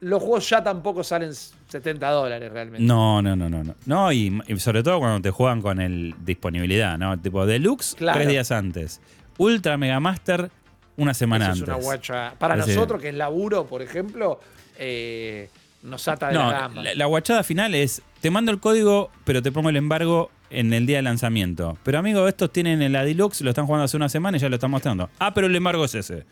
[0.00, 2.86] los juegos ya tampoco salen 70 dólares realmente.
[2.86, 3.64] No, no, no, no.
[3.64, 7.18] No, no y, y sobre todo cuando te juegan con el disponibilidad, ¿no?
[7.18, 8.18] Tipo Deluxe, Claro.
[8.18, 9.00] tres días antes.
[9.38, 10.50] Ultra Mega Master,
[10.96, 11.74] una semana Eso es antes.
[11.74, 12.34] una guacha.
[12.38, 14.40] Para nosotros, que es laburo, por ejemplo,
[14.78, 15.48] eh,
[15.82, 16.82] nos ata de No, la gamba.
[16.82, 20.72] la, la guachada final es, te mando el código, pero te pongo el embargo en
[20.72, 21.76] el día de lanzamiento.
[21.82, 24.48] Pero amigo, estos tienen en la Deluxe, lo están jugando hace una semana y ya
[24.48, 25.10] lo están mostrando.
[25.18, 26.24] Ah, pero el embargo es ese.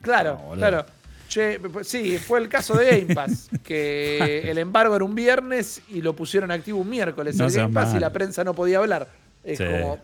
[0.00, 0.84] Claro, No, claro.
[1.28, 5.82] Che, pues sí, fue el caso de Game Pass, que el embargo era un viernes
[5.88, 8.78] y lo pusieron activo un miércoles No el Game Pass y la prensa no podía
[8.78, 9.08] hablar.
[9.42, 9.64] Es Sí.
[9.64, 9.98] como.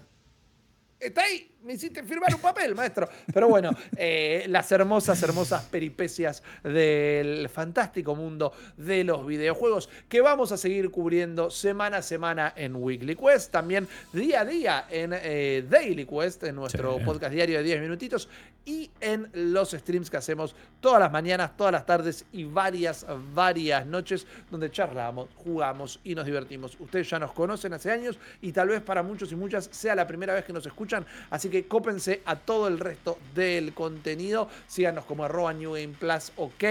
[0.98, 3.08] Está ahí, me hiciste firmar un papel, maestro.
[3.32, 10.52] Pero bueno, eh, las hermosas, hermosas peripecias del fantástico mundo de los videojuegos que vamos
[10.52, 15.64] a seguir cubriendo semana a semana en Weekly Quest, también día a día en eh,
[15.68, 17.04] Daily Quest, en nuestro Sí.
[17.04, 18.28] podcast diario de 10 minutitos
[18.64, 23.84] y en los streams que hacemos todas las mañanas, todas las tardes y varias, varias
[23.86, 26.76] noches donde charlamos, jugamos y nos divertimos.
[26.78, 30.06] Ustedes ya nos conocen hace años y tal vez para muchos y muchas sea la
[30.06, 34.48] primera vez que nos escuchan, así que cópense a todo el resto del contenido.
[34.66, 36.64] Síganos como arroba New Game Plus OK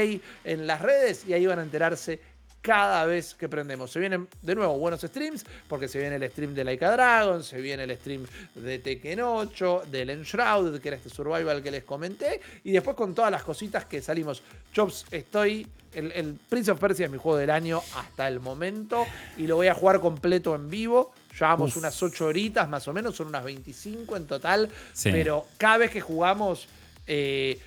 [0.43, 2.19] en las redes y ahí van a enterarse
[2.61, 3.91] cada vez que prendemos.
[3.91, 7.61] Se vienen de nuevo buenos streams, porque se viene el stream de Laika Dragon, se
[7.61, 8.26] viene el stream
[8.56, 13.15] de Tekken 8, del Enshrouded, que era este survival que les comenté, y después con
[13.15, 14.43] todas las cositas que salimos.
[14.73, 15.68] Chops, estoy.
[15.93, 19.06] El, el Prince of Persia es mi juego del año hasta el momento,
[19.38, 21.11] y lo voy a jugar completo en vivo.
[21.40, 21.78] Llevamos Uf.
[21.78, 25.10] unas 8 horitas más o menos, son unas 25 en total, Sí.
[25.11, 26.68] pero cada vez que jugamos.
[27.07, 27.57] eh,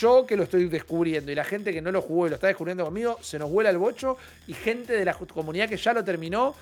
[0.00, 2.48] yo que lo estoy descubriendo y la gente que no lo jugó y lo está
[2.48, 4.16] descubriendo conmigo, se nos vuela el bocho
[4.48, 6.54] y gente de la comunidad que ya lo terminó,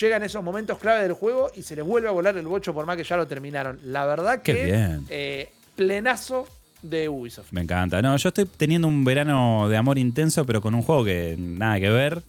[0.00, 2.86] llegan esos momentos clave del juego y se les vuelve a volar el bocho por
[2.86, 3.78] más que ya lo terminaron.
[3.84, 5.06] La verdad que bien.
[5.10, 6.46] eh, plenazo
[6.80, 7.52] de Ubisoft.
[7.52, 8.00] Me encanta.
[8.00, 11.78] No, yo estoy teniendo un verano de amor intenso, pero con un juego que nada
[11.80, 12.22] que ver.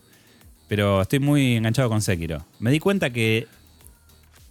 [0.73, 2.43] Pero estoy muy enganchado con Sekiro.
[2.57, 3.45] Me di cuenta que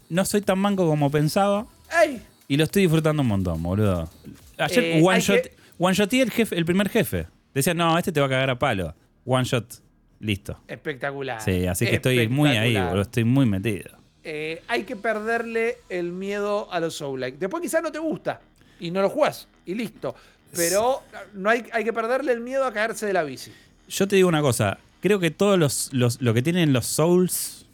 [0.08, 1.66] no soy tan manco como pensaba.
[2.00, 2.22] ¡Ey!
[2.46, 4.08] Y lo estoy disfrutando un montón, boludo.
[4.56, 7.26] Ayer Eh, one shot, que- one shoté el jefe, el primer jefe.
[7.52, 8.94] Decía, no, este te va a cagar a palo.
[9.24, 9.82] One shot,
[10.20, 10.60] listo.
[10.68, 11.40] Espectacular.
[11.42, 13.02] Sí, así que estoy muy ahí, boludo.
[13.02, 13.90] Estoy muy metido.
[14.22, 17.36] Eh, hay que perderle el miedo a los Soul-like.
[17.36, 18.40] Después quizás no te gusta
[18.78, 20.14] y no lo jugás y listo.
[20.54, 21.02] Pero
[21.34, 23.50] no hay, hay que perderle el miedo a caerse de la bici.
[23.88, 24.78] Yo te digo una cosa.
[25.02, 27.66] Creo que todos los, los- lo que tienen los Souls,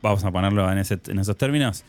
[0.00, 1.84] vamos a ponerlo en, ese- en esos términos,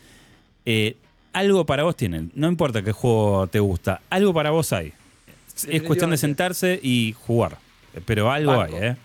[0.66, 0.98] eh,
[1.34, 2.32] algo para vos tienen.
[2.36, 4.92] No importa qué juego te gusta, algo para vos hay.
[5.68, 7.58] Es cuestión de sentarse y jugar.
[8.06, 8.76] Pero algo Banco.
[8.78, 8.96] hay, ¿eh?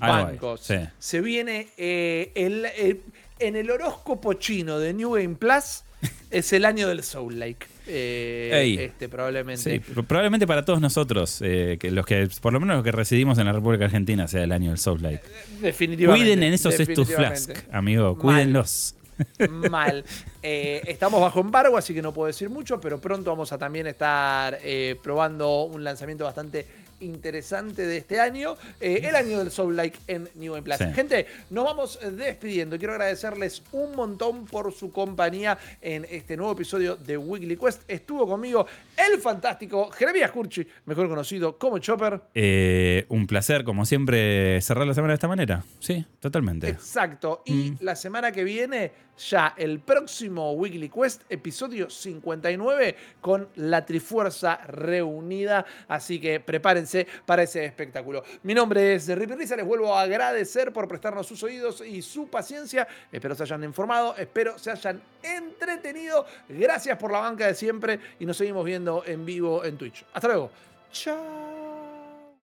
[0.00, 0.70] Algo Bancos.
[0.70, 0.78] hay.
[0.84, 0.90] Sí.
[0.98, 3.00] Se viene eh, el- el-
[3.38, 5.83] en el horóscopo chino de New Game Plus.
[6.34, 7.66] Es el año del Soul-like.
[7.86, 8.76] Eh, Ey.
[8.78, 9.62] este, probablemente.
[9.62, 13.38] Sí, probablemente para todos nosotros, eh, que los que, por lo menos los que residimos
[13.38, 15.20] en la República Argentina, sea el año del South Light.
[15.60, 16.24] Definitivamente.
[16.24, 17.54] Cuiden en esos definitivamente.
[17.54, 18.18] Flask, amigo.
[18.18, 18.94] Cuídenlos.
[19.70, 20.04] mal.
[20.42, 23.86] Eh, estamos bajo embargo, así que no puedo decir mucho, pero pronto vamos a también
[23.86, 26.66] estar eh, probando un lanzamiento bastante
[27.00, 30.54] interesante de este año, eh, el año del Soul Like en New.
[30.78, 30.84] Sí.
[30.94, 32.78] Gente, nos vamos despidiendo.
[32.78, 37.82] Quiero agradecerles un montón por su compañía en este nuevo episodio de Weekly Quest.
[37.88, 38.66] Estuvo conmigo
[38.96, 42.20] el fantástico Jeremías Curchi, mejor conocido como Chopper.
[42.34, 45.64] Eh, un placer, como siempre, cerrar la semana de esta manera.
[45.80, 46.68] Sí, totalmente.
[46.68, 47.42] Exacto.
[47.44, 47.76] Y Mm.
[47.80, 48.92] la semana que viene,
[49.30, 55.64] ya el próximo Weekly Quest, episodio 59, con la Trifuerza reunida.
[55.88, 56.83] Así que prepárense
[57.24, 58.22] para ese espectáculo.
[58.42, 59.56] Mi nombre es Rippy Risa.
[59.56, 62.86] Les vuelvo a agradecer por prestarnos sus oídos y su paciencia.
[63.10, 66.26] Espero se hayan informado, espero se hayan entretenido.
[66.48, 70.04] Gracias por la banca de siempre y nos seguimos viendo en vivo en Twitch.
[70.12, 70.50] Hasta luego.
[70.92, 71.53] Chao.